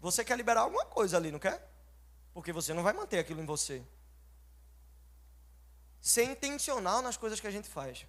Você 0.06 0.24
quer 0.24 0.38
liberar 0.38 0.62
alguma 0.62 0.86
coisa 0.86 1.18
ali, 1.18 1.32
não 1.32 1.40
quer? 1.40 1.68
Porque 2.32 2.54
você 2.54 2.76
não 2.76 2.84
vai 2.84 2.94
manter 2.94 3.18
aquilo 3.18 3.42
em 3.42 3.46
você. 3.46 3.84
Ser 6.00 6.26
intencional 6.26 7.02
nas 7.02 7.18
coisas 7.18 7.40
que 7.40 7.48
a 7.48 7.52
gente 7.52 7.68
faz. 7.68 8.06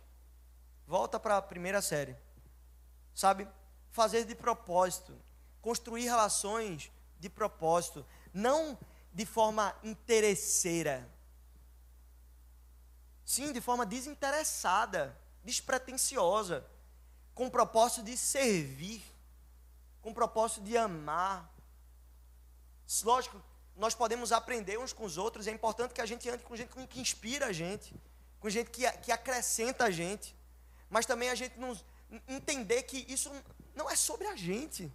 Volta 0.86 1.18
para 1.18 1.38
a 1.38 1.42
primeira 1.42 1.80
série. 1.80 2.14
Sabe? 3.14 3.48
Fazer 3.88 4.26
de 4.26 4.34
propósito. 4.34 5.18
Construir 5.62 6.04
relações 6.04 6.92
de 7.18 7.30
propósito. 7.30 8.04
Não 8.30 8.78
de 9.10 9.24
forma 9.24 9.74
interesseira. 9.82 11.10
Sim, 13.24 13.54
de 13.54 13.60
forma 13.62 13.86
desinteressada, 13.86 15.18
despretensiosa 15.42 16.62
com 17.34 17.46
o 17.46 17.50
propósito 17.50 18.02
de 18.02 18.18
servir, 18.18 19.02
com 20.02 20.10
o 20.10 20.14
propósito 20.14 20.60
de 20.60 20.76
amar. 20.76 21.55
Lógico, 23.02 23.42
nós 23.76 23.94
podemos 23.94 24.32
aprender 24.32 24.78
uns 24.78 24.92
com 24.92 25.04
os 25.04 25.18
outros, 25.18 25.46
é 25.46 25.50
importante 25.50 25.92
que 25.92 26.00
a 26.00 26.06
gente 26.06 26.28
ande 26.28 26.44
com 26.44 26.56
gente 26.56 26.70
que 26.88 27.00
inspira 27.00 27.46
a 27.46 27.52
gente, 27.52 27.94
com 28.40 28.48
gente 28.48 28.70
que, 28.70 28.90
que 28.98 29.12
acrescenta 29.12 29.84
a 29.84 29.90
gente, 29.90 30.34
mas 30.88 31.04
também 31.04 31.28
a 31.28 31.34
gente 31.34 31.58
não 31.58 31.78
entender 32.28 32.82
que 32.84 33.04
isso 33.12 33.30
não 33.74 33.90
é 33.90 33.96
sobre 33.96 34.26
a 34.26 34.36
gente. 34.36 34.92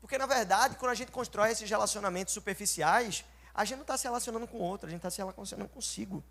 Porque, 0.00 0.16
na 0.16 0.26
verdade, 0.26 0.76
quando 0.76 0.92
a 0.92 0.94
gente 0.94 1.10
constrói 1.10 1.50
esses 1.50 1.68
relacionamentos 1.68 2.32
superficiais, 2.32 3.24
a 3.52 3.64
gente 3.64 3.76
não 3.76 3.82
está 3.82 3.96
se 3.96 4.04
relacionando 4.04 4.46
com 4.46 4.58
o 4.58 4.62
outro, 4.62 4.86
a 4.86 4.90
gente 4.90 4.98
está 4.98 5.10
se 5.10 5.18
relacionando 5.18 5.68
consigo. 5.68 6.24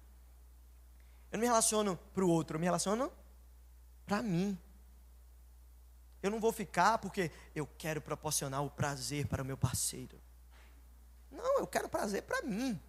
Eu 1.32 1.38
não 1.38 1.42
me 1.42 1.48
relaciono 1.48 1.98
para 2.14 2.24
o 2.24 2.30
outro, 2.30 2.56
eu 2.56 2.60
me 2.60 2.66
relaciono 2.66 3.12
para 4.06 4.22
mim. 4.22 4.58
Eu 6.22 6.32
não 6.32 6.40
vou 6.40 6.52
ficar 6.52 6.98
porque 6.98 7.32
eu 7.56 7.68
quero 7.78 8.02
proporcionar 8.02 8.64
o 8.64 8.70
prazer 8.70 9.28
para 9.28 9.44
o 9.44 9.46
meu 9.46 9.58
parceiro. 9.58 10.20
Não, 11.32 11.60
eu 11.60 11.68
quero 11.68 11.88
prazer 11.88 12.24
para 12.24 12.42
mim. 12.42 12.80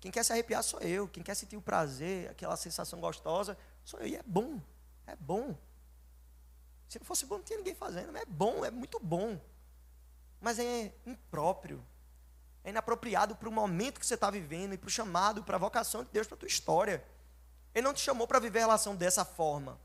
Quem 0.00 0.10
quer 0.10 0.24
se 0.24 0.32
arrepiar 0.32 0.62
sou 0.62 0.80
eu. 0.80 1.06
Quem 1.06 1.22
quer 1.22 1.34
sentir 1.34 1.56
o 1.56 1.62
prazer, 1.62 2.30
aquela 2.30 2.56
sensação 2.56 3.00
gostosa, 3.00 3.56
sou 3.84 4.00
eu. 4.00 4.06
E 4.08 4.16
é 4.16 4.22
bom. 4.24 4.60
É 5.06 5.14
bom. 5.16 5.56
Se 6.88 6.98
não 6.98 7.06
fosse 7.06 7.24
bom, 7.24 7.36
não 7.36 7.44
tinha 7.44 7.58
ninguém 7.58 7.74
fazendo. 7.74 8.12
Mas 8.12 8.22
é 8.22 8.26
bom, 8.26 8.64
é 8.64 8.70
muito 8.70 8.98
bom. 8.98 9.40
Mas 10.40 10.58
é 10.58 10.92
impróprio. 11.06 11.84
É 12.64 12.70
inapropriado 12.70 13.36
para 13.36 13.48
o 13.48 13.52
momento 13.52 14.00
que 14.00 14.06
você 14.06 14.14
está 14.14 14.30
vivendo 14.30 14.74
e 14.74 14.78
para 14.78 14.88
o 14.88 14.90
chamado, 14.90 15.42
para 15.42 15.56
a 15.56 15.58
vocação 15.58 16.04
de 16.04 16.10
Deus 16.10 16.26
para 16.26 16.34
a 16.34 16.38
tua 16.38 16.48
história. 16.48 17.04
Ele 17.74 17.84
não 17.84 17.94
te 17.94 18.00
chamou 18.00 18.26
para 18.26 18.38
viver 18.38 18.58
a 18.58 18.62
relação 18.62 18.94
dessa 18.94 19.24
forma. 19.24 19.80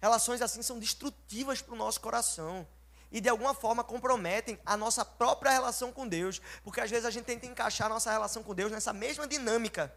Relações 0.00 0.40
assim 0.40 0.62
são 0.62 0.78
destrutivas 0.78 1.60
para 1.60 1.74
o 1.74 1.78
nosso 1.78 2.00
coração 2.00 2.66
e 3.10 3.20
de 3.20 3.28
alguma 3.28 3.54
forma 3.54 3.82
comprometem 3.82 4.58
a 4.64 4.76
nossa 4.76 5.04
própria 5.04 5.50
relação 5.50 5.92
com 5.92 6.06
Deus, 6.06 6.40
porque 6.62 6.80
às 6.80 6.90
vezes 6.90 7.04
a 7.04 7.10
gente 7.10 7.24
tenta 7.24 7.46
encaixar 7.46 7.86
a 7.86 7.90
nossa 7.90 8.10
relação 8.10 8.42
com 8.42 8.54
Deus 8.54 8.70
nessa 8.70 8.92
mesma 8.92 9.26
dinâmica. 9.26 9.92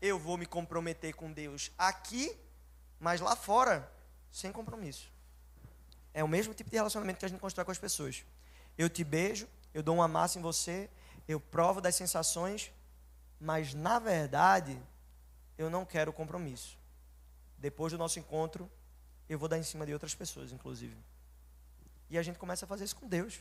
Eu 0.00 0.18
vou 0.18 0.38
me 0.38 0.46
comprometer 0.46 1.14
com 1.14 1.32
Deus 1.32 1.70
aqui, 1.76 2.36
mas 2.98 3.20
lá 3.20 3.34
fora, 3.34 3.90
sem 4.30 4.52
compromisso. 4.52 5.10
É 6.14 6.22
o 6.22 6.28
mesmo 6.28 6.54
tipo 6.54 6.70
de 6.70 6.76
relacionamento 6.76 7.18
que 7.18 7.24
a 7.24 7.28
gente 7.28 7.40
constrói 7.40 7.64
com 7.64 7.72
as 7.72 7.78
pessoas. 7.78 8.24
Eu 8.78 8.88
te 8.88 9.04
beijo, 9.04 9.48
eu 9.74 9.82
dou 9.82 9.96
uma 9.96 10.08
massa 10.08 10.38
em 10.38 10.42
você, 10.42 10.88
eu 11.28 11.40
provo 11.40 11.80
das 11.80 11.94
sensações, 11.94 12.72
mas 13.40 13.74
na 13.74 13.98
verdade, 13.98 14.80
eu 15.58 15.68
não 15.68 15.84
quero 15.84 16.12
compromisso. 16.12 16.78
Depois 17.58 17.92
do 17.92 17.98
nosso 17.98 18.18
encontro, 18.18 18.70
eu 19.28 19.38
vou 19.38 19.48
dar 19.48 19.58
em 19.58 19.62
cima 19.62 19.84
de 19.84 19.92
outras 19.92 20.14
pessoas, 20.14 20.50
inclusive. 20.50 20.96
E 22.10 22.18
a 22.18 22.22
gente 22.22 22.38
começa 22.38 22.64
a 22.64 22.68
fazer 22.68 22.84
isso 22.84 22.96
com 22.96 23.06
Deus. 23.06 23.40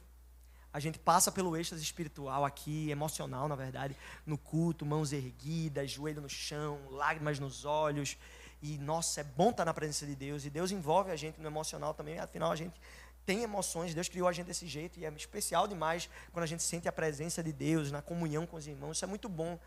A 0.71 0.79
gente 0.79 0.99
passa 0.99 1.32
pelo 1.32 1.58
êxtase 1.58 1.82
espiritual 1.82 2.45
aqui, 2.45 2.91
emocional, 2.91 3.47
na 3.47 3.55
verdade, 3.55 3.97
no 4.23 4.38
culto, 4.38 4.86
mãos 4.86 5.12
erguidas, 5.12 5.89
joelho 5.89 6.21
no 6.21 6.29
chão, 6.29 6.79
lágrimas 6.91 7.39
nos 7.39 7.65
olhos. 7.65 8.15
E, 8.62 8.77
nossa, 8.77 9.21
é 9.21 9.23
bom 9.23 9.49
estar 9.49 9.65
na 9.65 9.73
presença 9.73 10.05
de 10.05 10.15
Deus. 10.15 10.45
E 10.45 10.49
Deus 10.49 10.69
envolve 10.71 11.10
a 11.10 11.15
gente 11.15 11.41
no 11.41 11.47
emocional 11.47 11.93
também. 11.95 12.19
Afinal, 12.19 12.51
a 12.51 12.55
gente 12.55 12.79
tem 13.25 13.41
emoções. 13.41 13.95
Deus 13.95 14.08
criou 14.08 14.27
a 14.27 14.32
gente 14.32 14.45
desse 14.45 14.67
jeito. 14.67 14.99
E 14.99 15.05
é 15.05 15.10
especial 15.13 15.67
demais 15.67 16.08
quando 16.32 16.43
a 16.43 16.47
gente 16.47 16.62
sente 16.62 16.88
a 16.88 16.91
presença 16.91 17.41
de 17.41 17.51
Deus, 17.51 17.91
na 17.91 18.01
comunhão 18.01 18.45
com 18.45 18.58
os 18.58 18.67
irmãos. 18.67 18.97
Isso 18.97 19.05
é 19.05 19.08
muito 19.08 19.27
bom. 19.27 19.60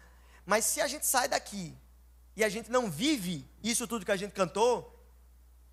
Mas 0.47 0.65
se 0.67 0.81
a 0.81 0.87
gente 0.87 1.07
sai 1.07 1.27
daqui 1.27 1.75
e 2.37 2.45
a 2.45 2.49
gente 2.49 2.71
não 2.71 2.89
vive 2.89 3.45
isso 3.61 3.89
tudo 3.89 4.05
que 4.05 4.13
a 4.13 4.17
gente 4.17 4.33
cantou, 4.33 5.05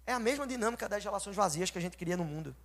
é 0.08 0.14
a 0.14 0.20
mesma 0.20 0.48
dinâmica 0.48 0.90
das 0.90 1.04
relações 1.04 1.36
vazias 1.36 1.70
que 1.70 1.78
a 1.78 1.82
gente 1.82 1.98
cria 1.98 2.18
no 2.18 2.26
mundo. 2.26 2.56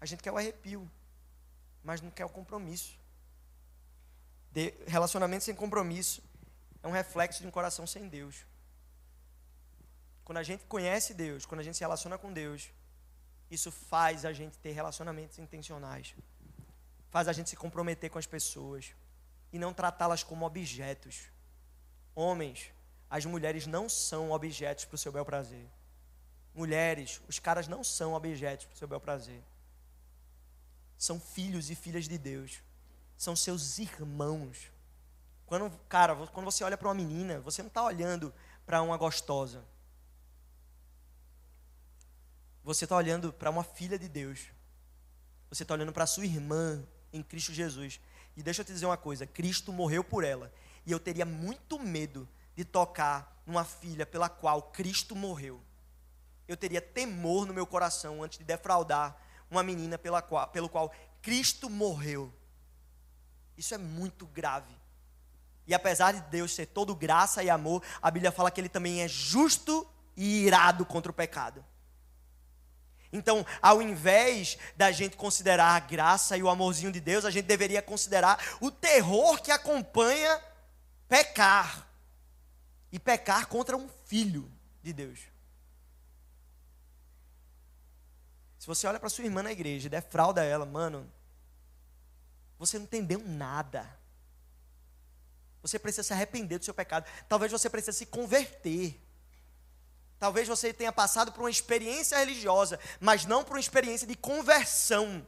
A 0.00 0.06
gente 0.06 0.22
quer 0.22 0.32
o 0.32 0.36
arrepio, 0.36 0.90
mas 1.82 2.00
não 2.00 2.10
quer 2.10 2.24
o 2.24 2.28
compromisso. 2.28 2.98
De, 4.50 4.74
relacionamento 4.86 5.44
sem 5.44 5.54
compromisso 5.54 6.22
é 6.82 6.88
um 6.88 6.92
reflexo 6.92 7.40
de 7.40 7.46
um 7.46 7.50
coração 7.50 7.86
sem 7.86 8.08
Deus. 8.08 8.46
Quando 10.24 10.38
a 10.38 10.42
gente 10.42 10.64
conhece 10.64 11.14
Deus, 11.14 11.46
quando 11.46 11.60
a 11.60 11.64
gente 11.64 11.76
se 11.76 11.82
relaciona 11.82 12.18
com 12.18 12.32
Deus, 12.32 12.70
isso 13.50 13.70
faz 13.70 14.24
a 14.24 14.32
gente 14.32 14.58
ter 14.58 14.72
relacionamentos 14.72 15.38
intencionais. 15.38 16.14
Faz 17.10 17.28
a 17.28 17.32
gente 17.32 17.48
se 17.48 17.56
comprometer 17.56 18.10
com 18.10 18.18
as 18.18 18.26
pessoas 18.26 18.94
e 19.52 19.58
não 19.58 19.72
tratá-las 19.72 20.22
como 20.22 20.44
objetos. 20.44 21.30
Homens, 22.14 22.70
as 23.08 23.24
mulheres 23.24 23.66
não 23.66 23.88
são 23.88 24.30
objetos 24.30 24.84
para 24.84 24.96
o 24.96 24.98
seu 24.98 25.10
bel 25.10 25.24
prazer. 25.24 25.66
Mulheres, 26.54 27.20
os 27.28 27.38
caras 27.38 27.66
não 27.66 27.82
são 27.82 28.12
objetos 28.12 28.66
para 28.66 28.74
o 28.74 28.78
seu 28.78 28.88
bel 28.88 29.00
prazer. 29.00 29.42
São 30.98 31.20
filhos 31.20 31.70
e 31.70 31.76
filhas 31.76 32.08
de 32.08 32.18
Deus. 32.18 32.60
São 33.16 33.36
seus 33.36 33.78
irmãos. 33.78 34.70
Quando, 35.46 35.70
cara, 35.88 36.14
quando 36.26 36.44
você 36.44 36.64
olha 36.64 36.76
para 36.76 36.88
uma 36.88 36.94
menina, 36.94 37.40
você 37.40 37.62
não 37.62 37.68
está 37.68 37.82
olhando 37.84 38.34
para 38.66 38.82
uma 38.82 38.96
gostosa. 38.96 39.64
Você 42.64 42.84
está 42.84 42.96
olhando 42.96 43.32
para 43.32 43.48
uma 43.48 43.64
filha 43.64 43.98
de 43.98 44.08
Deus. 44.08 44.48
Você 45.48 45.62
está 45.62 45.72
olhando 45.72 45.92
para 45.92 46.06
sua 46.06 46.26
irmã 46.26 46.84
em 47.12 47.22
Cristo 47.22 47.52
Jesus. 47.52 48.00
E 48.36 48.42
deixa 48.42 48.60
eu 48.60 48.64
te 48.64 48.72
dizer 48.72 48.84
uma 48.84 48.96
coisa: 48.96 49.26
Cristo 49.26 49.72
morreu 49.72 50.04
por 50.04 50.24
ela. 50.24 50.52
E 50.84 50.92
eu 50.92 51.00
teria 51.00 51.24
muito 51.24 51.78
medo 51.78 52.28
de 52.54 52.64
tocar 52.64 53.40
numa 53.46 53.64
filha 53.64 54.04
pela 54.04 54.28
qual 54.28 54.62
Cristo 54.62 55.16
morreu. 55.16 55.62
Eu 56.46 56.56
teria 56.56 56.80
temor 56.80 57.46
no 57.46 57.54
meu 57.54 57.66
coração 57.66 58.22
antes 58.22 58.38
de 58.38 58.44
defraudar 58.44 59.16
uma 59.50 59.62
menina 59.62 59.98
pela 59.98 60.22
qual, 60.22 60.46
pelo 60.48 60.68
qual 60.68 60.92
Cristo 61.22 61.68
morreu. 61.68 62.32
Isso 63.56 63.74
é 63.74 63.78
muito 63.78 64.26
grave. 64.26 64.74
E 65.66 65.74
apesar 65.74 66.12
de 66.12 66.20
Deus 66.30 66.54
ser 66.54 66.66
todo 66.66 66.94
graça 66.94 67.42
e 67.42 67.50
amor, 67.50 67.82
a 68.00 68.10
Bíblia 68.10 68.32
fala 68.32 68.50
que 68.50 68.60
ele 68.60 68.68
também 68.68 69.02
é 69.02 69.08
justo 69.08 69.86
e 70.16 70.44
irado 70.44 70.86
contra 70.86 71.10
o 71.10 71.14
pecado. 71.14 71.64
Então, 73.12 73.44
ao 73.60 73.80
invés 73.80 74.58
da 74.76 74.90
gente 74.92 75.16
considerar 75.16 75.74
a 75.74 75.80
graça 75.80 76.36
e 76.36 76.42
o 76.42 76.48
amorzinho 76.48 76.92
de 76.92 77.00
Deus, 77.00 77.24
a 77.24 77.30
gente 77.30 77.46
deveria 77.46 77.82
considerar 77.82 78.38
o 78.60 78.70
terror 78.70 79.40
que 79.40 79.50
acompanha 79.50 80.40
pecar 81.08 81.86
e 82.92 82.98
pecar 82.98 83.46
contra 83.46 83.76
um 83.76 83.88
filho 84.06 84.50
de 84.82 84.92
Deus. 84.92 85.20
Se 88.58 88.66
você 88.66 88.86
olha 88.86 88.98
para 88.98 89.08
sua 89.08 89.24
irmã 89.24 89.42
na 89.42 89.52
igreja 89.52 89.86
e 89.86 89.90
defrauda 89.90 90.42
ela, 90.42 90.66
mano, 90.66 91.10
você 92.58 92.76
não 92.78 92.84
entendeu 92.84 93.20
nada. 93.24 93.88
Você 95.62 95.78
precisa 95.78 96.02
se 96.02 96.12
arrepender 96.12 96.58
do 96.58 96.64
seu 96.64 96.74
pecado. 96.74 97.06
Talvez 97.28 97.52
você 97.52 97.70
precise 97.70 97.98
se 97.98 98.06
converter. 98.06 99.00
Talvez 100.18 100.48
você 100.48 100.72
tenha 100.72 100.92
passado 100.92 101.30
por 101.30 101.42
uma 101.42 101.50
experiência 101.50 102.18
religiosa, 102.18 102.80
mas 102.98 103.24
não 103.24 103.44
por 103.44 103.54
uma 103.54 103.60
experiência 103.60 104.06
de 104.06 104.16
conversão. 104.16 105.24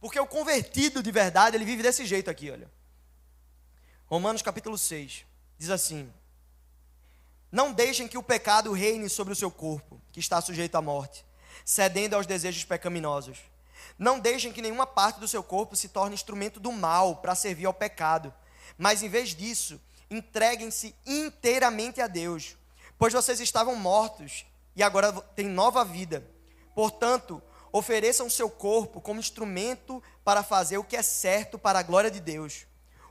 Porque 0.00 0.18
o 0.18 0.26
convertido 0.26 1.02
de 1.02 1.10
verdade, 1.10 1.56
ele 1.56 1.64
vive 1.64 1.82
desse 1.82 2.06
jeito 2.06 2.30
aqui, 2.30 2.50
olha. 2.50 2.70
Romanos 4.06 4.40
capítulo 4.40 4.78
6 4.78 5.26
diz 5.58 5.68
assim: 5.68 6.10
Não 7.50 7.72
deixem 7.72 8.06
que 8.06 8.18
o 8.18 8.22
pecado 8.22 8.72
reine 8.72 9.08
sobre 9.08 9.32
o 9.32 9.36
seu 9.36 9.50
corpo, 9.50 10.00
que 10.12 10.20
está 10.20 10.40
sujeito 10.40 10.74
à 10.76 10.82
morte, 10.82 11.24
cedendo 11.64 12.14
aos 12.14 12.26
desejos 12.26 12.64
pecaminosos. 12.64 13.38
Não 13.98 14.20
deixem 14.20 14.52
que 14.52 14.62
nenhuma 14.62 14.86
parte 14.86 15.18
do 15.18 15.26
seu 15.26 15.42
corpo 15.42 15.74
se 15.74 15.88
torne 15.88 16.14
instrumento 16.14 16.60
do 16.60 16.70
mal 16.70 17.16
para 17.16 17.34
servir 17.34 17.66
ao 17.66 17.74
pecado, 17.74 18.32
mas 18.76 19.02
em 19.02 19.08
vez 19.08 19.34
disso, 19.34 19.80
entreguem-se 20.10 20.94
inteiramente 21.06 22.00
a 22.00 22.06
Deus, 22.06 22.56
pois 22.98 23.12
vocês 23.12 23.40
estavam 23.40 23.74
mortos 23.74 24.44
e 24.76 24.82
agora 24.82 25.12
têm 25.12 25.48
nova 25.48 25.84
vida. 25.84 26.24
Portanto, 26.74 27.42
ofereçam 27.72 28.30
seu 28.30 28.48
corpo 28.48 29.00
como 29.00 29.20
instrumento 29.20 30.02
para 30.24 30.42
fazer 30.42 30.78
o 30.78 30.84
que 30.84 30.96
é 30.96 31.02
certo 31.02 31.58
para 31.58 31.78
a 31.78 31.82
glória 31.82 32.10
de 32.10 32.20
Deus. 32.20 32.66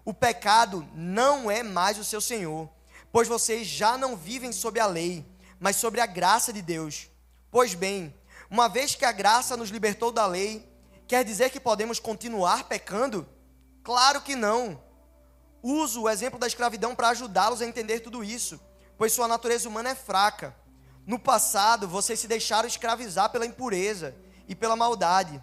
O 0.06 0.14
pecado 0.14 0.88
não 0.94 1.52
é 1.52 1.64
mais 1.64 1.98
o 1.98 2.04
seu 2.04 2.22
senhor, 2.22 2.70
pois 3.18 3.28
vocês 3.28 3.66
já 3.66 3.98
não 3.98 4.16
vivem 4.16 4.52
sob 4.52 4.80
a 4.80 4.86
lei, 4.86 5.26
mas 5.60 5.78
sobre 5.78 6.00
a 6.00 6.06
graça 6.06 6.54
de 6.54 6.62
Deus. 6.62 7.10
Pois 7.50 7.74
bem, 7.74 8.16
uma 8.48 8.70
vez 8.70 8.94
que 8.94 9.04
a 9.04 9.12
graça 9.12 9.58
nos 9.58 9.72
libertou 9.72 10.12
da 10.12 10.28
lei, 10.28 10.72
quer 11.08 11.26
dizer 11.26 11.50
que 11.50 11.60
podemos 11.60 12.00
continuar 12.00 12.66
pecando? 12.66 13.28
Claro 13.84 14.22
que 14.22 14.36
não. 14.36 14.80
Uso 15.64 16.04
o 16.04 16.10
exemplo 16.12 16.38
da 16.38 16.46
escravidão 16.46 16.94
para 16.94 17.10
ajudá-los 17.10 17.60
a 17.60 17.66
entender 17.66 18.02
tudo 18.02 18.24
isso, 18.24 18.62
pois 19.00 19.14
sua 19.14 19.28
natureza 19.28 19.68
humana 19.68 19.90
é 19.90 19.96
fraca. 19.96 20.56
No 21.04 21.18
passado, 21.18 21.88
vocês 21.88 22.20
se 22.20 22.28
deixaram 22.28 22.68
escravizar 22.68 23.32
pela 23.32 23.48
impureza 23.48 24.16
e 24.48 24.54
pela 24.54 24.76
maldade, 24.76 25.42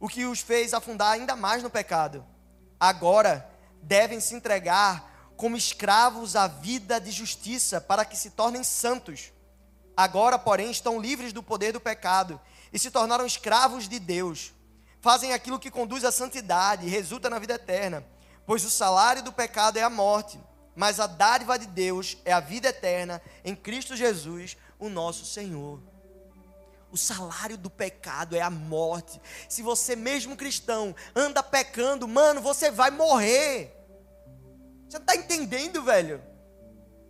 o 0.00 0.08
que 0.08 0.24
os 0.24 0.40
fez 0.40 0.72
afundar 0.72 1.12
ainda 1.12 1.36
mais 1.36 1.62
no 1.62 1.68
pecado. 1.68 2.24
Agora, 2.80 3.46
devem 3.82 4.18
se 4.18 4.34
entregar 4.34 5.15
como 5.36 5.56
escravos 5.56 6.34
à 6.34 6.46
vida 6.46 6.98
de 6.98 7.10
justiça 7.10 7.80
para 7.80 8.04
que 8.04 8.16
se 8.16 8.30
tornem 8.30 8.64
santos. 8.64 9.32
Agora, 9.96 10.38
porém, 10.38 10.70
estão 10.70 11.00
livres 11.00 11.32
do 11.32 11.42
poder 11.42 11.72
do 11.72 11.80
pecado 11.80 12.40
e 12.72 12.78
se 12.78 12.90
tornaram 12.90 13.26
escravos 13.26 13.88
de 13.88 13.98
Deus. 13.98 14.52
Fazem 15.00 15.32
aquilo 15.32 15.58
que 15.58 15.70
conduz 15.70 16.04
à 16.04 16.10
santidade 16.10 16.86
e 16.86 16.90
resulta 16.90 17.30
na 17.30 17.38
vida 17.38 17.54
eterna, 17.54 18.04
pois 18.46 18.64
o 18.64 18.70
salário 18.70 19.22
do 19.22 19.32
pecado 19.32 19.78
é 19.78 19.82
a 19.82 19.90
morte, 19.90 20.40
mas 20.74 20.98
a 21.00 21.06
dádiva 21.06 21.58
de 21.58 21.66
Deus 21.66 22.16
é 22.24 22.32
a 22.32 22.40
vida 22.40 22.68
eterna 22.68 23.22
em 23.44 23.54
Cristo 23.54 23.94
Jesus, 23.94 24.56
o 24.78 24.88
nosso 24.88 25.24
Senhor. 25.24 25.80
O 26.90 26.96
salário 26.96 27.58
do 27.58 27.68
pecado 27.68 28.34
é 28.36 28.40
a 28.40 28.48
morte. 28.48 29.20
Se 29.48 29.62
você, 29.62 29.94
mesmo 29.94 30.36
cristão, 30.36 30.94
anda 31.14 31.42
pecando, 31.42 32.08
mano, 32.08 32.40
você 32.40 32.70
vai 32.70 32.90
morrer. 32.90 33.75
Você 34.88 34.98
não 34.98 35.04
está 35.04 35.16
entendendo, 35.16 35.82
velho? 35.82 36.22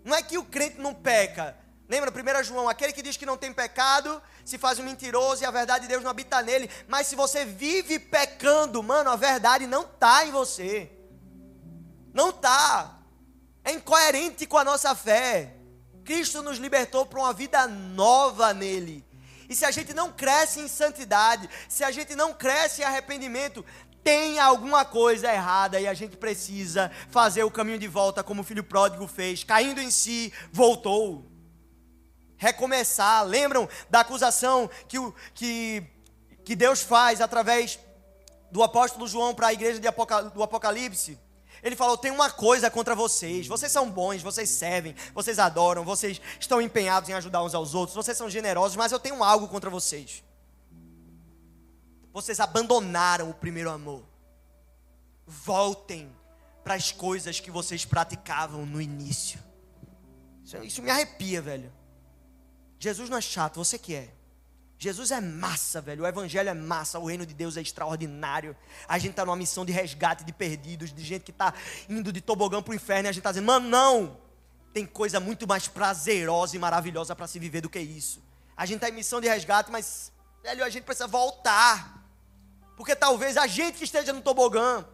Não 0.04 0.14
é 0.14 0.22
que 0.22 0.38
o 0.38 0.44
crente 0.44 0.78
não 0.78 0.94
peca. 0.94 1.56
Lembra, 1.88 2.10
1 2.10 2.44
João, 2.44 2.68
aquele 2.68 2.92
que 2.92 3.02
diz 3.02 3.16
que 3.16 3.26
não 3.26 3.36
tem 3.36 3.52
pecado, 3.52 4.20
se 4.44 4.58
faz 4.58 4.78
um 4.78 4.82
mentiroso 4.82 5.42
e 5.42 5.46
a 5.46 5.50
verdade 5.50 5.82
de 5.82 5.88
Deus 5.88 6.02
não 6.02 6.10
habita 6.10 6.42
nele. 6.42 6.70
Mas 6.88 7.06
se 7.06 7.14
você 7.14 7.44
vive 7.44 7.98
pecando, 7.98 8.82
mano, 8.82 9.10
a 9.10 9.16
verdade 9.16 9.66
não 9.66 9.82
está 9.82 10.24
em 10.24 10.32
você. 10.32 10.90
Não 12.12 12.30
está. 12.30 12.98
É 13.64 13.72
incoerente 13.72 14.46
com 14.46 14.56
a 14.56 14.64
nossa 14.64 14.94
fé. 14.94 15.54
Cristo 16.04 16.42
nos 16.42 16.58
libertou 16.58 17.04
para 17.04 17.18
uma 17.18 17.32
vida 17.32 17.66
nova 17.66 18.54
nele. 18.54 19.04
E 19.48 19.54
se 19.54 19.64
a 19.64 19.70
gente 19.70 19.92
não 19.94 20.12
cresce 20.12 20.60
em 20.60 20.68
santidade, 20.68 21.48
se 21.68 21.84
a 21.84 21.90
gente 21.90 22.16
não 22.16 22.32
cresce 22.32 22.82
em 22.82 22.84
arrependimento, 22.84 23.64
tem 24.06 24.38
alguma 24.38 24.84
coisa 24.84 25.26
errada 25.32 25.80
e 25.80 25.86
a 25.88 25.92
gente 25.92 26.16
precisa 26.16 26.92
fazer 27.10 27.42
o 27.42 27.50
caminho 27.50 27.76
de 27.76 27.88
volta 27.88 28.22
como 28.22 28.42
o 28.42 28.44
filho 28.44 28.62
pródigo 28.62 29.04
fez, 29.08 29.42
caindo 29.42 29.80
em 29.80 29.90
si, 29.90 30.32
voltou. 30.52 31.28
Recomeçar. 32.36 33.24
Lembram 33.24 33.68
da 33.90 34.00
acusação 34.00 34.70
que, 34.86 34.96
que, 35.34 35.82
que 36.44 36.54
Deus 36.54 36.82
faz 36.82 37.20
através 37.20 37.80
do 38.52 38.62
apóstolo 38.62 39.08
João 39.08 39.34
para 39.34 39.48
a 39.48 39.52
igreja 39.52 39.80
do 40.32 40.42
Apocalipse? 40.44 41.18
Ele 41.60 41.74
falou: 41.74 41.98
tem 41.98 42.12
uma 42.12 42.30
coisa 42.30 42.70
contra 42.70 42.94
vocês. 42.94 43.48
Vocês 43.48 43.72
são 43.72 43.90
bons, 43.90 44.22
vocês 44.22 44.48
servem, 44.48 44.94
vocês 45.12 45.40
adoram, 45.40 45.82
vocês 45.82 46.20
estão 46.38 46.62
empenhados 46.62 47.10
em 47.10 47.14
ajudar 47.14 47.42
uns 47.42 47.56
aos 47.56 47.74
outros, 47.74 47.96
vocês 47.96 48.16
são 48.16 48.30
generosos, 48.30 48.76
mas 48.76 48.92
eu 48.92 49.00
tenho 49.00 49.24
algo 49.24 49.48
contra 49.48 49.68
vocês. 49.68 50.22
Vocês 52.16 52.40
abandonaram 52.40 53.28
o 53.28 53.34
primeiro 53.34 53.68
amor. 53.68 54.02
Voltem 55.26 56.10
para 56.64 56.72
as 56.72 56.90
coisas 56.90 57.40
que 57.40 57.50
vocês 57.50 57.84
praticavam 57.84 58.64
no 58.64 58.80
início. 58.80 59.38
Isso, 60.42 60.56
isso 60.64 60.82
me 60.82 60.88
arrepia, 60.88 61.42
velho. 61.42 61.70
Jesus 62.78 63.10
não 63.10 63.18
é 63.18 63.20
chato, 63.20 63.56
você 63.56 63.78
que 63.78 63.94
é. 63.94 64.14
Jesus 64.78 65.10
é 65.10 65.20
massa, 65.20 65.82
velho. 65.82 66.04
O 66.04 66.06
evangelho 66.06 66.48
é 66.48 66.54
massa. 66.54 66.98
O 66.98 67.04
reino 67.04 67.26
de 67.26 67.34
Deus 67.34 67.58
é 67.58 67.60
extraordinário. 67.60 68.56
A 68.88 68.96
gente 68.96 69.10
está 69.10 69.26
numa 69.26 69.36
missão 69.36 69.66
de 69.66 69.72
resgate 69.72 70.24
de 70.24 70.32
perdidos, 70.32 70.94
de 70.94 71.04
gente 71.04 71.22
que 71.22 71.32
está 71.32 71.52
indo 71.86 72.10
de 72.10 72.22
tobogã 72.22 72.62
para 72.62 72.72
o 72.72 72.74
inferno. 72.74 73.08
E 73.08 73.10
a 73.10 73.12
gente 73.12 73.20
está 73.20 73.30
dizendo, 73.30 73.46
mano, 73.46 73.68
não. 73.68 74.16
Tem 74.72 74.86
coisa 74.86 75.20
muito 75.20 75.46
mais 75.46 75.68
prazerosa 75.68 76.56
e 76.56 76.58
maravilhosa 76.58 77.14
para 77.14 77.26
se 77.26 77.38
viver 77.38 77.60
do 77.60 77.68
que 77.68 77.78
isso. 77.78 78.22
A 78.56 78.64
gente 78.64 78.76
está 78.76 78.88
em 78.88 78.92
missão 78.92 79.20
de 79.20 79.28
resgate, 79.28 79.70
mas, 79.70 80.10
velho, 80.42 80.64
a 80.64 80.70
gente 80.70 80.84
precisa 80.84 81.06
voltar. 81.06 82.05
Porque 82.76 82.94
talvez 82.94 83.36
a 83.36 83.46
gente 83.46 83.78
que 83.78 83.84
esteja 83.84 84.12
no 84.12 84.20
tobogã, 84.20 84.86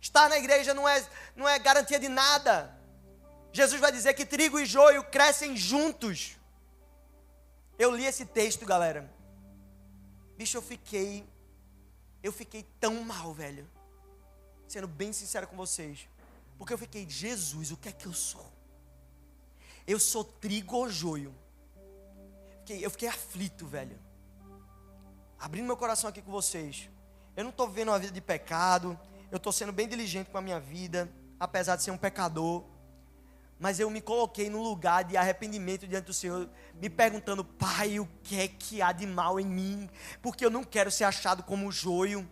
estar 0.00 0.28
na 0.28 0.38
igreja 0.38 0.72
não 0.72 0.88
é, 0.88 1.04
não 1.34 1.48
é 1.48 1.58
garantia 1.58 1.98
de 1.98 2.08
nada. 2.08 2.78
Jesus 3.52 3.80
vai 3.80 3.92
dizer 3.92 4.14
que 4.14 4.24
trigo 4.24 4.58
e 4.58 4.64
joio 4.64 5.02
crescem 5.04 5.56
juntos. 5.56 6.38
Eu 7.78 7.90
li 7.94 8.06
esse 8.06 8.24
texto, 8.24 8.64
galera. 8.64 9.12
Bicho, 10.36 10.56
eu 10.56 10.62
fiquei. 10.62 11.26
Eu 12.22 12.32
fiquei 12.32 12.62
tão 12.78 13.02
mal, 13.02 13.34
velho. 13.34 13.68
Sendo 14.68 14.86
bem 14.86 15.12
sincero 15.12 15.46
com 15.48 15.56
vocês. 15.56 16.08
Porque 16.56 16.72
eu 16.72 16.78
fiquei, 16.78 17.08
Jesus, 17.08 17.72
o 17.72 17.76
que 17.76 17.88
é 17.88 17.92
que 17.92 18.06
eu 18.06 18.14
sou? 18.14 18.50
Eu 19.86 19.98
sou 19.98 20.22
trigo 20.22 20.76
ou 20.76 20.88
joio? 20.88 21.34
Eu 22.68 22.90
fiquei 22.90 23.08
aflito, 23.08 23.66
velho. 23.66 23.98
Abrindo 25.38 25.66
meu 25.66 25.76
coração 25.76 26.08
aqui 26.08 26.22
com 26.22 26.30
vocês. 26.30 26.88
Eu 27.36 27.44
não 27.44 27.50
estou 27.50 27.66
vivendo 27.68 27.88
uma 27.88 27.98
vida 27.98 28.12
de 28.12 28.20
pecado. 28.20 28.98
Eu 29.30 29.38
estou 29.38 29.52
sendo 29.52 29.72
bem 29.72 29.88
diligente 29.88 30.30
com 30.30 30.36
a 30.36 30.42
minha 30.42 30.60
vida, 30.60 31.10
apesar 31.40 31.76
de 31.76 31.82
ser 31.82 31.90
um 31.90 31.96
pecador. 31.96 32.64
Mas 33.58 33.80
eu 33.80 33.88
me 33.88 34.00
coloquei 34.00 34.50
no 34.50 34.62
lugar 34.62 35.04
de 35.04 35.16
arrependimento 35.16 35.86
diante 35.86 36.06
do 36.06 36.12
Senhor, 36.12 36.50
me 36.74 36.90
perguntando, 36.90 37.44
Pai, 37.44 37.98
o 37.98 38.08
que 38.22 38.40
é 38.40 38.48
que 38.48 38.82
há 38.82 38.92
de 38.92 39.06
mal 39.06 39.38
em 39.38 39.46
mim? 39.46 39.88
Porque 40.20 40.44
eu 40.44 40.50
não 40.50 40.64
quero 40.64 40.90
ser 40.90 41.04
achado 41.04 41.42
como 41.42 41.72
joio. 41.72 42.28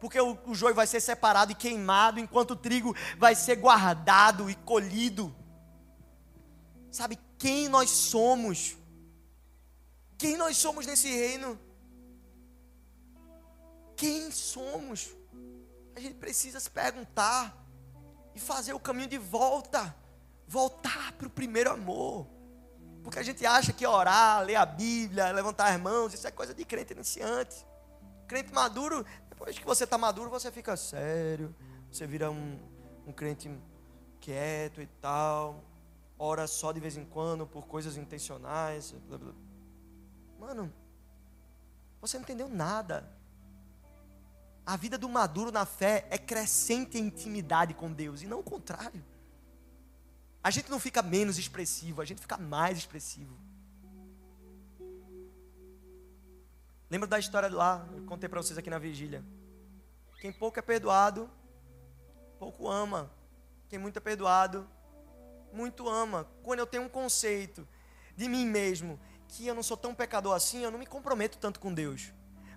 Porque 0.00 0.20
o, 0.20 0.36
o 0.44 0.54
joio 0.54 0.74
vai 0.74 0.86
ser 0.86 1.00
separado 1.00 1.52
e 1.52 1.54
queimado, 1.54 2.20
enquanto 2.20 2.50
o 2.50 2.56
trigo 2.56 2.94
vai 3.16 3.34
ser 3.34 3.56
guardado 3.56 4.50
e 4.50 4.54
colhido. 4.54 5.34
Sabe 6.90 7.18
quem 7.38 7.68
nós 7.68 7.88
somos? 7.88 8.76
Quem 10.18 10.36
nós 10.36 10.56
somos 10.56 10.86
nesse 10.86 11.08
reino? 11.08 11.58
Quem 13.96 14.30
somos. 14.30 15.14
A 15.96 16.00
gente 16.00 16.14
precisa 16.14 16.58
se 16.60 16.70
perguntar 16.70 17.64
e 18.34 18.40
fazer 18.40 18.72
o 18.72 18.80
caminho 18.80 19.08
de 19.08 19.18
volta, 19.18 19.94
voltar 20.46 21.12
para 21.12 21.26
o 21.26 21.30
primeiro 21.30 21.70
amor. 21.70 22.26
Porque 23.02 23.18
a 23.18 23.22
gente 23.22 23.44
acha 23.44 23.72
que 23.72 23.86
orar, 23.86 24.42
ler 24.42 24.56
a 24.56 24.64
Bíblia, 24.64 25.30
levantar 25.30 25.72
as 25.72 25.80
mãos, 25.80 26.14
isso 26.14 26.26
é 26.26 26.30
coisa 26.30 26.54
de 26.54 26.64
crente 26.64 26.92
iniciante. 26.92 27.66
Crente 28.26 28.52
maduro, 28.52 29.04
depois 29.28 29.58
que 29.58 29.64
você 29.64 29.84
está 29.84 29.98
maduro, 29.98 30.30
você 30.30 30.50
fica 30.50 30.76
sério, 30.76 31.54
você 31.90 32.06
vira 32.06 32.30
um, 32.30 32.58
um 33.06 33.12
crente 33.12 33.50
quieto 34.20 34.80
e 34.80 34.86
tal, 34.86 35.62
ora 36.18 36.46
só 36.46 36.72
de 36.72 36.80
vez 36.80 36.96
em 36.96 37.04
quando 37.04 37.46
por 37.46 37.66
coisas 37.66 37.96
intencionais. 37.98 38.92
Blá, 39.06 39.18
blá. 39.18 39.32
Mano, 40.38 40.72
você 42.00 42.16
não 42.16 42.22
entendeu 42.22 42.48
nada. 42.48 43.06
A 44.66 44.76
vida 44.76 44.96
do 44.96 45.08
maduro 45.08 45.52
na 45.52 45.66
fé 45.66 46.06
é 46.10 46.16
crescente 46.16 46.98
intimidade 46.98 47.74
com 47.74 47.92
Deus 47.92 48.22
e 48.22 48.26
não 48.26 48.40
o 48.40 48.42
contrário. 48.42 49.04
A 50.42 50.50
gente 50.50 50.70
não 50.70 50.80
fica 50.80 51.02
menos 51.02 51.38
expressivo, 51.38 52.00
a 52.00 52.04
gente 52.04 52.20
fica 52.20 52.36
mais 52.36 52.78
expressivo. 52.78 53.36
Lembra 56.90 57.08
da 57.08 57.18
história 57.18 57.48
lá, 57.48 57.86
eu 57.94 58.04
contei 58.04 58.28
para 58.28 58.42
vocês 58.42 58.56
aqui 58.56 58.70
na 58.70 58.78
vigília. 58.78 59.24
Quem 60.20 60.32
pouco 60.32 60.58
é 60.58 60.62
perdoado, 60.62 61.30
pouco 62.38 62.70
ama. 62.70 63.10
Quem 63.68 63.78
muito 63.78 63.98
é 63.98 64.00
perdoado, 64.00 64.68
muito 65.52 65.88
ama. 65.88 66.26
Quando 66.42 66.60
eu 66.60 66.66
tenho 66.66 66.84
um 66.84 66.88
conceito 66.88 67.66
de 68.16 68.28
mim 68.28 68.46
mesmo, 68.46 68.98
que 69.28 69.46
eu 69.46 69.54
não 69.54 69.62
sou 69.62 69.76
tão 69.76 69.94
pecador 69.94 70.34
assim, 70.34 70.62
eu 70.62 70.70
não 70.70 70.78
me 70.78 70.86
comprometo 70.86 71.36
tanto 71.38 71.60
com 71.60 71.72
Deus. 71.72 72.12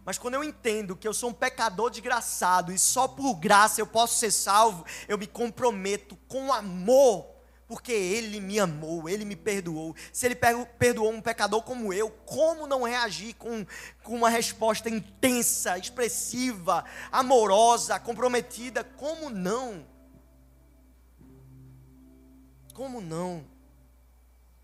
Mas 0.07 0.17
quando 0.17 0.35
eu 0.35 0.43
entendo 0.45 0.95
que 0.95 1.05
eu 1.05 1.13
sou 1.13 1.31
um 1.31 1.33
pecador 1.33 1.89
desgraçado 1.89 2.71
e 2.71 2.79
só 2.79 3.09
por 3.09 3.33
graça 3.33 3.81
eu 3.81 3.85
posso 3.85 4.17
ser 4.17 4.31
salvo, 4.31 4.85
eu 5.05 5.17
me 5.17 5.27
comprometo 5.27 6.15
com 6.29 6.53
amor, 6.53 7.27
porque 7.67 7.91
Ele 7.91 8.39
me 8.39 8.57
amou, 8.57 9.09
Ele 9.09 9.25
me 9.25 9.35
perdoou. 9.35 9.93
Se 10.13 10.25
Ele 10.25 10.35
perdoou 10.79 11.11
um 11.11 11.19
pecador 11.19 11.61
como 11.61 11.91
eu, 11.91 12.09
como 12.09 12.65
não 12.65 12.83
reagir 12.83 13.35
com, 13.35 13.65
com 14.01 14.15
uma 14.15 14.29
resposta 14.29 14.89
intensa, 14.89 15.77
expressiva, 15.77 16.85
amorosa, 17.11 17.99
comprometida? 17.99 18.85
Como 18.85 19.29
não? 19.29 19.85
Como 22.73 23.01
não? 23.01 23.45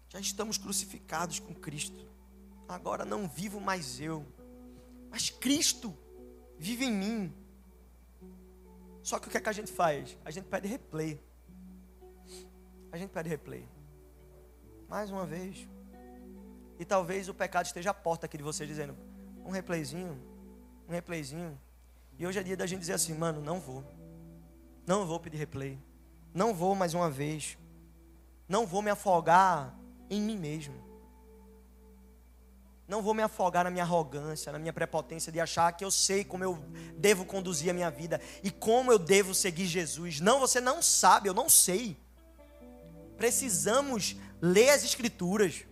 Já 0.07 0.21
estamos 0.21 0.57
crucificados 0.57 1.39
com 1.39 1.53
Cristo. 1.53 2.09
Agora 2.65 3.03
não 3.03 3.27
vivo 3.27 3.59
mais 3.59 3.99
eu 3.99 4.25
mas 5.13 5.29
Cristo 5.29 5.95
vive 6.57 6.85
em 6.85 6.91
mim. 6.91 7.33
Só 9.03 9.19
que 9.19 9.27
o 9.27 9.29
que 9.29 9.37
é 9.37 9.39
que 9.39 9.47
a 9.47 9.53
gente 9.53 9.71
faz? 9.71 10.17
A 10.25 10.31
gente 10.31 10.45
pede 10.45 10.67
replay. 10.67 11.21
A 12.91 12.97
gente 12.97 13.11
pede 13.11 13.29
replay. 13.29 13.69
Mais 14.89 15.11
uma 15.11 15.23
vez. 15.23 15.69
E 16.79 16.83
talvez 16.83 17.29
o 17.29 17.33
pecado 17.33 17.67
esteja 17.67 17.91
à 17.91 17.93
porta 17.93 18.25
aqui 18.25 18.37
de 18.37 18.43
você 18.43 18.65
dizendo: 18.65 18.97
um 19.45 19.51
replayzinho, 19.51 20.19
um 20.89 20.91
replayzinho. 20.91 21.61
E 22.17 22.25
hoje 22.25 22.39
é 22.39 22.43
dia 22.43 22.57
da 22.57 22.65
gente 22.65 22.79
dizer 22.79 22.93
assim, 22.93 23.13
mano, 23.13 23.39
não 23.39 23.59
vou. 23.59 23.83
Não 24.87 25.05
vou 25.05 25.19
pedir 25.19 25.37
replay. 25.37 25.77
Não 26.33 26.55
vou 26.55 26.73
mais 26.73 26.95
uma 26.95 27.11
vez. 27.11 27.55
Não 28.49 28.65
vou 28.65 28.81
me 28.81 28.89
afogar 28.89 29.77
em 30.09 30.19
mim 30.19 30.39
mesmo. 30.39 30.82
Não 32.87 33.01
vou 33.01 33.13
me 33.13 33.23
afogar 33.23 33.63
na 33.63 33.69
minha 33.69 33.83
arrogância, 33.83 34.51
na 34.51 34.59
minha 34.59 34.73
prepotência 34.73 35.31
de 35.31 35.39
achar 35.39 35.71
que 35.71 35.85
eu 35.85 35.91
sei 35.91 36.23
como 36.23 36.43
eu 36.43 36.55
devo 36.97 37.25
conduzir 37.25 37.69
a 37.69 37.73
minha 37.73 37.89
vida 37.89 38.19
e 38.43 38.51
como 38.51 38.91
eu 38.91 38.99
devo 38.99 39.33
seguir 39.33 39.65
Jesus. 39.65 40.19
Não, 40.19 40.39
você 40.39 40.59
não 40.59 40.81
sabe, 40.81 41.29
eu 41.29 41.33
não 41.33 41.47
sei. 41.47 41.97
Precisamos 43.17 44.17
ler 44.41 44.71
as 44.71 44.83
Escrituras, 44.83 45.63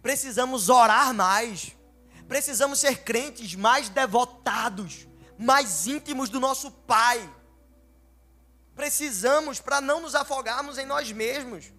precisamos 0.00 0.70
orar 0.70 1.12
mais, 1.12 1.76
precisamos 2.26 2.78
ser 2.78 3.02
crentes 3.02 3.54
mais 3.54 3.90
devotados, 3.90 5.06
mais 5.38 5.86
íntimos 5.86 6.30
do 6.30 6.40
nosso 6.40 6.70
Pai. 6.70 7.30
Precisamos 8.74 9.60
para 9.60 9.80
não 9.82 10.00
nos 10.00 10.14
afogarmos 10.14 10.78
em 10.78 10.86
nós 10.86 11.12
mesmos 11.12 11.77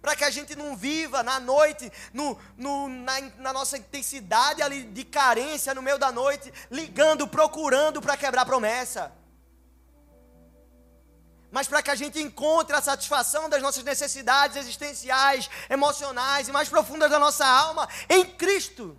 para 0.00 0.16
que 0.16 0.24
a 0.24 0.30
gente 0.30 0.56
não 0.56 0.76
viva 0.76 1.22
na 1.22 1.38
noite, 1.38 1.92
no, 2.12 2.38
no, 2.56 2.88
na, 2.88 3.20
na, 3.38 3.52
nossa 3.52 3.76
intensidade 3.76 4.62
ali 4.62 4.84
de 4.84 5.04
carência 5.04 5.74
no 5.74 5.82
meio 5.82 5.98
da 5.98 6.10
noite, 6.10 6.52
ligando, 6.70 7.28
procurando 7.28 8.00
para 8.00 8.16
quebrar 8.16 8.46
promessa. 8.46 9.12
Mas 11.50 11.66
para 11.66 11.82
que 11.82 11.90
a 11.90 11.94
gente 11.94 12.20
encontre 12.20 12.74
a 12.74 12.80
satisfação 12.80 13.48
das 13.48 13.60
nossas 13.60 13.82
necessidades 13.82 14.56
existenciais, 14.56 15.50
emocionais 15.68 16.48
e 16.48 16.52
mais 16.52 16.68
profundas 16.68 17.10
da 17.10 17.18
nossa 17.18 17.46
alma 17.46 17.88
em 18.08 18.24
Cristo, 18.24 18.98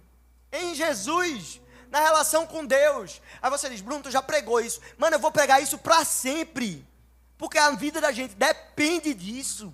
em 0.52 0.76
Jesus, 0.76 1.62
na 1.89 1.99
relação 1.99 2.45
com 2.45 2.66
Deus. 2.66 3.22
Aí 3.41 3.49
você 3.49 3.70
diz, 3.70 3.82
Bruno, 3.82 4.04
tu 4.04 4.12
já 4.12 4.22
pregou 4.22 4.60
isso. 4.60 4.82
Mano, 4.97 5.16
eu 5.16 5.20
vou 5.20 5.32
pregar 5.32 5.64
isso 5.64 5.78
para 5.78 6.04
sempre. 6.04 6.86
Porque 7.38 7.58
a 7.58 7.72
vida 7.72 7.99
da 7.99 8.12
gente 8.12 8.36
depende 8.36 9.14
disso. 9.14 9.74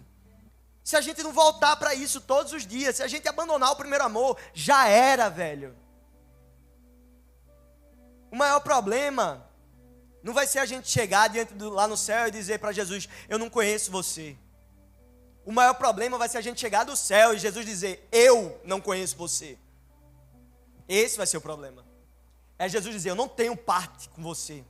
Se 0.88 0.96
a 0.96 1.02
gente 1.02 1.22
não 1.22 1.34
voltar 1.34 1.76
para 1.76 1.94
isso 1.94 2.22
todos 2.22 2.54
os 2.54 2.66
dias, 2.66 2.96
se 2.96 3.04
a 3.04 3.10
gente 3.10 3.28
abandonar 3.28 3.74
o 3.74 3.76
primeiro 3.76 4.06
amor, 4.06 4.38
já 4.54 4.88
era, 4.88 5.30
velho. 5.30 5.76
O 8.32 8.38
maior 8.38 8.62
problema 8.62 9.46
não 10.24 10.34
vai 10.34 10.48
ser 10.48 10.60
a 10.60 10.66
gente 10.66 10.90
chegar 10.90 11.28
diante 11.28 11.54
do, 11.54 11.70
lá 11.70 11.90
no 11.90 11.98
céu 11.98 12.30
e 12.30 12.32
dizer 12.32 12.60
para 12.60 12.72
Jesus: 12.72 13.10
Eu 13.28 13.38
não 13.38 13.50
conheço 13.50 13.92
você. 13.92 14.38
O 15.46 15.52
maior 15.52 15.74
problema 15.74 16.18
vai 16.18 16.30
ser 16.30 16.38
a 16.38 16.42
gente 16.42 16.62
chegar 16.62 16.86
do 16.86 16.96
céu 16.96 17.34
e 17.34 17.38
Jesus 17.38 17.66
dizer: 17.66 18.08
Eu 18.10 18.58
não 18.64 18.80
conheço 18.80 19.18
você. 19.18 19.58
Esse 20.88 21.18
vai 21.18 21.28
ser 21.28 21.36
o 21.36 21.42
problema. 21.42 21.86
É 22.58 22.70
Jesus 22.70 22.96
dizer: 22.96 23.10
Eu 23.10 23.16
não 23.16 23.28
tenho 23.28 23.58
parte 23.58 24.08
com 24.08 24.24
você. 24.24 24.64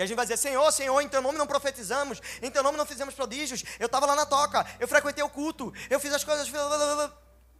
E 0.00 0.02
a 0.02 0.06
gente 0.06 0.16
vai 0.16 0.24
dizer: 0.24 0.38
Senhor, 0.38 0.72
Senhor, 0.72 0.98
em 1.02 1.08
teu 1.10 1.20
nome 1.20 1.36
não 1.36 1.46
profetizamos, 1.46 2.22
em 2.40 2.50
teu 2.50 2.62
nome 2.62 2.78
não 2.78 2.86
fizemos 2.86 3.14
prodígios. 3.14 3.62
Eu 3.78 3.84
estava 3.84 4.06
lá 4.06 4.16
na 4.16 4.24
toca, 4.24 4.66
eu 4.80 4.88
frequentei 4.88 5.22
o 5.22 5.28
culto, 5.28 5.74
eu 5.90 6.00
fiz 6.00 6.10
as 6.14 6.24
coisas. 6.24 6.48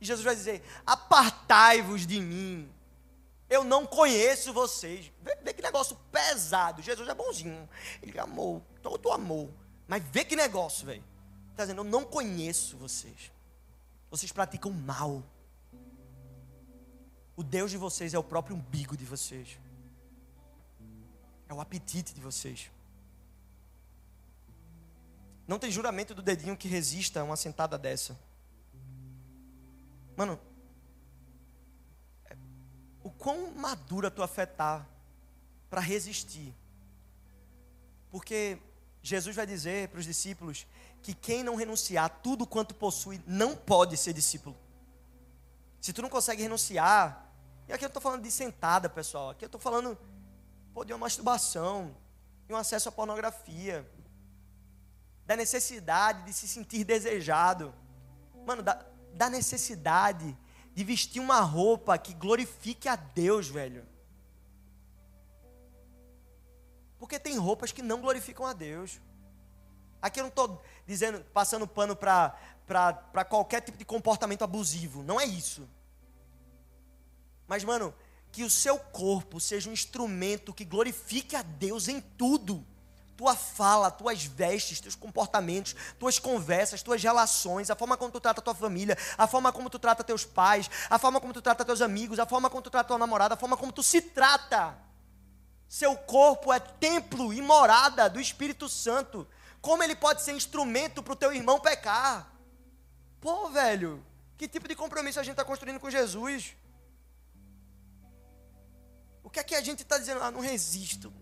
E 0.00 0.06
Jesus 0.06 0.24
vai 0.24 0.34
dizer: 0.34 0.64
Apartai-vos 0.86 2.06
de 2.06 2.18
mim, 2.18 2.72
eu 3.50 3.62
não 3.62 3.84
conheço 3.84 4.54
vocês. 4.54 5.12
Vê, 5.20 5.36
vê, 5.42 5.52
que 5.52 5.60
negócio 5.60 5.98
pesado. 6.10 6.80
Jesus 6.80 7.06
é 7.06 7.12
bonzinho, 7.12 7.68
ele 8.02 8.18
amou, 8.18 8.64
todo 8.82 9.12
amor. 9.12 9.50
Mas 9.86 10.02
vê 10.10 10.24
que 10.24 10.34
negócio, 10.34 10.86
velho. 10.86 11.04
Está 11.50 11.64
dizendo: 11.64 11.80
Eu 11.80 11.84
não 11.84 12.06
conheço 12.06 12.74
vocês. 12.78 13.30
Vocês 14.10 14.32
praticam 14.32 14.72
mal. 14.72 15.22
O 17.36 17.42
Deus 17.42 17.70
de 17.70 17.76
vocês 17.76 18.14
é 18.14 18.18
o 18.18 18.24
próprio 18.24 18.56
umbigo 18.56 18.96
de 18.96 19.04
vocês. 19.04 19.58
É 21.50 21.52
o 21.52 21.60
apetite 21.60 22.14
de 22.14 22.20
vocês. 22.20 22.70
Não 25.48 25.58
tem 25.58 25.68
juramento 25.68 26.14
do 26.14 26.22
dedinho 26.22 26.56
que 26.56 26.68
resista 26.68 27.20
a 27.20 27.24
uma 27.24 27.36
sentada 27.36 27.76
dessa. 27.76 28.16
Mano, 30.16 30.38
o 33.02 33.10
quão 33.10 33.50
madura 33.50 34.12
tua 34.12 34.28
fé 34.28 34.44
está 34.44 34.86
para 35.68 35.80
resistir? 35.80 36.54
Porque 38.12 38.56
Jesus 39.02 39.34
vai 39.34 39.44
dizer 39.44 39.88
para 39.88 39.98
os 39.98 40.06
discípulos 40.06 40.68
que 41.02 41.12
quem 41.12 41.42
não 41.42 41.56
renunciar 41.56 42.04
a 42.04 42.08
tudo 42.08 42.46
quanto 42.46 42.76
possui 42.76 43.20
não 43.26 43.56
pode 43.56 43.96
ser 43.96 44.12
discípulo. 44.12 44.56
Se 45.80 45.92
tu 45.92 46.00
não 46.00 46.08
consegue 46.08 46.42
renunciar, 46.42 47.28
e 47.66 47.72
aqui 47.72 47.84
eu 47.84 47.88
estou 47.88 48.00
falando 48.00 48.22
de 48.22 48.30
sentada, 48.30 48.88
pessoal, 48.88 49.30
aqui 49.30 49.44
eu 49.44 49.48
estou 49.48 49.60
falando 49.60 49.98
pô, 50.72 50.84
de 50.84 50.92
uma 50.92 50.98
masturbação, 50.98 51.96
de 52.46 52.54
um 52.54 52.56
acesso 52.56 52.88
à 52.88 52.92
pornografia, 52.92 53.88
da 55.26 55.36
necessidade 55.36 56.24
de 56.24 56.32
se 56.32 56.48
sentir 56.48 56.84
desejado, 56.84 57.74
mano, 58.44 58.62
da, 58.62 58.84
da 59.14 59.30
necessidade 59.30 60.36
de 60.74 60.84
vestir 60.84 61.20
uma 61.20 61.40
roupa 61.40 61.96
que 61.98 62.14
glorifique 62.14 62.88
a 62.88 62.96
Deus, 62.96 63.48
velho. 63.48 63.86
Porque 66.98 67.18
tem 67.18 67.36
roupas 67.38 67.72
que 67.72 67.82
não 67.82 68.00
glorificam 68.00 68.46
a 68.46 68.52
Deus. 68.52 69.00
Aqui 70.02 70.20
eu 70.20 70.24
não 70.24 70.28
estou 70.28 70.62
dizendo, 70.86 71.24
passando 71.32 71.66
pano 71.66 71.96
para 71.96 73.24
qualquer 73.28 73.60
tipo 73.60 73.78
de 73.78 73.84
comportamento 73.84 74.42
abusivo. 74.42 75.02
Não 75.02 75.20
é 75.20 75.24
isso. 75.24 75.68
Mas, 77.46 77.64
mano, 77.64 77.94
que 78.32 78.44
o 78.44 78.50
seu 78.50 78.78
corpo 78.78 79.40
seja 79.40 79.68
um 79.68 79.72
instrumento 79.72 80.54
que 80.54 80.64
glorifique 80.64 81.34
a 81.34 81.42
Deus 81.42 81.88
em 81.88 82.00
tudo. 82.00 82.64
Tua 83.16 83.36
fala, 83.36 83.90
tuas 83.90 84.24
vestes, 84.24 84.80
teus 84.80 84.94
comportamentos, 84.94 85.76
tuas 85.98 86.18
conversas, 86.18 86.82
tuas 86.82 87.02
relações, 87.02 87.68
a 87.70 87.76
forma 87.76 87.96
como 87.96 88.10
tu 88.10 88.20
trata 88.20 88.40
tua 88.40 88.54
família, 88.54 88.96
a 89.18 89.26
forma 89.26 89.52
como 89.52 89.68
tu 89.68 89.78
trata 89.78 90.02
teus 90.02 90.24
pais, 90.24 90.70
a 90.88 90.98
forma 90.98 91.20
como 91.20 91.32
tu 91.32 91.42
trata 91.42 91.64
teus 91.64 91.82
amigos, 91.82 92.18
a 92.18 92.24
forma 92.24 92.48
como 92.48 92.62
tu 92.62 92.70
trata 92.70 92.88
tua 92.88 92.98
namorada, 92.98 93.34
a 93.34 93.36
forma 93.36 93.56
como 93.56 93.72
tu 93.72 93.82
se 93.82 94.00
trata. 94.00 94.78
Seu 95.68 95.94
corpo 95.96 96.52
é 96.52 96.58
templo 96.58 97.32
e 97.32 97.42
morada 97.42 98.08
do 98.08 98.20
Espírito 98.20 98.68
Santo. 98.68 99.28
Como 99.60 99.82
ele 99.82 99.94
pode 99.94 100.22
ser 100.22 100.32
instrumento 100.32 101.02
para 101.02 101.12
o 101.12 101.16
teu 101.16 101.32
irmão 101.32 101.60
pecar? 101.60 102.32
Pô, 103.20 103.50
velho, 103.50 104.04
que 104.38 104.48
tipo 104.48 104.66
de 104.66 104.74
compromisso 104.74 105.20
a 105.20 105.22
gente 105.22 105.32
está 105.32 105.44
construindo 105.44 105.78
com 105.78 105.90
Jesus? 105.90 106.56
O 109.30 109.32
que 109.32 109.38
é 109.38 109.44
que 109.44 109.54
a 109.54 109.60
gente 109.60 109.82
está 109.84 109.96
dizendo? 109.96 110.20
Ah, 110.24 110.30
não 110.32 110.40
resisto. 110.40 111.12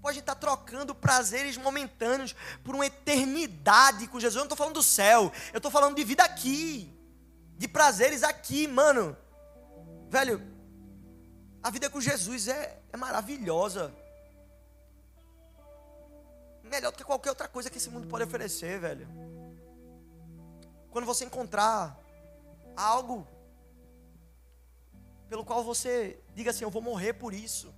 Pode 0.00 0.20
estar 0.20 0.36
tá 0.36 0.40
trocando 0.40 0.94
prazeres 0.94 1.56
momentâneos 1.56 2.32
por 2.62 2.76
uma 2.76 2.86
eternidade 2.86 4.06
com 4.06 4.20
Jesus. 4.20 4.36
Eu 4.36 4.42
não 4.42 4.44
estou 4.44 4.56
falando 4.56 4.74
do 4.74 4.84
céu, 4.84 5.32
eu 5.52 5.56
estou 5.56 5.68
falando 5.68 5.96
de 5.96 6.04
vida 6.04 6.22
aqui, 6.22 6.96
de 7.56 7.66
prazeres 7.66 8.22
aqui, 8.22 8.68
mano. 8.68 9.16
Velho, 10.08 10.40
a 11.60 11.70
vida 11.70 11.90
com 11.90 12.00
Jesus 12.00 12.46
é, 12.46 12.80
é 12.92 12.96
maravilhosa. 12.96 13.92
Melhor 16.62 16.92
do 16.92 16.98
que 16.98 17.04
qualquer 17.04 17.30
outra 17.30 17.48
coisa 17.48 17.68
que 17.68 17.78
esse 17.78 17.90
mundo 17.90 18.06
pode 18.06 18.22
oferecer, 18.22 18.78
velho. 18.78 19.08
Quando 20.92 21.04
você 21.04 21.24
encontrar 21.24 21.98
algo 22.76 23.26
pelo 25.28 25.44
qual 25.44 25.64
você 25.64 26.22
diga 26.38 26.50
assim: 26.50 26.64
Eu 26.64 26.70
vou 26.70 26.80
morrer 26.80 27.12
por 27.12 27.34
isso. 27.34 27.74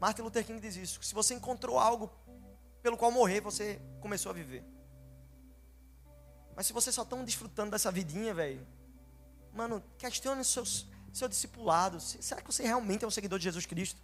Martin 0.00 0.22
Luther 0.22 0.44
King 0.46 0.60
diz 0.60 0.76
isso. 0.76 1.02
Se 1.02 1.14
você 1.14 1.34
encontrou 1.34 1.78
algo 1.78 2.10
pelo 2.82 2.96
qual 2.96 3.10
morrer, 3.10 3.40
você 3.40 3.80
começou 4.00 4.30
a 4.30 4.34
viver. 4.34 4.64
Mas 6.54 6.66
se 6.66 6.72
você 6.72 6.90
só 6.92 7.02
está 7.02 7.16
desfrutando 7.22 7.70
dessa 7.72 7.90
vidinha, 7.90 8.32
velho, 8.32 8.66
mano, 9.52 9.82
questione 9.98 10.44
seus, 10.44 10.86
seu 11.12 11.28
discipulado. 11.28 12.00
Será 12.00 12.40
que 12.40 12.50
você 12.52 12.62
realmente 12.62 13.04
é 13.04 13.08
um 13.08 13.10
seguidor 13.10 13.38
de 13.38 13.44
Jesus 13.44 13.66
Cristo? 13.66 14.00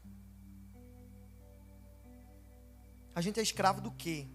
A 3.14 3.20
gente 3.20 3.38
é 3.38 3.42
escravo 3.42 3.80
do 3.80 3.90
quê? 3.92 4.26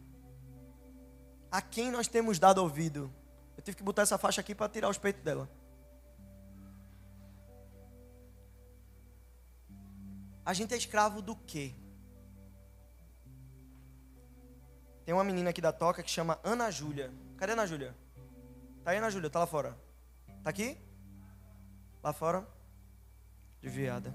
A 1.52 1.62
quem 1.62 1.92
nós 1.92 2.08
temos 2.08 2.40
dado 2.40 2.60
ouvido? 2.60 3.12
Eu 3.56 3.64
tive 3.64 3.78
que 3.78 3.84
botar 3.84 4.04
essa 4.04 4.18
faixa 4.18 4.42
aqui 4.42 4.54
para 4.54 4.70
tirar 4.70 4.90
os 4.90 4.98
peitos 4.98 5.24
dela. 5.24 5.50
A 10.48 10.54
gente 10.54 10.74
é 10.74 10.78
escravo 10.78 11.22
do 11.22 11.36
quê? 11.36 11.76
Tem 15.04 15.14
uma 15.14 15.26
menina 15.26 15.50
aqui 15.50 15.60
da 15.60 15.74
toca 15.74 16.02
que 16.02 16.10
chama 16.10 16.39
Ana 16.41 16.72
Júlia. 16.72 17.12
Cadê 17.36 17.52
Ana 17.52 17.68
Júlia? 17.68 17.93
Tá 18.82 18.91
aí, 18.91 18.98
Ana 18.98 19.10
Júlia? 19.10 19.30
Tá 19.30 19.39
lá 19.39 19.45
fora. 19.45 19.78
Tá 20.45 20.50
aqui? 20.50 20.78
Lá 22.02 22.14
fora? 22.14 22.48
Desviada. 23.62 24.14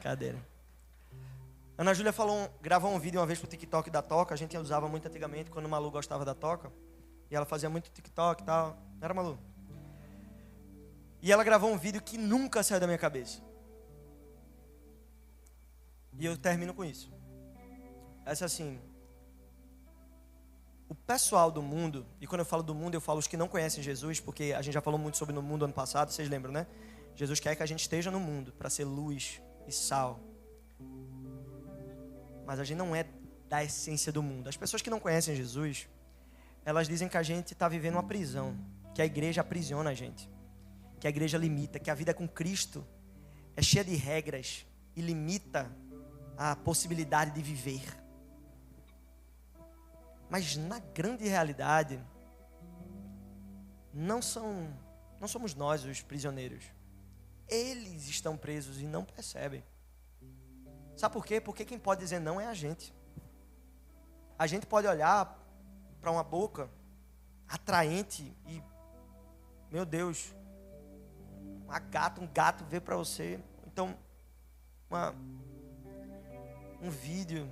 Cadeira. 0.00 0.38
Ana 1.76 1.92
Júlia 1.92 2.12
falou, 2.12 2.48
gravou 2.62 2.94
um 2.94 3.00
vídeo 3.00 3.18
uma 3.18 3.26
vez 3.26 3.40
pro 3.40 3.48
TikTok 3.48 3.90
da 3.90 4.00
Toca. 4.00 4.32
A 4.32 4.38
gente 4.38 4.56
usava 4.56 4.88
muito 4.88 5.08
antigamente 5.08 5.50
quando 5.50 5.66
o 5.66 5.68
Malu 5.68 5.90
gostava 5.90 6.24
da 6.24 6.36
Toca. 6.36 6.70
E 7.28 7.34
ela 7.34 7.46
fazia 7.46 7.68
muito 7.68 7.90
TikTok 7.90 8.44
e 8.44 8.46
tal. 8.46 8.78
Não 8.94 9.04
era 9.04 9.12
Malu? 9.12 9.40
E 11.20 11.32
ela 11.32 11.42
gravou 11.42 11.68
um 11.68 11.76
vídeo 11.76 12.00
que 12.00 12.16
nunca 12.16 12.62
saiu 12.62 12.78
da 12.78 12.86
minha 12.86 12.96
cabeça. 12.96 13.45
E 16.18 16.24
eu 16.24 16.36
termino 16.36 16.72
com 16.72 16.84
isso. 16.84 17.12
Essa 18.24 18.44
assim. 18.46 18.80
O 20.88 20.94
pessoal 20.94 21.50
do 21.50 21.60
mundo, 21.60 22.06
e 22.20 22.26
quando 22.26 22.40
eu 22.40 22.44
falo 22.44 22.62
do 22.62 22.74
mundo, 22.74 22.94
eu 22.94 23.00
falo 23.00 23.18
os 23.18 23.26
que 23.26 23.36
não 23.36 23.48
conhecem 23.48 23.82
Jesus, 23.82 24.20
porque 24.20 24.54
a 24.56 24.62
gente 24.62 24.74
já 24.74 24.80
falou 24.80 24.98
muito 24.98 25.16
sobre 25.16 25.34
no 25.34 25.42
mundo 25.42 25.64
ano 25.64 25.74
passado, 25.74 26.12
vocês 26.12 26.28
lembram, 26.28 26.52
né? 26.52 26.66
Jesus 27.16 27.40
quer 27.40 27.56
que 27.56 27.62
a 27.62 27.66
gente 27.66 27.80
esteja 27.80 28.10
no 28.10 28.20
mundo 28.20 28.52
para 28.52 28.70
ser 28.70 28.84
luz 28.84 29.40
e 29.66 29.72
sal. 29.72 30.20
Mas 32.46 32.60
a 32.60 32.64
gente 32.64 32.78
não 32.78 32.94
é 32.94 33.04
da 33.48 33.64
essência 33.64 34.12
do 34.12 34.22
mundo. 34.22 34.48
As 34.48 34.56
pessoas 34.56 34.80
que 34.80 34.90
não 34.90 35.00
conhecem 35.00 35.34
Jesus, 35.34 35.88
elas 36.64 36.86
dizem 36.86 37.08
que 37.08 37.16
a 37.16 37.22
gente 37.22 37.52
está 37.52 37.68
vivendo 37.68 37.94
uma 37.94 38.02
prisão, 38.02 38.56
que 38.94 39.02
a 39.02 39.06
igreja 39.06 39.40
aprisiona 39.40 39.90
a 39.90 39.94
gente, 39.94 40.30
que 41.00 41.06
a 41.06 41.10
igreja 41.10 41.36
limita, 41.36 41.80
que 41.80 41.90
a 41.90 41.94
vida 41.94 42.14
com 42.14 42.28
Cristo 42.28 42.86
é 43.56 43.62
cheia 43.62 43.84
de 43.84 43.94
regras 43.96 44.66
e 44.94 45.00
limita 45.00 45.70
a 46.36 46.54
possibilidade 46.54 47.30
de 47.30 47.42
viver. 47.42 47.82
Mas 50.28 50.56
na 50.56 50.78
grande 50.78 51.26
realidade, 51.26 52.04
não 53.92 54.20
são, 54.20 54.76
não 55.20 55.26
somos 55.26 55.54
nós 55.54 55.84
os 55.84 56.02
prisioneiros. 56.02 56.64
Eles 57.48 58.08
estão 58.08 58.36
presos 58.36 58.80
e 58.80 58.86
não 58.86 59.04
percebem. 59.04 59.64
Sabe 60.96 61.12
por 61.12 61.24
quê? 61.24 61.40
Porque 61.40 61.64
quem 61.64 61.78
pode 61.78 62.00
dizer 62.00 62.18
não 62.18 62.40
é 62.40 62.46
a 62.46 62.54
gente. 62.54 62.94
A 64.38 64.46
gente 64.46 64.66
pode 64.66 64.86
olhar 64.86 65.38
para 66.00 66.10
uma 66.10 66.24
boca 66.24 66.70
atraente 67.48 68.36
e, 68.46 68.62
meu 69.70 69.86
Deus, 69.86 70.34
uma 71.64 71.78
gata, 71.78 72.20
um 72.20 72.26
gato 72.26 72.64
vê 72.64 72.80
para 72.80 72.96
você. 72.96 73.40
Então, 73.66 73.96
uma, 74.90 75.14
um 76.86 76.90
vídeo, 76.90 77.48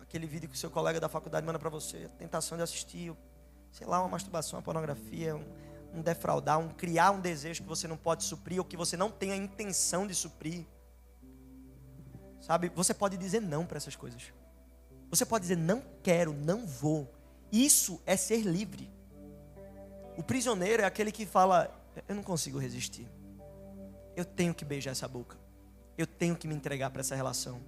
aquele 0.00 0.26
vídeo 0.26 0.48
que 0.48 0.54
o 0.54 0.58
seu 0.58 0.70
colega 0.70 1.00
da 1.00 1.08
faculdade 1.08 1.44
manda 1.44 1.58
para 1.58 1.68
você, 1.68 2.08
tentação 2.18 2.56
de 2.56 2.62
assistir, 2.62 3.12
sei 3.72 3.86
lá, 3.86 4.00
uma 4.00 4.08
masturbação, 4.08 4.58
uma 4.58 4.62
pornografia, 4.62 5.34
um, 5.34 5.44
um 5.92 6.00
defraudar, 6.00 6.58
um 6.58 6.68
criar 6.68 7.10
um 7.10 7.20
desejo 7.20 7.62
que 7.62 7.68
você 7.68 7.88
não 7.88 7.96
pode 7.96 8.22
suprir 8.22 8.58
ou 8.60 8.64
que 8.64 8.76
você 8.76 8.96
não 8.96 9.10
tem 9.10 9.32
a 9.32 9.36
intenção 9.36 10.06
de 10.06 10.14
suprir. 10.14 10.64
Sabe? 12.40 12.70
Você 12.76 12.94
pode 12.94 13.16
dizer 13.16 13.40
não 13.40 13.66
para 13.66 13.76
essas 13.76 13.96
coisas. 13.96 14.32
Você 15.10 15.26
pode 15.26 15.42
dizer 15.42 15.56
não 15.56 15.82
quero, 16.02 16.32
não 16.32 16.66
vou. 16.66 17.12
Isso 17.50 18.00
é 18.06 18.16
ser 18.16 18.42
livre. 18.42 18.92
O 20.16 20.22
prisioneiro 20.22 20.82
é 20.82 20.86
aquele 20.86 21.10
que 21.10 21.26
fala: 21.26 21.74
eu 22.06 22.14
não 22.14 22.22
consigo 22.22 22.58
resistir. 22.58 23.08
Eu 24.14 24.24
tenho 24.24 24.54
que 24.54 24.64
beijar 24.64 24.92
essa 24.92 25.08
boca. 25.08 25.36
Eu 25.96 26.06
tenho 26.06 26.36
que 26.36 26.46
me 26.46 26.54
entregar 26.54 26.90
para 26.90 27.00
essa 27.00 27.16
relação. 27.16 27.60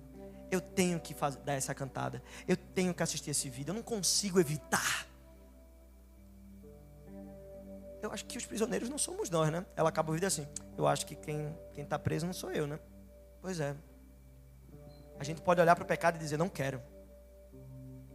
Eu 0.51 0.61
tenho 0.61 1.01
que 1.01 1.15
fazer, 1.15 1.39
dar 1.41 1.55
essa 1.55 1.75
cantada. 1.75 2.23
Eu 2.47 2.57
tenho 2.57 2.95
que 2.95 3.03
assistir 3.03 3.31
esse 3.31 3.49
vídeo. 3.49 3.71
Eu 3.71 3.75
não 3.75 3.83
consigo 3.83 4.39
evitar. 4.39 5.07
Eu 8.03 8.13
acho 8.13 8.25
que 8.25 8.39
os 8.39 8.47
prisioneiros 8.47 8.89
não 8.89 8.99
somos 8.99 9.29
nós, 9.29 9.51
né? 9.51 9.67
Ela 9.75 9.89
acaba 9.89 10.11
o 10.11 10.15
vídeo 10.15 10.29
assim. 10.29 10.47
Eu 10.77 10.87
acho 10.87 11.05
que 11.07 11.17
quem 11.17 11.57
está 11.77 11.99
preso 11.99 12.27
não 12.27 12.33
sou 12.33 12.53
eu, 12.53 12.67
né? 12.67 12.79
Pois 13.41 13.59
é. 13.59 13.75
A 15.19 15.25
gente 15.25 15.41
pode 15.41 15.61
olhar 15.61 15.75
para 15.75 15.85
o 15.85 15.87
pecado 15.87 16.17
e 16.17 16.19
dizer: 16.19 16.37
não 16.37 16.49
quero. 16.49 16.81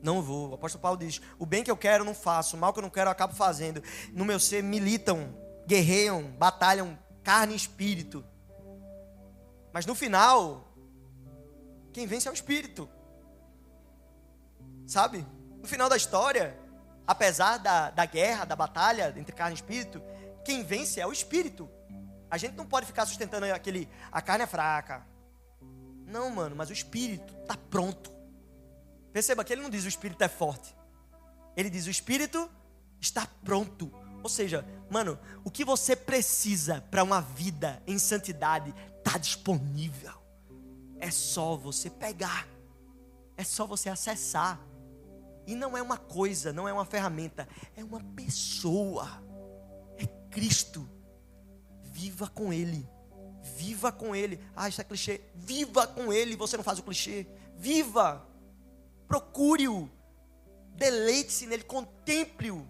Não 0.02 0.22
vou. 0.22 0.52
O 0.52 0.54
apóstolo 0.54 0.82
Paulo 0.82 0.98
diz: 0.98 1.22
o 1.38 1.46
bem 1.46 1.64
que 1.64 1.72
eu 1.72 1.78
quero, 1.78 2.06
não 2.06 2.14
faço. 2.14 2.56
O 2.56 2.60
mal 2.60 2.72
que 2.72 2.80
eu 2.80 2.84
não 2.84 2.90
quero, 2.90 3.08
eu 3.08 3.12
acabo 3.12 3.34
fazendo. 3.34 3.84
No 4.14 4.24
meu 4.24 4.40
ser 4.40 4.64
militam, 4.64 5.36
guerreiam, 5.68 6.24
batalham 6.24 6.98
carne 7.24 7.54
e 7.54 7.58
espírito. 7.58 8.24
Mas 9.74 9.86
no 9.86 9.96
final, 9.96 10.71
quem 11.92 12.08
vence 12.08 12.28
é 12.28 12.32
o 12.32 12.34
espírito. 12.34 12.90
Sabe? 14.88 15.26
No 15.62 15.68
final 15.68 15.88
da 15.90 15.98
história, 15.98 16.58
apesar 17.06 17.58
da, 17.58 17.90
da 17.90 18.06
guerra, 18.06 18.46
da 18.46 18.56
batalha 18.56 19.14
entre 19.18 19.36
carne 19.36 19.54
e 19.54 19.56
espírito, 19.56 20.02
quem 20.44 20.64
vence 20.64 21.00
é 21.00 21.06
o 21.06 21.12
espírito. 21.12 21.70
A 22.30 22.38
gente 22.38 22.56
não 22.56 22.66
pode 22.66 22.86
ficar 22.86 23.06
sustentando 23.06 23.46
aquele. 23.46 23.90
A 24.12 24.22
carne 24.22 24.44
é 24.44 24.48
fraca. 24.48 25.06
Não, 26.06 26.30
mano, 26.30 26.56
mas 26.56 26.70
o 26.70 26.74
espírito 26.74 27.34
está 27.42 27.56
pronto. 27.56 28.12
Perceba 29.14 29.44
que 29.44 29.54
ele 29.54 29.62
não 29.62 29.70
diz 29.70 29.84
o 29.86 29.90
espírito 29.90 30.24
é 30.24 30.28
forte. 30.28 30.76
Ele 31.56 31.70
diz 31.70 31.86
o 31.86 31.92
espírito 31.92 32.50
está 33.00 33.28
pronto. 33.44 33.92
Ou 34.24 34.30
seja, 34.30 34.66
mano, 34.90 35.20
o 35.44 35.52
que 35.52 35.66
você 35.66 35.96
precisa 35.96 36.82
para 36.90 37.04
uma 37.04 37.22
vida 37.22 37.82
em 37.88 37.98
santidade 37.98 38.74
está 39.00 39.18
disponível. 39.18 40.21
É 41.02 41.12
só 41.12 41.58
você 41.58 41.90
pegar. 41.90 42.48
É 43.36 43.44
só 43.44 43.66
você 43.66 43.90
acessar. 43.90 44.62
E 45.48 45.56
não 45.56 45.76
é 45.76 45.82
uma 45.82 45.98
coisa, 45.98 46.54
não 46.54 46.68
é 46.68 46.72
uma 46.72 46.86
ferramenta, 46.86 47.50
é 47.76 47.84
uma 47.84 48.00
pessoa. 48.16 49.08
É 49.98 50.06
Cristo. 50.30 50.88
Viva 51.82 52.28
com 52.30 52.54
Ele. 52.54 52.88
Viva 53.56 53.92
com 53.92 54.16
Ele. 54.16 54.40
Ah, 54.56 54.70
isso 54.70 54.80
é 54.80 54.84
clichê. 54.84 55.22
Viva 55.34 55.88
com 55.88 56.14
Ele. 56.14 56.36
Você 56.36 56.56
não 56.56 56.64
faz 56.64 56.78
o 56.78 56.84
clichê. 56.84 57.28
Viva. 57.58 58.26
Procure-o. 59.08 59.90
Deleite-se 60.76 61.48
nele. 61.48 61.64
Contemple-o. 61.64 62.68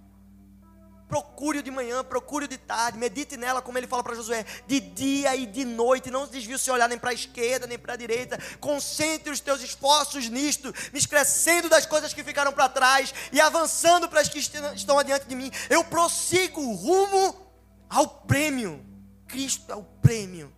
Procure-o 1.12 1.62
de 1.62 1.70
manhã, 1.70 2.06
procure-o 2.06 2.48
de 2.48 2.58
tarde, 2.58 2.98
medite 2.98 3.36
nela, 3.36 3.62
como 3.62 3.78
ele 3.78 3.86
fala 3.86 4.02
para 4.02 4.16
Josué, 4.16 4.46
de 4.66 4.80
dia 4.80 5.36
e 5.36 5.46
de 5.46 5.66
noite. 5.66 6.10
Não 6.10 6.26
desvie 6.26 6.54
o 6.56 6.58
seu 6.58 6.74
olhar 6.74 6.88
nem 6.88 6.98
para 6.98 7.10
a 7.10 7.14
esquerda, 7.14 7.68
nem 7.68 7.78
para 7.78 7.96
a 7.96 7.98
direita. 7.98 8.40
Concentre 8.62 9.30
os 9.30 9.42
teus 9.42 9.62
esforços 9.62 10.30
nisto, 10.30 10.74
me 10.94 10.98
esquecendo 10.98 11.68
das 11.68 11.86
coisas 11.86 12.14
que 12.14 12.24
ficaram 12.24 12.54
para 12.54 12.70
trás 12.70 13.14
e 13.30 13.42
avançando 13.42 14.08
para 14.08 14.22
as 14.22 14.30
que 14.30 14.40
estão 14.40 14.98
adiante 14.98 15.26
de 15.26 15.36
mim. 15.36 15.52
Eu 15.70 15.84
prossigo 15.84 16.62
rumo 16.76 17.46
ao 17.90 18.08
prêmio. 18.08 18.82
Cristo 19.28 19.70
é 19.70 19.76
o 19.76 19.84
prêmio. 19.84 20.56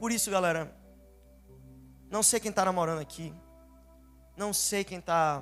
Por 0.00 0.10
isso, 0.10 0.28
galera, 0.28 0.76
não 2.10 2.20
sei 2.20 2.40
quem 2.40 2.50
está 2.50 2.64
namorando 2.64 2.98
aqui, 2.98 3.32
não 4.36 4.52
sei 4.52 4.82
quem 4.82 4.98
está 4.98 5.40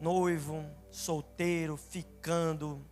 noivo, 0.00 0.64
solteiro, 0.90 1.76
ficando, 1.76 2.84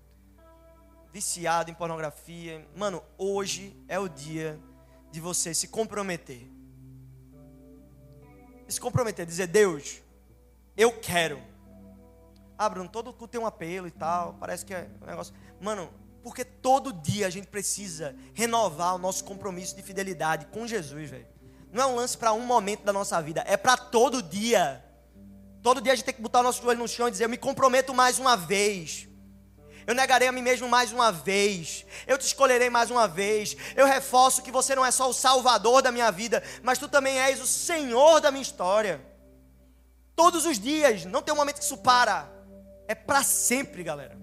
viciado 1.12 1.70
em 1.70 1.74
pornografia. 1.74 2.66
Mano, 2.76 3.02
hoje 3.16 3.76
é 3.88 3.98
o 3.98 4.08
dia 4.08 4.60
de 5.10 5.20
você 5.20 5.54
se 5.54 5.68
comprometer. 5.68 6.50
Se 8.68 8.80
comprometer, 8.80 9.24
dizer, 9.24 9.46
Deus, 9.46 10.02
eu 10.76 10.92
quero. 11.00 11.42
Ah, 12.56 12.68
Bruno, 12.68 12.88
todo 12.88 13.12
culto 13.12 13.32
tem 13.32 13.40
um 13.40 13.46
apelo 13.46 13.86
e 13.86 13.90
tal, 13.90 14.34
parece 14.34 14.66
que 14.66 14.74
é 14.74 14.88
um 15.00 15.06
negócio. 15.06 15.34
Mano, 15.60 15.90
porque 16.22 16.44
todo 16.44 16.92
dia 16.92 17.26
a 17.26 17.30
gente 17.30 17.46
precisa 17.46 18.14
renovar 18.34 18.94
o 18.94 18.98
nosso 18.98 19.24
compromisso 19.24 19.74
de 19.74 19.82
fidelidade 19.82 20.46
com 20.46 20.66
Jesus, 20.66 21.08
velho. 21.08 21.26
Não 21.72 21.82
é 21.82 21.86
um 21.86 21.94
lance 21.94 22.16
para 22.16 22.32
um 22.32 22.44
momento 22.44 22.82
da 22.84 22.92
nossa 22.92 23.20
vida, 23.22 23.42
é 23.46 23.56
para 23.56 23.76
todo 23.76 24.22
dia. 24.22 24.84
Todo 25.62 25.80
dia 25.80 25.92
a 25.92 25.96
gente 25.96 26.04
tem 26.04 26.14
que 26.14 26.22
botar 26.22 26.40
o 26.40 26.42
nosso 26.42 26.62
joelho 26.62 26.80
no 26.80 26.88
chão 26.88 27.08
e 27.08 27.10
dizer: 27.10 27.24
Eu 27.24 27.28
me 27.28 27.36
comprometo 27.36 27.92
mais 27.94 28.18
uma 28.18 28.36
vez. 28.36 29.08
Eu 29.86 29.94
negarei 29.94 30.28
a 30.28 30.32
mim 30.32 30.42
mesmo 30.42 30.68
mais 30.68 30.92
uma 30.92 31.10
vez. 31.10 31.86
Eu 32.06 32.18
te 32.18 32.26
escolherei 32.26 32.68
mais 32.68 32.90
uma 32.90 33.08
vez. 33.08 33.56
Eu 33.74 33.86
reforço 33.86 34.42
que 34.42 34.52
você 34.52 34.74
não 34.74 34.84
é 34.84 34.90
só 34.90 35.08
o 35.08 35.14
salvador 35.14 35.80
da 35.80 35.90
minha 35.90 36.10
vida, 36.10 36.42
mas 36.62 36.78
tu 36.78 36.86
também 36.88 37.18
és 37.18 37.40
o 37.40 37.46
Senhor 37.46 38.20
da 38.20 38.30
minha 38.30 38.42
história. 38.42 39.00
Todos 40.14 40.44
os 40.44 40.58
dias, 40.58 41.06
não 41.06 41.22
tem 41.22 41.32
um 41.32 41.38
momento 41.38 41.58
que 41.58 41.64
isso 41.64 41.78
para. 41.78 42.30
É 42.86 42.94
para 42.94 43.22
sempre, 43.22 43.82
galera. 43.82 44.18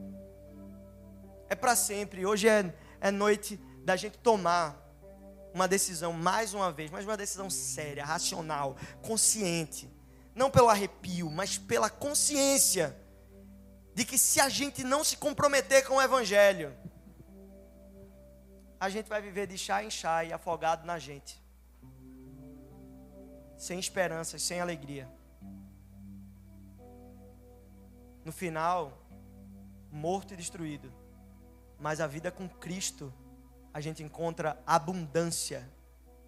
É 1.50 1.56
para 1.56 1.76
sempre. 1.76 2.26
Hoje 2.26 2.48
é, 2.48 2.72
é 3.02 3.10
noite 3.10 3.60
da 3.84 3.96
gente 3.96 4.20
tomar 4.20 4.80
uma 5.52 5.68
decisão, 5.68 6.12
mais 6.12 6.54
uma 6.54 6.72
vez, 6.72 6.92
mas 6.92 7.06
uma 7.06 7.16
decisão 7.16 7.50
séria, 7.50 8.06
racional, 8.06 8.76
consciente. 9.02 9.90
Não 10.36 10.52
pelo 10.52 10.70
arrepio, 10.70 11.32
mas 11.32 11.58
pela 11.58 11.90
consciência 11.90 12.96
de 13.96 14.04
que 14.04 14.18
se 14.18 14.42
a 14.42 14.50
gente 14.50 14.84
não 14.84 15.04
se 15.04 15.16
comprometer 15.16 15.88
com 15.88 15.96
o 15.96 16.02
Evangelho, 16.02 16.76
a 18.78 18.90
gente 18.90 19.08
vai 19.08 19.22
viver 19.22 19.48
de 19.48 19.58
chá 19.58 19.82
em 19.82 19.90
chá 19.90 20.26
e 20.26 20.34
afogado 20.34 20.86
na 20.86 21.00
gente, 21.00 21.42
sem 23.58 23.80
esperança, 23.80 24.38
sem 24.38 24.60
alegria. 24.60 25.10
No 28.26 28.34
final, 28.34 29.08
morto 29.90 30.34
e 30.34 30.38
destruído, 30.38 30.92
mas 31.80 32.02
a 32.02 32.08
vida 32.08 32.30
com 32.30 32.50
Cristo, 32.50 33.14
a 33.74 33.80
gente 33.80 34.04
encontra 34.04 34.62
abundância 34.68 35.70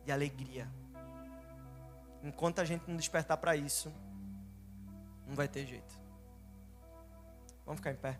de 0.06 0.12
alegria. 0.12 0.70
Enquanto 2.24 2.60
a 2.60 2.66
gente 2.66 2.88
não 2.88 2.96
despertar 2.98 3.38
para 3.38 3.56
isso, 3.56 3.94
não 5.26 5.36
vai 5.36 5.48
ter 5.48 5.66
jeito. 5.66 5.96
Vamos 7.66 7.80
ficar 7.80 7.92
em 7.92 7.96
pé. 7.96 8.20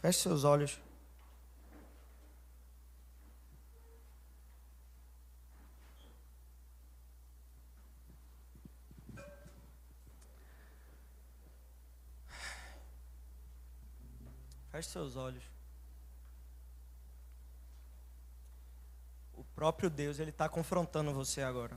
Feche 0.00 0.20
seus 0.20 0.44
olhos. 0.44 0.89
Seus 14.90 15.16
olhos. 15.16 15.44
próprio 19.60 19.90
Deus, 19.90 20.18
Ele 20.18 20.30
está 20.30 20.48
confrontando 20.48 21.12
você 21.12 21.42
agora. 21.42 21.76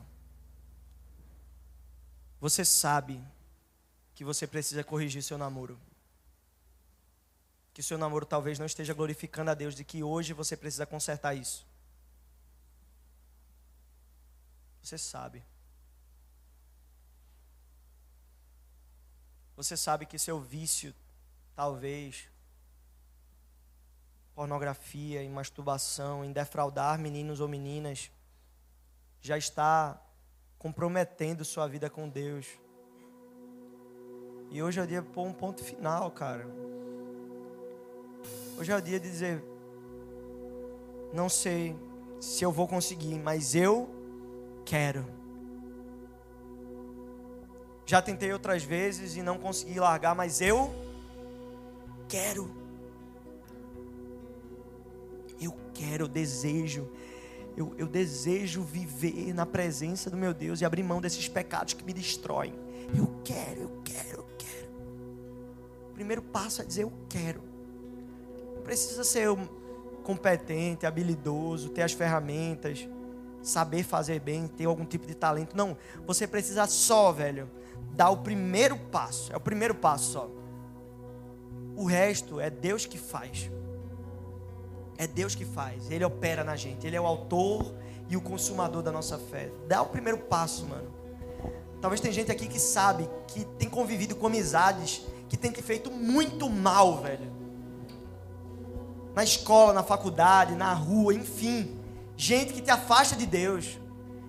Você 2.39 2.63
sabe 2.63 3.21
que 4.15 4.23
você 4.23 4.47
precisa 4.47 4.81
corrigir 4.85 5.21
seu 5.21 5.37
namoro. 5.37 5.77
Que 7.73 7.83
seu 7.83 7.97
namoro 7.97 8.25
talvez 8.25 8.57
não 8.57 8.65
esteja 8.65 8.93
glorificando 8.93 9.51
a 9.51 9.53
Deus, 9.53 9.75
de 9.75 9.83
que 9.83 10.01
hoje 10.01 10.31
você 10.31 10.55
precisa 10.55 10.85
consertar 10.85 11.33
isso. 11.33 11.67
Você 14.81 14.97
sabe. 14.97 15.43
Você 19.57 19.75
sabe 19.75 20.05
que 20.05 20.17
seu 20.17 20.39
vício, 20.39 20.95
talvez, 21.53 22.29
pornografia, 24.35 25.21
em 25.21 25.29
masturbação, 25.29 26.23
em 26.23 26.31
defraudar 26.31 26.97
meninos 26.99 27.39
ou 27.39 27.47
meninas, 27.47 28.11
já 29.21 29.37
está 29.37 30.01
comprometendo 30.57 31.45
sua 31.45 31.67
vida 31.67 31.89
com 31.89 32.09
Deus. 32.09 32.47
E 34.49 34.61
hoje 34.61 34.79
é 34.79 34.83
o 34.83 34.87
dia 34.87 35.01
de 35.01 35.07
pôr 35.09 35.25
um 35.25 35.33
ponto 35.33 35.63
final, 35.63 36.09
cara. 36.11 36.47
Hoje 38.57 38.71
é 38.71 38.75
o 38.75 38.81
dia 38.81 38.99
de 38.99 39.09
dizer: 39.09 39.43
não 41.11 41.27
sei 41.29 41.75
se 42.19 42.43
eu 42.43 42.51
vou 42.51 42.67
conseguir, 42.67 43.19
mas 43.19 43.55
eu 43.55 43.89
quero. 44.65 45.05
Já 47.85 48.01
tentei 48.01 48.31
outras 48.31 48.63
vezes 48.63 49.15
e 49.15 49.21
não 49.21 49.37
consegui 49.37 49.79
largar, 49.79 50.15
mas 50.15 50.39
eu 50.39 50.73
quero 52.07 52.62
quero, 55.73 56.05
eu 56.05 56.07
desejo. 56.07 56.89
Eu, 57.55 57.73
eu 57.77 57.87
desejo 57.87 58.63
viver 58.63 59.33
na 59.33 59.45
presença 59.45 60.09
do 60.09 60.17
meu 60.17 60.33
Deus 60.33 60.61
e 60.61 60.65
abrir 60.65 60.83
mão 60.83 60.99
desses 60.99 61.27
pecados 61.27 61.73
que 61.73 61.83
me 61.83 61.93
destroem. 61.93 62.53
Eu 62.95 63.07
quero, 63.23 63.61
eu 63.61 63.81
quero, 63.83 64.19
eu 64.19 64.25
quero. 64.37 64.71
O 65.89 65.93
primeiro 65.93 66.21
passo 66.21 66.61
é 66.61 66.65
dizer 66.65 66.83
eu 66.83 66.93
quero. 67.07 67.41
Não 68.55 68.63
precisa 68.63 69.03
ser 69.03 69.27
competente, 70.03 70.85
habilidoso, 70.85 71.69
ter 71.69 71.83
as 71.83 71.93
ferramentas, 71.93 72.87
saber 73.41 73.83
fazer 73.83 74.19
bem, 74.19 74.47
ter 74.47 74.65
algum 74.65 74.85
tipo 74.85 75.05
de 75.05 75.13
talento. 75.13 75.55
Não, 75.55 75.77
você 76.05 76.25
precisa 76.25 76.65
só, 76.65 77.11
velho, 77.11 77.49
dar 77.91 78.09
o 78.09 78.17
primeiro 78.17 78.77
passo. 78.77 79.31
É 79.31 79.37
o 79.37 79.39
primeiro 79.39 79.75
passo 79.75 80.11
só. 80.13 80.31
O 81.75 81.85
resto 81.85 82.39
é 82.39 82.49
Deus 82.49 82.85
que 82.85 82.97
faz. 82.97 83.51
É 84.97 85.07
Deus 85.07 85.35
que 85.35 85.45
faz, 85.45 85.89
Ele 85.89 86.05
opera 86.05 86.43
na 86.43 86.55
gente, 86.55 86.85
Ele 86.85 86.95
é 86.95 87.01
o 87.01 87.05
autor 87.05 87.73
e 88.09 88.15
o 88.15 88.21
consumador 88.21 88.81
da 88.81 88.91
nossa 88.91 89.17
fé. 89.17 89.51
Dá 89.67 89.81
o 89.81 89.87
primeiro 89.87 90.19
passo, 90.19 90.65
mano. 90.65 90.91
Talvez 91.81 91.99
tem 91.99 92.11
gente 92.11 92.31
aqui 92.31 92.47
que 92.47 92.59
sabe, 92.59 93.09
que 93.27 93.43
tem 93.43 93.69
convivido 93.69 94.15
com 94.15 94.27
amizades, 94.27 95.01
que 95.27 95.35
tem 95.35 95.51
te 95.51 95.61
feito 95.61 95.91
muito 95.91 96.49
mal, 96.49 97.01
velho. 97.01 97.31
Na 99.13 99.23
escola, 99.23 99.73
na 99.73 99.83
faculdade, 99.83 100.55
na 100.55 100.73
rua, 100.73 101.13
enfim. 101.13 101.77
Gente 102.15 102.53
que 102.53 102.61
te 102.61 102.71
afasta 102.71 103.15
de 103.15 103.25
Deus. 103.25 103.79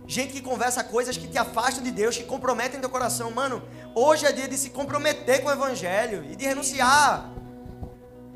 Gente 0.07 0.33
que 0.33 0.43
conversa 0.43 0.83
coisas 0.83 1.17
que 1.17 1.29
te 1.29 1.39
afastam 1.39 1.83
de 1.83 1.91
Deus, 1.91 2.17
que 2.17 2.25
comprometem 2.25 2.81
teu 2.81 2.91
coração. 2.91 3.31
Mano, 3.31 3.63
hoje 3.95 4.27
é 4.27 4.33
dia 4.33 4.49
de 4.49 4.59
se 4.59 4.71
comprometer 4.71 5.43
com 5.43 5.49
o 5.49 5.53
Evangelho 5.53 6.25
e 6.31 6.37
de 6.37 6.45
renunciar 6.45 7.34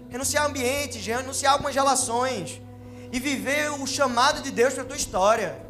renunciar 0.08 0.46
ambientes, 0.46 1.04
renunciar 1.04 1.52
algumas 1.52 1.74
relações 1.74 2.60
e 3.12 3.18
viver 3.18 3.70
o 3.72 3.86
chamado 3.86 4.42
de 4.42 4.50
Deus 4.50 4.74
para 4.74 4.82
a 4.82 4.86
tua 4.86 4.96
história. 4.96 5.60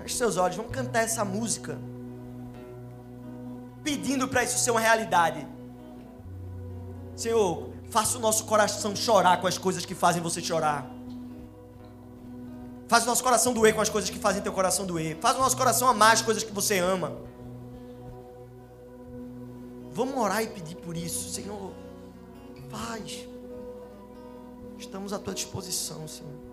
Feche 0.00 0.16
seus 0.16 0.36
olhos, 0.36 0.56
vamos 0.56 0.72
cantar 0.72 1.02
essa 1.04 1.24
música. 1.24 1.78
Pedindo 3.82 4.26
para 4.28 4.42
isso 4.42 4.58
ser 4.58 4.70
uma 4.70 4.80
realidade. 4.80 5.46
Senhor, 7.14 7.70
faça 7.90 8.16
o 8.16 8.20
nosso 8.20 8.44
coração 8.44 8.94
chorar 8.94 9.40
com 9.40 9.46
as 9.46 9.58
coisas 9.58 9.84
que 9.84 9.94
fazem 9.94 10.22
você 10.22 10.40
chorar. 10.40 10.90
Faz 12.86 13.04
o 13.04 13.06
nosso 13.06 13.22
coração 13.22 13.52
doer 13.52 13.74
com 13.74 13.82
as 13.82 13.90
coisas 13.90 14.08
que 14.08 14.18
fazem 14.18 14.40
teu 14.40 14.52
coração 14.52 14.86
doer. 14.86 15.18
Faz 15.20 15.36
o 15.36 15.40
nosso 15.40 15.56
coração 15.56 15.88
amar 15.88 16.12
as 16.12 16.22
coisas 16.22 16.42
que 16.42 16.52
você 16.52 16.78
ama. 16.78 17.18
Vamos 19.98 20.16
orar 20.16 20.44
e 20.44 20.46
pedir 20.46 20.76
por 20.76 20.96
isso, 20.96 21.28
Senhor. 21.28 21.72
Faz. 22.70 23.26
Estamos 24.78 25.12
à 25.12 25.18
tua 25.18 25.34
disposição, 25.34 26.06
Senhor. 26.06 26.47